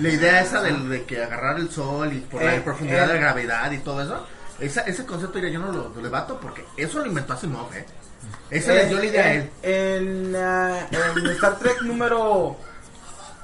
[0.00, 3.12] La idea esa de, que agarrar el sol y por la Eh, profundidad eh.
[3.14, 4.26] de gravedad y todo eso.
[4.58, 7.86] Esa, ese concepto yo no lo, lo debato porque eso lo inventó Asimov, ¿eh?
[8.50, 9.50] Esa le dio la idea a él.
[9.62, 12.56] En, ah, en Star Trek número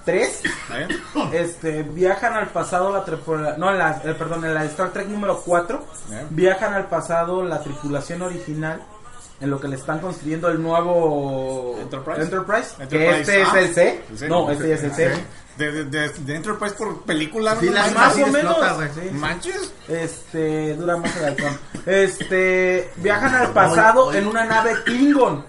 [0.06, 0.90] 3, ¿Está bien?
[1.34, 3.60] este, viajan al pasado la tripulación.
[3.60, 6.26] No, en la, eh, perdón, en la Star Trek número 4, Bien.
[6.30, 8.80] viajan al pasado la tripulación original.
[9.38, 12.22] En lo que le están construyendo el nuevo Enterprise.
[12.22, 14.04] Enterprise, que Enterprise, este ah, es el C.
[14.10, 14.28] ¿el C?
[14.30, 15.12] No, este ya es el C.
[15.58, 17.54] De, de, de, de Enterprise por película.
[17.60, 18.56] Sí, más así o menos.
[18.94, 19.10] Sí.
[19.12, 19.74] ¿Manches?
[19.88, 21.58] Este, dura más el halcón.
[21.84, 25.44] Este, viajan al pasado Hoy- hoy- en una nave Klingon.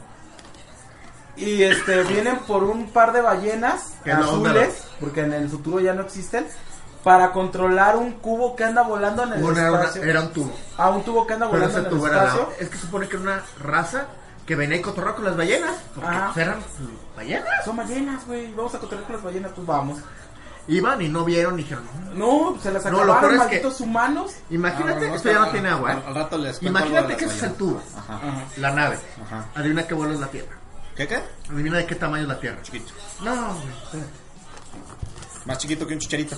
[1.38, 5.80] Y este, vienen por un par de ballenas Que no, azules, porque en el futuro
[5.80, 6.48] ya no existen,
[7.04, 10.04] para controlar un cubo que anda volando en el era, una- espacio.
[10.04, 10.52] era un tubo.
[10.78, 12.50] Ah, un tubo que anda Pero volando ese en el espacio.
[12.58, 14.06] la- Es que supone que era una raza
[14.46, 15.76] que venía y cotorreaba con las ballenas.
[15.94, 16.32] Porque Ajá.
[16.34, 16.60] pues, eran
[17.16, 17.66] ballenas.
[17.66, 18.54] Son ballenas, güey.
[18.54, 20.00] Vamos a controlar con las ballenas, pues vamos.
[20.70, 22.52] Iban y no vieron y dijeron, "No".
[22.54, 24.32] No, se las No, lo acabaron, es que- malditos humanos.
[24.50, 25.92] imagínate, Ah, esto ya no está- tiene agua.
[25.94, 25.94] ¿eh?
[25.94, 28.14] Al, al rato les cuento algo Imagínate que ese es el tubo, Ajá.
[28.16, 28.44] Ajá.
[28.58, 29.00] la nave.
[29.26, 29.46] Ajá.
[29.56, 30.57] Adivina qué vuelo es la Tierra.
[30.98, 31.20] ¿Qué qué?
[31.52, 32.62] Adivina de qué tamaño es la Tierra.
[32.64, 32.92] Chiquito.
[33.22, 34.10] No, güey, espérate.
[35.46, 36.36] Más chiquito que un chicharito.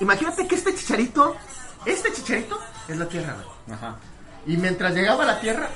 [0.00, 1.36] Imagínate que este chicharito,
[1.84, 3.76] este chicharito es la Tierra, güey.
[3.76, 3.96] Ajá.
[4.46, 5.68] Y mientras llegaba a la Tierra,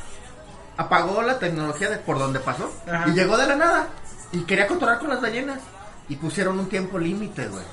[0.76, 2.72] apagó la tecnología de por donde pasó.
[2.86, 3.08] Ajá.
[3.08, 3.88] Y llegó de la nada.
[4.30, 5.58] Y quería controlar con las ballenas.
[6.08, 7.64] Y pusieron un tiempo límite, güey.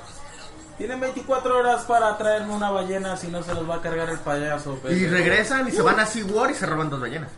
[0.77, 4.19] Tienen 24 horas para traerme una ballena, si no se los va a cargar el
[4.19, 4.75] payaso.
[4.81, 4.97] pues.
[4.97, 7.29] Y regresan y se van a SeaWorld y se roban dos ballenas.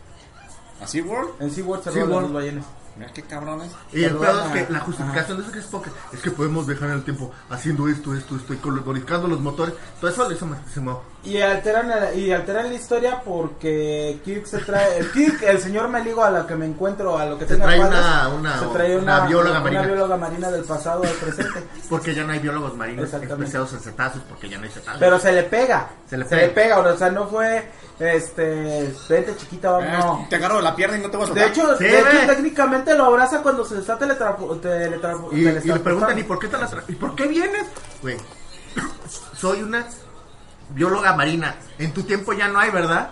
[0.80, 1.42] ¿A SeaWorld?
[1.42, 2.64] En SeaWorld se roban dos ballenas.
[2.96, 3.70] Mira qué cabrones.
[3.92, 6.90] Y el pedo es que la justificación de eso que es es que podemos viajar
[6.90, 9.74] en el tiempo haciendo esto, esto, esto, y col- modificando los motores.
[10.00, 11.02] Todo eso le hizo muchísimo.
[11.24, 14.98] Y alteran, la- y alteran la historia porque Kirk se trae.
[14.98, 17.66] El Kirk, el señor Meligo a lo que me encuentro, a lo que Se tenga
[17.66, 19.82] trae padres, una- una- se trae una bióloga marina.
[19.82, 21.62] bióloga marina del pasado al presente.
[21.88, 24.98] Porque ya no hay biólogos marinos especializados en cetáceos, porque ya no hay cetáceos.
[24.98, 25.88] Pero se le pega.
[26.08, 26.76] Se le Se le pega.
[26.82, 26.92] pega.
[26.94, 27.70] O sea, no fue.
[28.00, 28.92] Este.
[29.08, 29.88] Vete chiquita, vamos.
[29.88, 30.26] Eh, No.
[30.28, 31.50] Te agarro la pierna y no te voy a De soltar.
[31.50, 32.26] hecho, Sí, de hecho, ve.
[32.96, 36.58] Lo abraza cuando se está teletrapo, teletrapo, y, y le preguntan, ¿y por qué te
[36.58, 37.66] la ¿Y por qué vienes?
[38.00, 38.16] Güey,
[39.34, 39.86] soy una
[40.70, 41.56] bióloga marina.
[41.78, 43.10] En tu tiempo ya no hay, ¿verdad?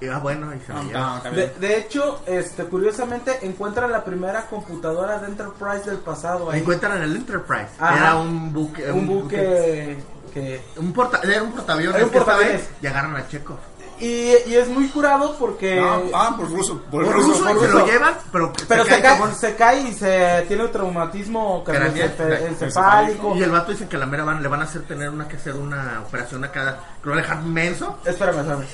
[0.00, 1.16] Y, ah, bueno, y se lleva.
[1.16, 6.50] está De, hecho, este, curiosamente, encuentra la primera computadora de Enterprise del pasado.
[6.50, 6.60] ahí.
[6.60, 7.68] Encuentran en el Enterprise.
[7.78, 7.96] Ajá.
[7.96, 8.90] Era un buque.
[8.92, 9.98] un buque
[10.32, 10.62] que...
[10.76, 11.96] Un porta, era un portaaviones.
[11.96, 12.68] Era un portaaviones.
[12.80, 13.58] Y agarran a Checo.
[14.00, 15.80] Y, y es muy curado porque...
[15.80, 16.80] Ah, ah, por ruso.
[16.90, 17.28] Por, Por ruso.
[17.28, 17.78] ruso, por se ruso.
[17.80, 22.14] lo llevan, pero, Pero se, cae se cae y se tiene un traumatismo Craneal.
[22.48, 23.34] encefálico.
[23.36, 25.26] Y el vato dice que a la mera van, le van a hacer tener una
[25.26, 26.76] que hacer una operación a cada.
[27.02, 27.98] Que lo van a dejar menso.
[28.04, 28.66] Espérame, espérame.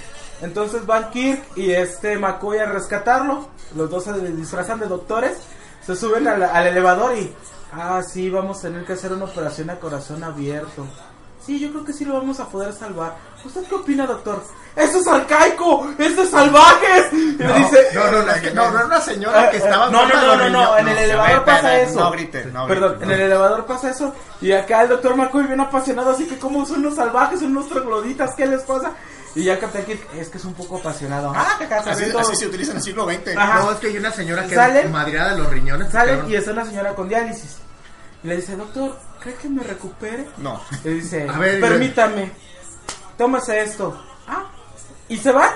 [0.43, 3.49] Entonces van Kirk y este McCoy a rescatarlo.
[3.77, 5.39] Los dos se disfrazan de doctores.
[5.87, 7.33] Se suben al, al elevador y.
[7.73, 10.87] Ah, sí, vamos a tener que hacer una operación a corazón abierto.
[11.45, 13.17] Sí, yo creo que sí lo vamos a poder salvar.
[13.45, 14.43] ¿Usted qué opina, doctor?
[14.77, 15.89] ¡Eso es arcaico!
[15.99, 17.13] ¡Eso es salvajes!
[17.13, 17.89] Y No, dice.
[17.95, 19.89] no, no, no, es que no, no era una señora que Eh, estaba.
[19.89, 22.01] no, no, no, no, los no, en el elevador pasa eso.
[22.01, 24.13] no grite, no Perdón, en el elevador pasa eso.
[24.41, 27.69] Y acá el doctor McCoy bien apasionado, así que como son unos salvajes, son unos
[27.69, 28.93] trogloditas, ¿qué les pasa?
[29.37, 31.33] Y ya Captain Kirk, es que es un poco apasionado.
[31.35, 33.37] Ah, Así, así se utiliza en el siglo XX.
[33.37, 33.61] Ajá.
[33.61, 35.89] No, es que hay una señora que es madreada de los riñones.
[35.91, 36.27] Cabrón.
[36.31, 37.57] y está una señora con diálisis.
[38.23, 40.27] Y le dice, doctor, ¿cree que me recupere?
[40.39, 40.61] No.
[40.85, 42.33] Le dice, A ver, permítame,
[43.17, 44.01] tómese esto.
[45.09, 45.51] Y se va.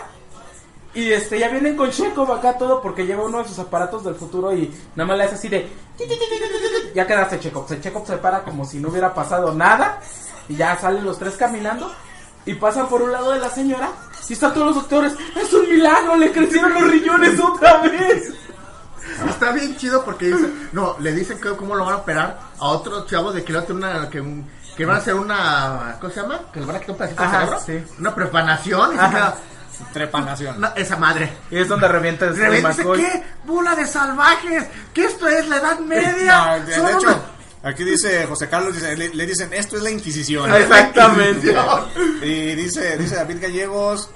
[0.95, 4.15] Y este, ya vienen con Chekhov acá todo porque lleva uno de sus aparatos del
[4.15, 5.69] futuro y nada más le hace así de...
[6.95, 7.69] Ya quedaste Chekhov.
[7.69, 10.01] Se Chekhov se para como si no hubiera pasado nada.
[10.49, 11.93] Y ya salen los tres caminando.
[12.47, 13.91] Y pasan por un lado de la señora.
[14.29, 15.13] Y están todos los doctores.
[15.37, 18.33] Es un milagro, le crecieron los riñones otra vez.
[19.29, 22.67] Está bien chido porque dice, no, le dicen que cómo lo van a operar a
[22.69, 24.47] otro chavo de que le va a hacer una, que, un-
[24.79, 26.41] que van a hacer una, ¿cómo se llama?
[26.53, 27.85] Que le van a quitar un pedacito Ajá, de cerebro.
[27.89, 27.95] sí.
[27.99, 29.11] Una prepanación y se Ajá.
[29.11, 29.37] queda,
[29.93, 30.61] Trepanación.
[30.61, 31.33] no, esa madre.
[31.51, 32.99] Y es donde revienta el Y dice, McCoy.
[33.01, 33.23] ¿qué?
[33.45, 34.67] ¡Bola de salvajes!
[34.95, 36.59] ¿Qué esto es la edad media?
[36.59, 37.21] No, de, hecho, una-
[37.71, 40.55] aquí dice José Carlos, dice, le, le dicen, esto es la Inquisición.
[40.55, 41.55] Exactamente.
[42.23, 44.11] Y dice, dice David Gallegos,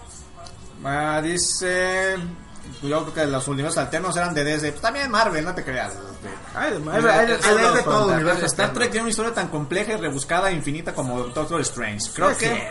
[0.85, 2.17] ah, dice,
[2.83, 4.71] yo creo que los universos alternos eran de DC.
[4.73, 5.93] Pues también Marvel, no te creas.
[6.55, 8.47] Ay, de- Hay- hay- hay- hay- hay hay- de todo, universo.
[8.47, 12.11] Star Trek tiene una historia tan compleja y rebuscada e infinita como Doctor Strange.
[12.15, 12.71] Creo que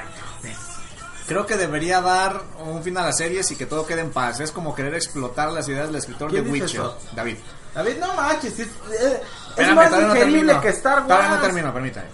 [1.28, 4.40] creo que debería dar un fin a las series y que todo quede en paz.
[4.42, 6.98] Es como querer explotar las ideas del escritor de ¿Quién dice Witcher, eso?
[7.16, 7.38] David.
[7.74, 8.68] David, no manches, es,
[9.58, 10.62] es- más no increíble termino.
[10.62, 11.08] que Star Wars.
[11.08, 12.08] Todavía no termino, permítame.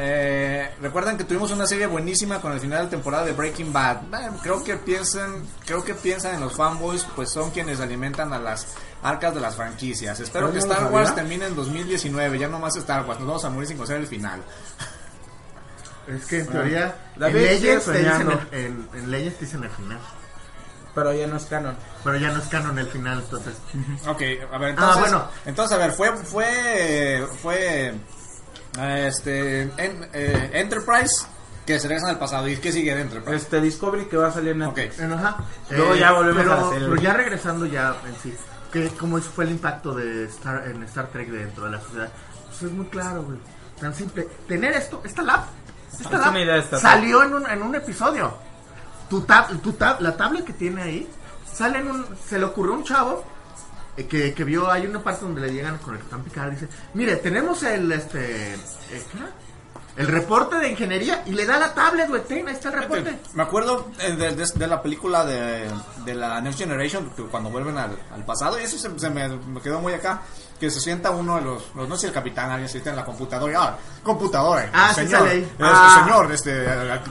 [0.00, 4.02] Eh, Recuerdan que tuvimos una serie buenísima con el final de temporada de Breaking Bad.
[4.42, 8.68] Creo que piensan, creo que piensan en los fanboys, pues son quienes alimentan a las
[9.02, 10.20] arcas de las franquicias.
[10.20, 10.92] Espero que Star sabía.
[10.92, 13.18] Wars termine en 2019, ya no más Star Wars.
[13.18, 14.40] Nos vamos a morir sin conocer el final.
[16.06, 19.64] Es que en teoría, David en sigue Legends te dicen el, en, en te dicen
[19.64, 19.98] el final.
[20.94, 21.76] Pero ya no es canon.
[22.02, 23.54] Pero ya no es canon el final, entonces.
[24.06, 24.22] Ok,
[24.52, 25.28] a ver, entonces, Ah, bueno.
[25.44, 27.94] entonces a ver, fue, fue, fue,
[28.76, 31.26] este, en- eh, Enterprise
[31.66, 33.36] que se regresan al pasado y qué sigue de Enterprise.
[33.36, 34.78] Este Discovery que va a salir en Ok.
[34.98, 35.36] Bueno, ajá.
[35.70, 36.88] Luego ya volvemos pero, a la serie.
[36.88, 38.34] Pero ya regresando ya en sí,
[38.72, 42.10] que ¿cómo es- fue el impacto de Star, en Star Trek dentro de la sociedad?
[42.46, 43.38] Pues es muy claro, güey.
[43.80, 44.26] Tan simple.
[44.48, 45.44] Tener esto, esta lab,
[45.92, 46.78] esta Es lab idea esta.
[46.78, 48.32] salió en un, en un episodio.
[49.10, 51.08] Tu tab, tu tab, la tablet que tiene ahí,
[51.52, 53.26] sale en un, se le ocurrió a un chavo eh,
[54.06, 56.68] que, que vio, hay una parte donde le llegan con el Capitán Picard y dice,
[56.94, 58.58] mire, tenemos el, este, eh.
[59.96, 63.18] El reporte de ingeniería y le da la tablet, güey, ten, ahí está el reporte.
[63.34, 65.68] Me acuerdo eh, de, de- de la película de,
[66.04, 69.60] de la Next Generation, cuando vuelven al, al pasado, y eso se, se me, me
[69.60, 70.22] quedó muy acá,
[70.58, 72.90] que se sienta uno de los, los- no sé si el capitán, alguien se sienta
[72.90, 75.38] en la computadora, y, ah, computadora, Ah, sí señor, sale ahí.
[75.42, 76.02] este, Ah.
[76.04, 76.64] señor, este,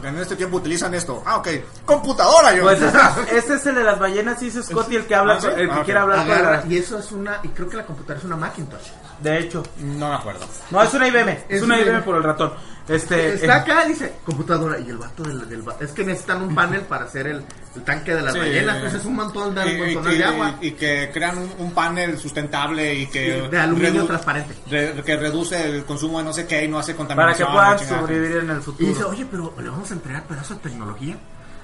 [0.07, 1.47] en este tiempo utilizan esto, ah, ok,
[1.85, 2.63] computadora, yo.
[2.63, 5.47] Pues ese, ese es el de las ballenas, dice Scotty, el que habla, Ah, ¿sí?
[5.47, 7.69] con- el que Ah, quiere hablar con Agarra, la- y eso es una, y creo
[7.69, 8.87] que la computadora es una Macintosh.
[9.21, 9.63] De hecho.
[9.79, 10.45] no me acuerdo.
[10.71, 11.29] No, es una IBM.
[11.31, 12.03] Es, Es una una IBM IBM.
[12.05, 12.53] por el ratón.
[12.87, 13.33] Este.
[13.33, 17.03] Está acá, dice, computadora, y el vato del, del es que necesitan un panel para
[17.03, 17.43] hacer el,
[17.75, 19.93] el tanque de las Sí, ballenas, eh, pues es un montón de, y, un y
[19.95, 20.55] montón que, de agua.
[20.61, 24.55] y que crean un, un panel sustentable y que Sí, de aluminio redu- transparente.
[24.69, 27.47] re- que reduce el consumo de no sé qué y no hace para contaminación.
[27.49, 28.87] que puedan sobrevivir en el Y futuro.
[28.89, 31.17] dice, oye, pero le vamos a entregar pedazo de tecnología.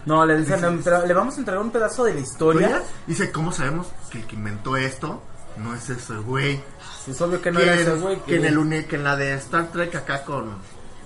[0.06, 2.68] No, le dicen, le, le vamos a entregar un pedazo de la historia.
[2.68, 2.78] Oye,
[3.08, 5.24] Dice, ¿cómo sabemos que el que inventó esto
[5.58, 6.62] no es ese güey.
[7.08, 8.20] Es obvio que no que, era en- ese güey.
[8.22, 10.56] que en el que en la de Star Trek acá con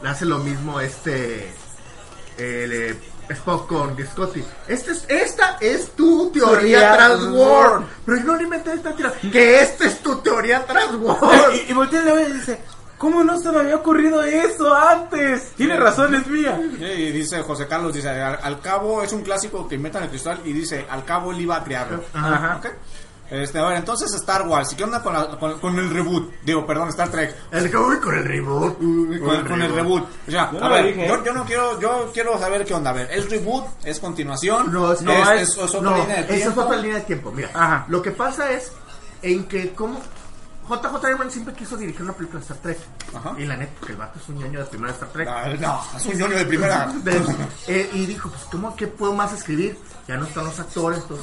[0.05, 1.51] hace lo mismo este
[2.37, 2.99] el, eh,
[3.29, 4.43] Spock con Scotty.
[4.67, 7.85] Este es, esta es tu teoría Transworld.
[8.05, 9.19] Pero no le inventé esta teoría.
[9.31, 11.55] Que esta es tu teoría Transworld.
[11.67, 12.61] Y, y voltea ve y dice,
[12.97, 15.51] ¿cómo no se me había ocurrido eso antes?
[15.57, 16.57] Tiene razón, es mía.
[16.79, 20.39] Y dice José Carlos, dice, al, al cabo es un clásico que inventan el cristal
[20.45, 22.05] y dice, al cabo él iba a crearlo.
[22.13, 22.57] Ajá.
[22.63, 22.67] ¿Ok?
[23.29, 26.31] Este, a ver, entonces Star Wars, ¿qué onda con, la- con, con el reboot?
[26.43, 27.35] Digo, perdón, Star Trek.
[27.51, 28.77] El con el reboot.
[28.77, 30.03] Con, con el reboot.
[30.27, 31.07] O sea, Yo a no ver, lo dije.
[31.07, 32.91] yo, yo no quiero, yo quiero saber qué onda.
[32.91, 33.65] A ver, ¿es reboot?
[33.83, 34.71] ¿Es continuación?
[34.71, 36.61] No, es, No, es, es- es- es otra no, línea de esa es tiempo?
[36.61, 37.31] otra línea de tiempo.
[37.31, 37.85] Mira, Ajá.
[37.89, 38.71] lo que pasa es
[39.21, 39.99] en que como
[40.69, 42.77] JJ Abrams siempre quiso dirigir una película de Star Trek.
[43.13, 43.35] Ajá.
[43.37, 45.27] Y la neta, que el vato es un ñoño de primera Star Trek.
[45.27, 46.93] No, no, es un ñoño de primera.
[47.03, 47.21] De-
[47.67, 49.77] eh, y dijo, pues, ¿cómo que puedo más escribir?
[50.07, 51.19] Ya no están los actores, pues,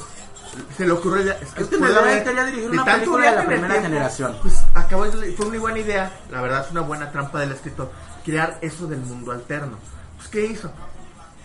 [0.77, 3.35] se le ocurrió ya, es que, Es que me haber- quería dirigir una película de
[3.35, 4.37] la primera generación.
[4.41, 7.91] Pues acabó, de- fue una buena idea, la verdad es una buena trampa del escritor,
[8.23, 9.77] crear eso del mundo alterno.
[10.17, 10.71] Pues, ¿qué hizo?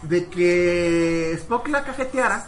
[0.02, 2.46] De que Spock la cajeteara,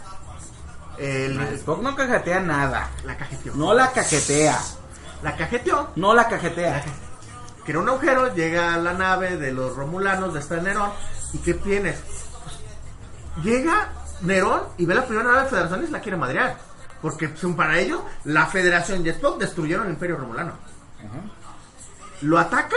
[0.97, 2.89] el- Spock no cajetea nada.
[3.05, 3.53] la cajeteó.
[3.55, 4.59] No la cajetea.
[5.21, 6.83] La cajeteó, No la cajetea.
[7.65, 10.91] crea un agujero, llega a la nave de los Romulanos de esta Nerón,
[11.31, 11.97] ¿y qué tienes?
[12.43, 13.89] Pues, llega
[14.23, 16.57] Nerón y ve la primera nave de Federación y la quiere madrear.
[17.01, 17.27] Porque
[17.57, 20.53] para ellos, la Federación y Spock destruyeron el Imperio Romulano.
[22.21, 22.75] Lo ataca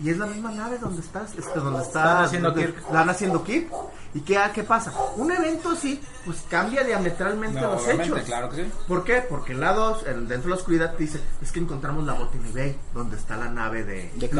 [0.00, 2.78] y es la misma nave donde está, este, donde está Están haciendo donde Kirk.
[2.78, 3.68] están haciendo Kirk.
[4.14, 4.92] ¿Y qué, qué pasa?
[5.16, 8.20] Un evento así, pues cambia diametralmente No, los hechos.
[8.22, 8.72] claro que sí.
[8.88, 9.20] ¿Por qué?
[9.28, 12.78] Porque el lado, el- dentro de la oscuridad dice, es que encontramos la Botany Bay,
[12.94, 14.10] donde está la nave de...
[14.16, 14.30] De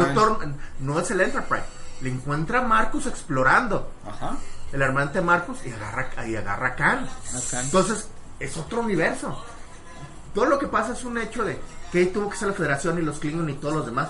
[0.80, 1.64] no es el Enterprise,
[2.00, 4.36] le encuentra a Marcus explorando, Ajá.
[4.72, 7.08] El hermano de Marcus, y agarra, y agarra a Khan.
[7.62, 8.08] Entonces,
[8.38, 9.42] es otro universo.
[10.34, 11.58] Todo lo que pasa es un hecho de
[11.90, 14.08] que tuvo que ser la Federación y los Klingon y todos los demás.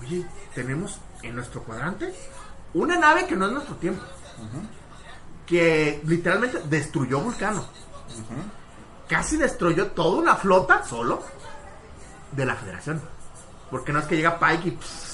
[0.00, 0.24] Oye,
[0.54, 2.14] tenemos en nuestro cuadrante
[2.74, 4.02] una nave que no es nuestro tiempo.
[5.46, 7.64] Que literalmente destruyó Vulcano.
[9.08, 11.22] Casi destruyó toda una flota solo
[12.32, 13.00] de la Federación.
[13.70, 15.05] Porque no es que llega Pike y pss,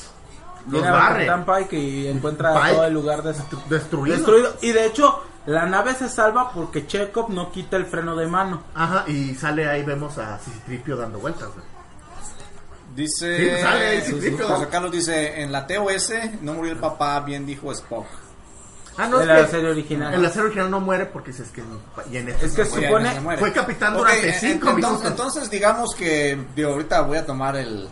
[0.71, 1.27] los barre.
[1.27, 2.75] Capitán Pike y encuentra Pike.
[2.75, 4.17] todo el lugar des- Destruido.
[4.17, 4.55] destruido.
[4.61, 8.63] Y de hecho, la nave se salva porque Chekhov no quita el freno de mano.
[8.75, 11.49] Ajá, y sale ahí, vemos a Citripio dando vueltas.
[11.55, 11.65] güey.
[12.95, 13.39] Dice.
[13.57, 14.37] Sí, sale ahí, sí.
[14.39, 16.13] José Carlos dice: En la TOS
[16.43, 18.07] no murió el papá, bien dijo Spock.
[18.99, 20.13] Ah, no, En la que serie original.
[20.13, 21.63] En la serie original no muere porque es que,
[22.11, 23.39] y en este Es que no supone-.
[23.39, 25.11] Fue capitán Ok, durante en- cinco entonces, minutos.
[25.11, 26.39] Entonces, digamos que.
[26.55, 27.89] Digo, ahorita voy a tomar el.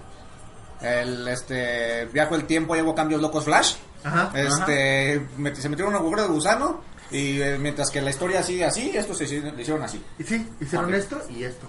[0.81, 2.07] El este.
[2.12, 3.74] Viajo el tiempo hago cambios locos Flash.
[4.05, 4.31] Ajá.
[4.35, 5.20] Este.
[5.39, 6.81] met- se metieron un agujero de gusano.
[7.11, 10.02] Y eh, mientras que la historia sigue así, estos se hicieron le hicieron así.
[10.19, 11.66] Y sí, hicieron esto y esto.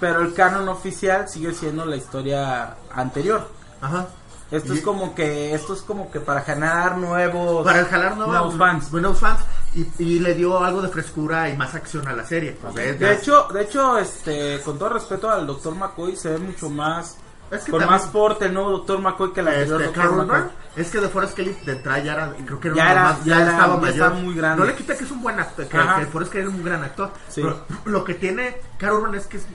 [0.00, 3.48] Pero el canon oficial sigue siendo la historia anterior.
[3.80, 4.06] Ajá.
[4.50, 8.34] Esto Y- es como que esto es como que para ganar nuevos Para jalar nuevos,
[8.34, 8.92] nuevos fans.
[8.92, 9.40] nuevos fans.
[9.74, 12.52] Y, y le dio algo de frescura y más acción a la serie.
[12.52, 15.74] Pues, De hecho, de hecho, este, con todo respeto al Dr.
[15.74, 17.16] McCoy, se ve mucho más
[17.50, 19.00] Es que con también- más porte el nuevo Dr.
[19.00, 19.94] McCoy que el anterior Este.
[19.94, 20.42] Carl McCoy.
[20.76, 23.24] Es que de Forrest Kelly de ya era, creo que era, Ya de era- más-
[23.24, 23.94] ya era- estaba ya mayor.
[23.94, 24.60] estaba muy grande.
[24.60, 26.82] No le quita que es un buen actor, que, que Forrest Kelly es un gran
[26.82, 27.10] actor.
[27.28, 27.42] Sí.
[27.42, 29.46] Pero lo que tiene Carl Urban es que es,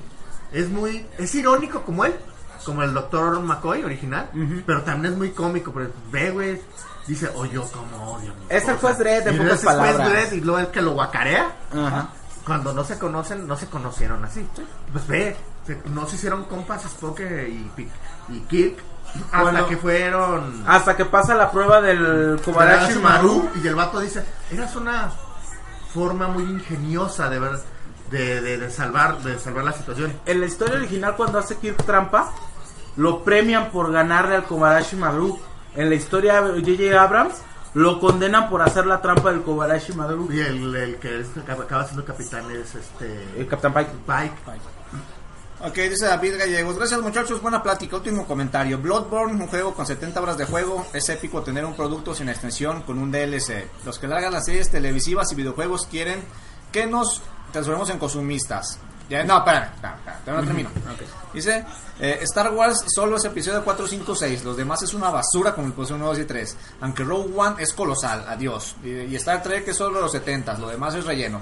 [0.53, 2.15] es muy, es irónico como él,
[2.65, 3.39] como el Dr.
[3.41, 4.61] McCoy original, Ujú.
[4.65, 6.61] pero también es muy cómico, pero ve, güey,
[7.07, 8.31] dice, oh, yo como odio.
[8.47, 8.79] Es el esposa".
[8.79, 10.09] juez Dredd, Y pocas es el juez palabras.
[10.09, 11.51] Dredd, y luego el que lo guacarea.
[11.73, 12.09] Ajá.
[12.45, 14.47] Cuando no se conocen, no se conocieron así.
[14.91, 15.35] Pues ve,
[15.93, 17.69] no se hicieron compas Spock y,
[18.29, 18.77] y Kirk
[19.31, 19.67] hasta Bueno.
[19.67, 23.49] que fueron Hasta que pasa la prueba del Kobarashi Maru.
[23.63, 25.11] y el vato dice, eras una
[25.93, 27.59] forma muy ingeniosa de ver
[28.11, 30.13] de, de, de salvar de salvar la situación.
[30.25, 32.31] En la historia original, cuando hace Kirk trampa,
[32.97, 35.39] lo premian por ganarle al Kobarashi Maru.
[35.75, 36.99] En la historia de J.J.
[37.01, 37.35] Abrams,
[37.75, 40.27] lo condenan por hacer la trampa del Kobarashi Maru.
[40.31, 43.91] Y el, el que es- acaba siendo capitán es este El Capitán Pike.
[44.07, 44.33] Pike.
[45.61, 46.77] Ok, dice David Gallegos.
[46.77, 47.97] Gracias muchachos, buena plática.
[47.97, 48.77] Último comentario.
[48.77, 50.85] Bloodborne, un juego con 70 horas de juego.
[50.93, 53.67] Es épico tener un producto sin extensión con un DLC.
[53.85, 56.23] Los que largan las series televisivas y videojuegos quieren
[56.71, 57.21] que nos
[57.51, 58.79] transformemos en consumistas.
[59.09, 60.69] Ya, no, espérame, espérame, espérame, todavía no termino.
[61.33, 61.65] Dice,
[61.99, 64.43] eh, Star Wars solo es episodio 4, 5, 6.
[64.43, 66.57] Los demás es una basura como el episodio 1, 2 y 3.
[66.81, 68.75] Aunque Rogue One es colosal, adiós.
[68.83, 70.57] Y, y Star Trek es solo los 70.
[70.57, 71.41] Lo demás es relleno.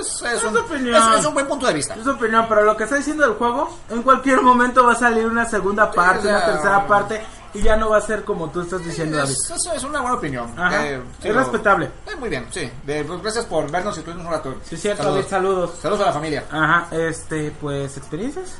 [0.00, 0.94] Es, es un, opinión.
[0.94, 1.94] es- es un buen punto de vista.
[1.94, 5.26] Es opinión, pero lo que está diciendo del juego, en cualquier momento va a salir
[5.26, 6.46] una segunda parte, una ya.
[6.46, 7.22] tercera parte,
[7.54, 9.32] y ya no va a ser como tú estás diciendo, David.
[9.32, 10.52] Es, es- es una buena opinión.
[10.58, 10.86] Ajá.
[10.86, 11.86] Eh, es respetable.
[12.06, 12.70] eh, muy bien, sí.
[12.84, 14.54] De- pues, gracias por vernos y tuvimos un rato.
[14.64, 15.16] Sí, cierto, Saludos.
[15.24, 15.70] David, saludos.
[15.80, 16.44] Saludos a la familia.
[16.50, 18.58] Ajá, este, pues, experiencias.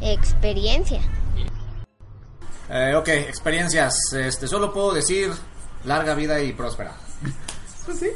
[0.00, 1.00] experiencia.
[2.70, 3.94] Eh, ok, experiencias.
[4.12, 5.32] Este, solo puedo decir
[5.84, 6.94] larga vida y próspera.
[7.86, 8.10] Pues sí.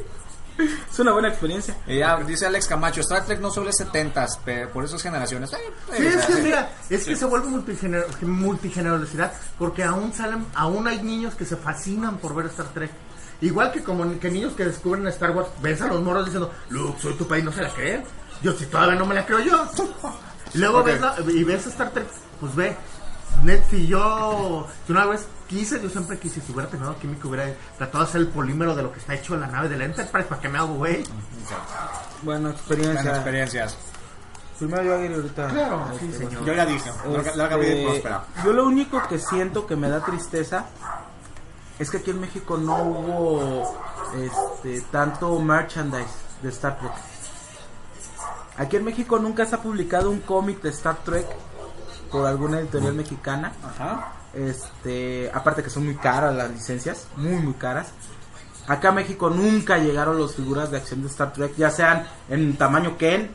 [0.57, 1.75] Es una buena experiencia.
[1.87, 5.01] Y ya dice Alex Camacho, Star Trek no solo es 70s, pe- por eso es
[5.01, 5.51] generaciones.
[5.53, 5.57] Eh,
[5.97, 10.87] Sí, eh, es que mira, es que se vuelve multigener multigeneralidad porque aún salen, aún
[10.87, 12.91] hay niños que se fascinan por ver Star Trek.
[13.41, 16.99] Igual que como que niños que descubren Star Wars, ves a los moros diciendo, Luke,
[17.01, 18.03] soy tu país, no se la creen.
[18.41, 19.67] Yo si todavía no me la creo yo.
[20.53, 22.07] Y luego ves la- y ves Star Trek,
[22.39, 22.75] pues ve.
[23.43, 28.03] Netflix, yo, si una vez quise, yo siempre quise, si hubiera tenido química, hubiera tratado
[28.03, 30.39] de hacer el polímero de lo que está hecho la nave de la Enterprise, ¿para
[30.41, 31.03] qué me hago, güey?
[32.21, 33.15] Buenas experiencia.
[33.15, 33.77] experiencias.
[34.59, 35.47] Primero yo Aguirre ahorita.
[35.49, 36.45] Claro, sí, Este, señor.
[36.45, 38.23] Yo ya dije, larga, larga vida y Este, próspera.
[38.45, 40.65] Yo lo único que siento que me da tristeza
[41.79, 43.77] es que aquí en México no hubo
[44.15, 46.91] este tanto merchandise de Star Trek.
[48.57, 51.25] Aquí en México nunca se ha publicado un cómic de Star Trek
[52.13, 53.51] por alguna editorial mexicana.
[53.63, 54.13] Ajá.
[54.35, 57.87] Este, aparte que son muy caras las licencias, muy muy caras.
[58.67, 62.55] Acá a México nunca llegaron las figuras de acción de Star Trek, ya sean en
[62.55, 63.31] tamaño Ken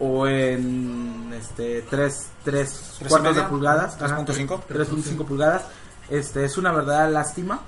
[0.00, 4.62] o en este 3 3 ¿Tres y cuartos de pulgadas, ¿Tres Ajá, punto cinco?
[4.68, 5.62] 3.5 pulgadas.
[6.10, 7.60] Este es una verdadera lástima.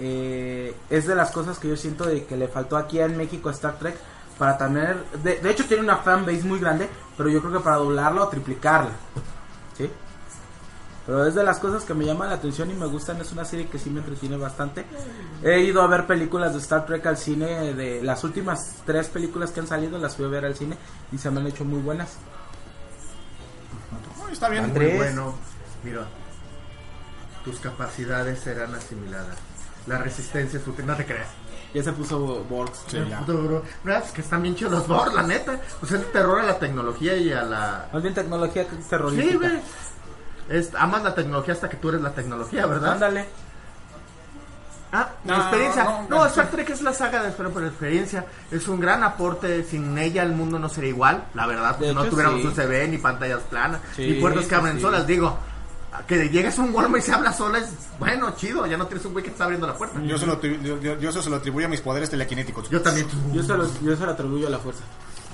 [0.00, 3.48] Eh, es de las cosas que yo siento de que le faltó aquí en México
[3.48, 3.96] a Star Trek
[4.38, 7.76] para tener de, de hecho tiene una fanbase muy grande, pero yo creo que para
[7.76, 8.90] doblarla o triplicarla.
[9.76, 9.90] ¿Sí?
[11.06, 13.20] Pero es de las cosas que me llaman la atención y me gustan.
[13.20, 14.84] Es una serie que sí me entretiene bastante.
[15.44, 17.74] He ido a ver películas de Star Trek al cine.
[17.74, 20.76] De las últimas tres películas que han salido, las fui a ver al cine
[21.12, 22.16] y se me han hecho muy buenas.
[24.32, 24.64] Está bien.
[24.64, 24.94] Andrés.
[24.94, 25.34] Muy bueno.
[25.84, 26.06] Mira,
[27.44, 29.38] tus capacidades serán asimiladas.
[29.86, 30.74] La resistencia es tu...
[30.84, 31.28] No te creas.
[31.74, 32.84] Ya se puso Borgs.
[32.86, 33.20] Sí, ya.
[33.20, 33.62] Duro.
[33.84, 35.60] Mira, es que están bien chidos los Borg, la neta.
[35.80, 37.88] Pues es el terror a la tecnología y a la...
[37.92, 39.36] Más bien tecnología que Sí, terrorífica.
[39.38, 39.60] güey.
[40.48, 42.92] Es, amas la tecnología hasta que tú eres la tecnología, ¿verdad?
[42.92, 43.26] Ándale.
[44.92, 45.84] Ah, mi experiencia.
[45.84, 46.46] no, No, no, Star.
[46.50, 48.24] Trek es la saga de Espero por experiencia.
[48.50, 49.64] Es un gran aporte.
[49.64, 51.76] Sin ella el mundo no sería igual, la verdad.
[51.78, 52.46] De no hecho, tuviéramos sí.
[52.46, 54.82] USB, ni pantallas planas, Sí, ni puertas que abren sí.
[54.82, 55.06] solas.
[55.06, 55.36] Digo,
[56.06, 57.68] que llegues a un Walmart y se habla sola es
[57.98, 58.66] bueno, chido.
[58.66, 60.00] Ya no tienes un güey que te está abriendo la puerta.
[60.02, 62.68] Yo, se lo, tri- yo, yo- yo eso se lo atribuyo a mis poderes telequinéticos.
[62.70, 63.06] Yo también.
[63.32, 64.82] Yo se, lo, yo se lo atribuyo a la fuerza.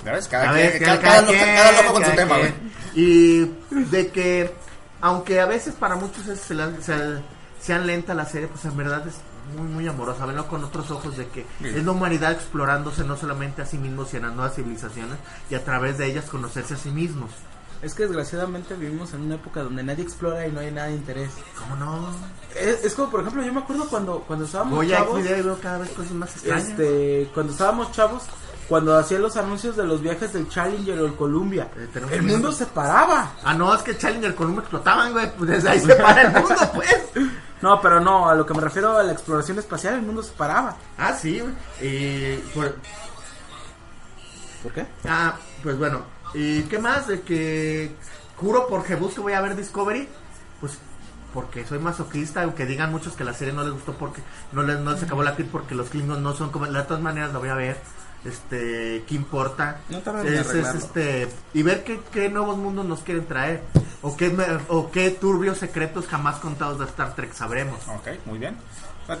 [0.05, 0.27] ¿Ya ves?
[0.27, 2.53] Cada, quien- cada, cada cada loco, con su tema, güey.
[2.95, 4.53] Y de que,
[5.01, 7.21] aunque a veces para muchos es- se la- se-
[7.61, 9.15] sean lenta la serie, pues en verdad es
[9.57, 10.25] muy, muy amorosa.
[10.25, 11.67] Verlo con otros ojos de que Sí.
[11.69, 15.17] es la humanidad explorándose no solamente a sí mismos, sino a nuevas civilizaciones
[15.49, 17.31] y a través de ellas conocerse a sí mismos.
[17.83, 20.93] Es que desgraciadamente vivimos en una época donde nadie explora y no hay nada de
[20.95, 21.31] interés.
[21.59, 22.07] ¿Cómo no?
[22.55, 25.21] Es, es como, por ejemplo, yo me acuerdo cuando, cuando estábamos Voy a chavos.
[25.21, 26.69] video y veo cada vez cosas más extrañas.
[26.69, 28.23] Este, cuando estábamos chavos,
[28.69, 32.27] cuando hacían los anuncios de los viajes del Challenger o el Columbia, Eh, el un
[32.27, 33.33] mundo se paraba.
[33.43, 35.29] Ah, no, es que Challenger con un explotaban, güey.
[35.35, 36.95] Pues desde ahí se para el mundo, pues.
[37.61, 40.31] No, pero no, a lo que me refiero a la exploración espacial, el mundo se
[40.31, 40.77] paraba.
[40.97, 41.53] Ah, sí, güey.
[41.81, 42.75] Y por,
[44.63, 44.85] ¿Por qué?
[45.05, 46.01] Ah, pues bueno.
[46.33, 47.07] ¿Y qué más?
[47.07, 47.91] De que
[48.37, 50.07] juro por Jebus que voy a ver Discovery.
[50.59, 50.77] Pues
[51.33, 54.79] porque soy masoquista, aunque digan muchos que la serie no les gustó porque no les,
[54.79, 56.67] no les acabó la piel porque los Klingons no son como...
[56.67, 57.77] De todas maneras la voy a ver.
[58.23, 59.81] Este, ¿qué importa?
[59.89, 63.63] No es, es, este y ver qué, qué nuevos mundos nos quieren traer
[64.01, 64.33] o qué
[64.69, 67.85] o qué turbios secretos jamás contados de Star Trek sabremos.
[67.89, 68.55] Ok, muy bien.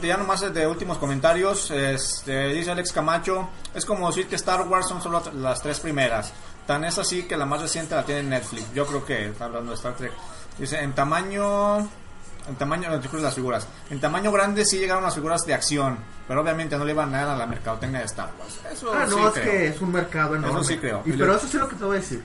[0.01, 4.87] Ya nomás de últimos comentarios, este, dice Alex Camacho, es como decir que Star Wars
[4.87, 6.31] son solo las tres primeras.
[6.67, 8.73] Tan es así que la más reciente la tiene Netflix.
[8.73, 10.11] Yo creo que está hablando de Star Trek.
[10.57, 13.67] Dice, en tamaño, en tamaño, no, las figuras.
[13.89, 17.33] En tamaño grande sí llegaron las figuras de acción, pero obviamente no le iban nada
[17.33, 18.59] a la mercadotecnia de Star Wars.
[18.71, 19.43] Eso Ah, no, es creo.
[19.51, 20.59] que es un mercado enorme.
[20.61, 21.01] Eso sí creo.
[21.05, 22.23] Y, pero eso sí es lo que te voy a decir.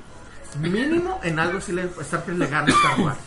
[0.60, 3.18] Mínimo en algo sí le, Star Trek le gana a Star Wars.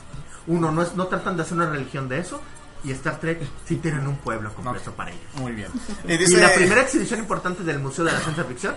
[0.48, 2.42] Uno, no, es, no tratan de hacer una religión de eso.
[2.84, 4.96] Y Star Trek sí tienen un pueblo completo Ok.
[4.96, 5.22] para ellos.
[5.36, 5.70] Muy bien.
[6.08, 8.76] Y Y la primera exhibición importante del Museo de la Ciencia Ficción,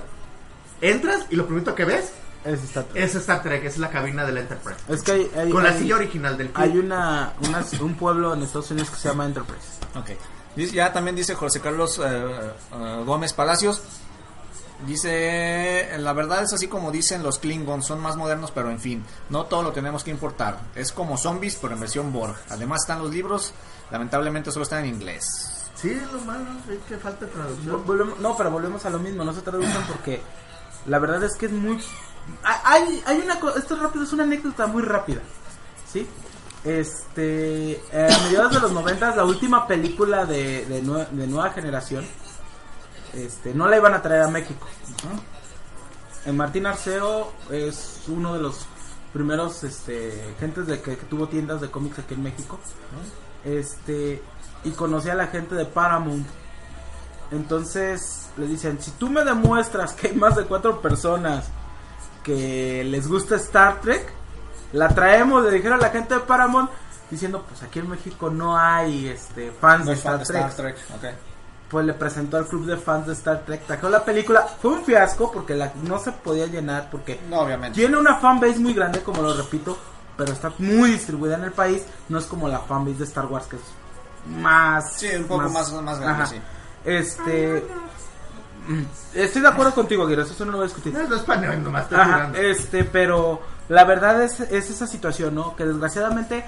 [0.83, 2.13] entras y lo primero que ves
[2.45, 3.03] Es Star Trek.
[3.03, 4.79] es Star Trek, es la cabina de la Enterprise.
[4.89, 6.85] Es que hay, hay- Con la hay- silla original del hay club.
[6.85, 9.67] una, una- un pueblo en Estados Unidos que se llama Enterprise.
[9.97, 10.11] Ok.
[10.73, 13.83] Ya también dice José Carlos eh, eh, Gómez Palacios.
[14.87, 19.05] Dice, la verdad es así como dicen los Klingons, son más modernos, pero en fin,
[19.31, 20.59] no todo lo tenemos que importar.
[20.75, 22.37] Es como zombies, pero en versión Borg.
[22.51, 23.53] Además están los libros,
[23.91, 25.25] lamentablemente solo están en inglés.
[25.75, 27.85] Sí, lo malo es que falta traducción.
[27.87, 30.21] volvemos- no, pero volvemos a lo mismo, no se traducen porque
[30.87, 31.81] la verdad es que es muy...
[32.43, 35.21] Hay, hay una esto es rápido, es una anécdota muy rápida,
[35.91, 36.07] ¿sí?
[36.65, 41.51] Este, eh, a mediados de los noventas, la última película de, de, nue- de nueva
[41.51, 42.05] generación,
[43.13, 44.67] este, no la iban a traer a México.
[46.27, 48.67] Eh, Martín Arceo es uno de los
[49.13, 52.59] primeros este gentes de que, que tuvo tiendas de cómics aquí en México.
[53.45, 54.23] Este
[54.65, 56.27] y conocí a la gente de Paramount.
[57.31, 61.47] Entonces le dicen, si tú me demuestras que hay más de cuatro personas
[62.25, 64.05] que les gusta Star Trek,
[64.73, 66.69] la traemos, le dijeron a la gente de Paramount,
[67.11, 70.49] diciendo, pues aquí en México no hay este fans No de fan Star Trek.
[70.49, 70.77] Star Trek.
[71.15, 71.19] ok.
[71.69, 74.85] Pues le presentó al club de fans de Star Trek, trajo la película, fue un
[74.85, 77.79] fiasco porque la, no se podía llenar porque No, obviamente.
[77.79, 79.77] tiene una fanbase muy grande, como lo repito,
[80.17, 83.47] pero está muy distribuida en el país, no es como la fanbase de Star Wars
[83.47, 83.63] que es
[84.41, 86.41] más Sí, un poco más, más grande, sí.
[86.85, 87.65] Este
[89.15, 90.93] estoy de acuerdo contigo, Aguirre, eso no lo voy a discutir.
[90.93, 95.35] No, no es paneo, nomás estoy Ajá, este, pero la verdad es, es esa situación,
[95.35, 95.57] ¿no?
[95.57, 96.45] Que desgraciadamente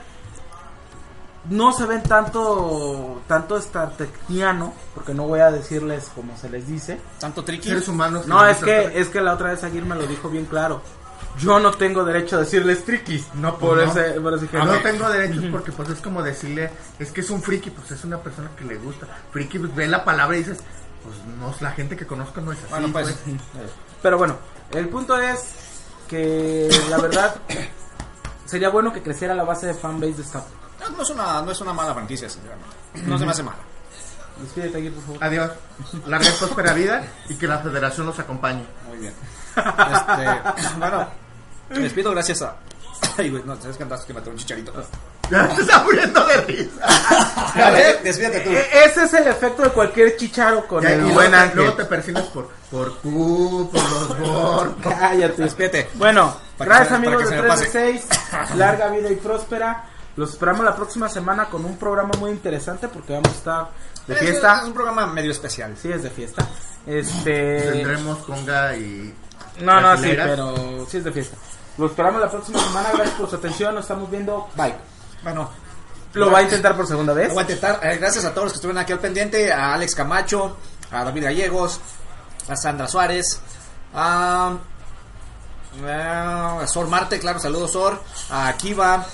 [1.51, 6.66] no se ven tanto tanto Star Trekiano, porque no voy a decirles como se les
[6.66, 7.01] dice.
[7.20, 7.68] Tanto tricky.
[7.68, 8.26] Seres humanos.
[8.26, 10.82] No, es que es que la otra vez Aguirre me lo dijo bien claro.
[11.38, 13.26] Yo no tengo derecho a decirles triquis.
[13.34, 14.01] No, por pues no.
[14.01, 14.48] ese por ese.
[14.59, 18.05] No tengo derechos porque pues es como decirle, es que es un friki, pues es
[18.05, 19.06] una persona que le gusta.
[19.30, 20.59] Friki, pues ve la palabra y dices,
[21.06, 22.68] pues no, la gente que conozco no es así.
[22.70, 23.16] Bueno, pues.
[23.24, 23.70] pues.
[24.02, 24.36] Pero bueno,
[24.72, 25.54] el punto es
[26.08, 27.36] que la verdad
[28.44, 30.90] sería bueno que creciera la base de fanbase de Star Trek.
[30.90, 32.76] No, no es una, no es una mala franquicia, sinceramente.
[33.04, 33.58] No se me hace mala.
[34.40, 35.24] Despídete, Aguirre, por favor.
[35.24, 35.50] Adiós.
[36.06, 38.66] Larga y próspera vida y que la federación los acompañe.
[38.88, 39.14] Muy bien.
[39.56, 41.08] Este, bueno,
[41.70, 42.56] me despido gracias a.
[43.18, 44.72] Ay, güey, no, sabes que andas que maté un chicharito.
[45.31, 46.81] Ya se está muriendo de risa.
[47.66, 48.51] A ver, despídete tú.
[48.51, 51.36] E- Ese es el efecto de cualquier chicharo con Ya, y el luego, buen te,
[51.36, 51.57] ángel.
[51.57, 54.77] luego te persinas por, por Q, por los Borg.
[54.82, 55.43] Cállate.
[55.43, 55.90] Despídete.
[55.94, 58.09] Bueno, Para gracias que se- amigos para de que 3 se de me 6.
[58.57, 59.85] Larga vida y próspera.
[60.16, 63.69] Los esperamos la próxima semana con un programa muy interesante porque vamos a estar
[64.07, 64.59] de Es- fiesta.
[64.61, 65.74] Es un programa medio especial.
[65.81, 66.47] Sí, es de fiesta.
[66.86, 67.61] Este.
[67.73, 69.15] Tendremos conga y.
[69.61, 70.28] No, no, sí, brasileras.
[70.28, 71.36] pero sí es de fiesta.
[71.78, 72.89] Los esperamos la próxima semana.
[72.94, 73.74] Gracias por su atención.
[73.74, 74.48] Nos estamos viendo.
[74.55, 74.74] Bye.
[75.27, 75.51] Bueno,
[76.12, 77.27] Lo va a intentar por segunda vez.
[77.27, 77.81] Lo voy a intentar.
[77.82, 79.53] Eh, gracias a todos los que estuvieron aquí al pendiente.
[79.53, 80.57] A Alex Camacho,
[80.93, 81.81] a David Gallegos,
[82.48, 83.40] a Sandra Suárez,
[83.93, 84.57] a,
[85.85, 88.01] a Sor Marte, claro, saludos Sor,
[88.31, 89.05] a Kiva,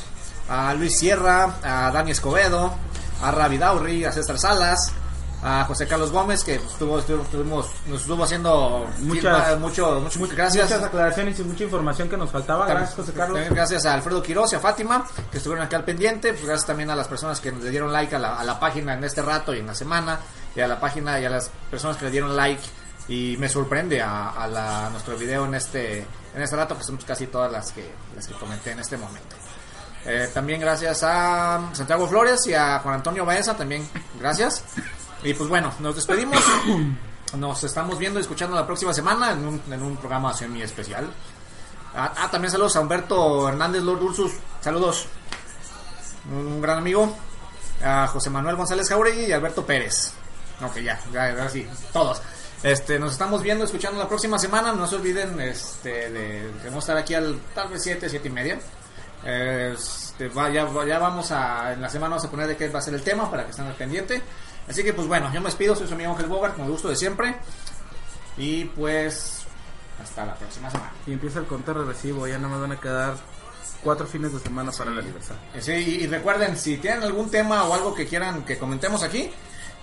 [0.51, 2.75] a Luis Sierra, a Dani Escobedo,
[3.23, 4.93] a Ravi Daurri, a César Salas,
[5.45, 10.19] a José Carlos Gómez, que estuvo, estuvo- estuvimos- nos estuvo haciendo Muchas- firma, mucho, mucho,
[10.21, 10.65] muchas gracias.
[10.71, 12.67] Muchas aclaraciones y mucha información que nos faltaba.
[12.67, 13.37] Gracias, José Carlos.
[13.39, 16.33] También gracias a Alfredo Quiroz y a Fátima, que estuvieron aquí al pendiente.
[16.33, 18.95] Pues gracias también a las personas que le dieron like a la, a la página
[18.95, 20.21] en este rato y en la semana.
[20.55, 22.63] Y a la página y a las personas que le dieron like.
[23.09, 26.07] Y me sorprende a, a la- a nuestro video en este,
[26.37, 29.35] en este rato, que son casi todas las que, las que comenté en este momento.
[30.05, 33.89] Eh, también gracias a Santiago Flores y a Juan Antonio Baeza, también
[34.21, 34.65] gracias.
[35.25, 36.41] Y pues bueno, nos despedimos.
[37.39, 41.09] Nos estamos viendo y escuchando la próxima semana en un, en un programa semi especial.
[41.97, 44.33] Ah, ah, también saludos a Humberto Hernández Lord Ursus.
[44.61, 45.07] Saludos.
[46.31, 47.17] Un gran amigo.
[47.83, 50.13] A José Manuel González Jauregui y Alberto Pérez.
[50.63, 52.21] Ok, ya, ya, ahora sí, todos.
[52.63, 54.73] Este, nos estamos viendo, escuchando la próxima semana.
[54.73, 58.59] No se olviden este, de, de estar aquí al tal vez 7, 7 y media.
[59.25, 62.79] Este, va- ya, ya vamos a, en la semana vamos a poner de qué va
[62.81, 64.23] a ser el tema para que estén al pendiente.
[64.69, 66.89] Así que pues bueno, yo me despido, soy su amigo Ángel Bogart, con el gusto
[66.89, 67.37] de siempre.
[68.37, 69.45] Y pues
[70.03, 70.93] hasta la próxima semana.
[71.07, 72.27] Y empieza el conteo regresivo.
[72.27, 73.15] Ya no me van a quedar
[73.83, 75.43] cuatro fines de semana para el aniversario.
[75.55, 79.31] Eh, Sí, y, recuerden, si tienen algún tema o algo que quieran que comentemos aquí,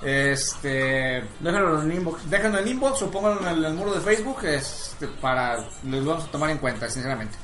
[0.01, 2.29] este Déjenlo en el inbox.
[2.29, 6.05] déjenlo en inbox o pónganlo en el, en el muro de Facebook este, para les
[6.05, 7.37] vamos a tomar en cuenta, sinceramente.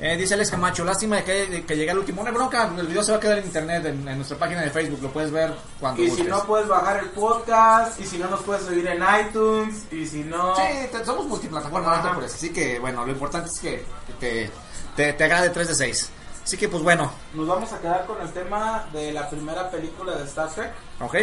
[0.00, 2.22] Eh, dice Alex Camacho, lástima de que, de que llegue el último.
[2.22, 4.60] No hay bronca, el video se va a quedar en internet, en, en nuestra página
[4.62, 8.16] de Facebook, lo puedes ver cuando Y si no puedes bajar el podcast, y si
[8.16, 10.54] no nos puedes seguir en iTunes, y si no...
[10.54, 10.62] Sí,
[10.92, 12.32] te- somos multiplataforma, no te apures.
[12.34, 13.84] Así que bueno, lo importante es que
[14.20, 14.48] te,
[14.94, 16.10] te, te agrade 3 de 6.
[16.44, 20.14] Así que pues bueno, Nos vamos a quedar con el tema de la primera película
[20.16, 20.72] de Star Trek.
[21.00, 21.14] ok,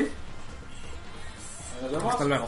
[1.82, 2.12] Nos vemos.
[2.14, 2.48] hasta luego.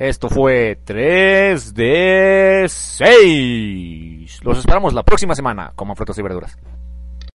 [0.00, 4.40] Esto fue 3 de 6.
[4.42, 6.56] Los esperamos la próxima semana como frutas y verduras.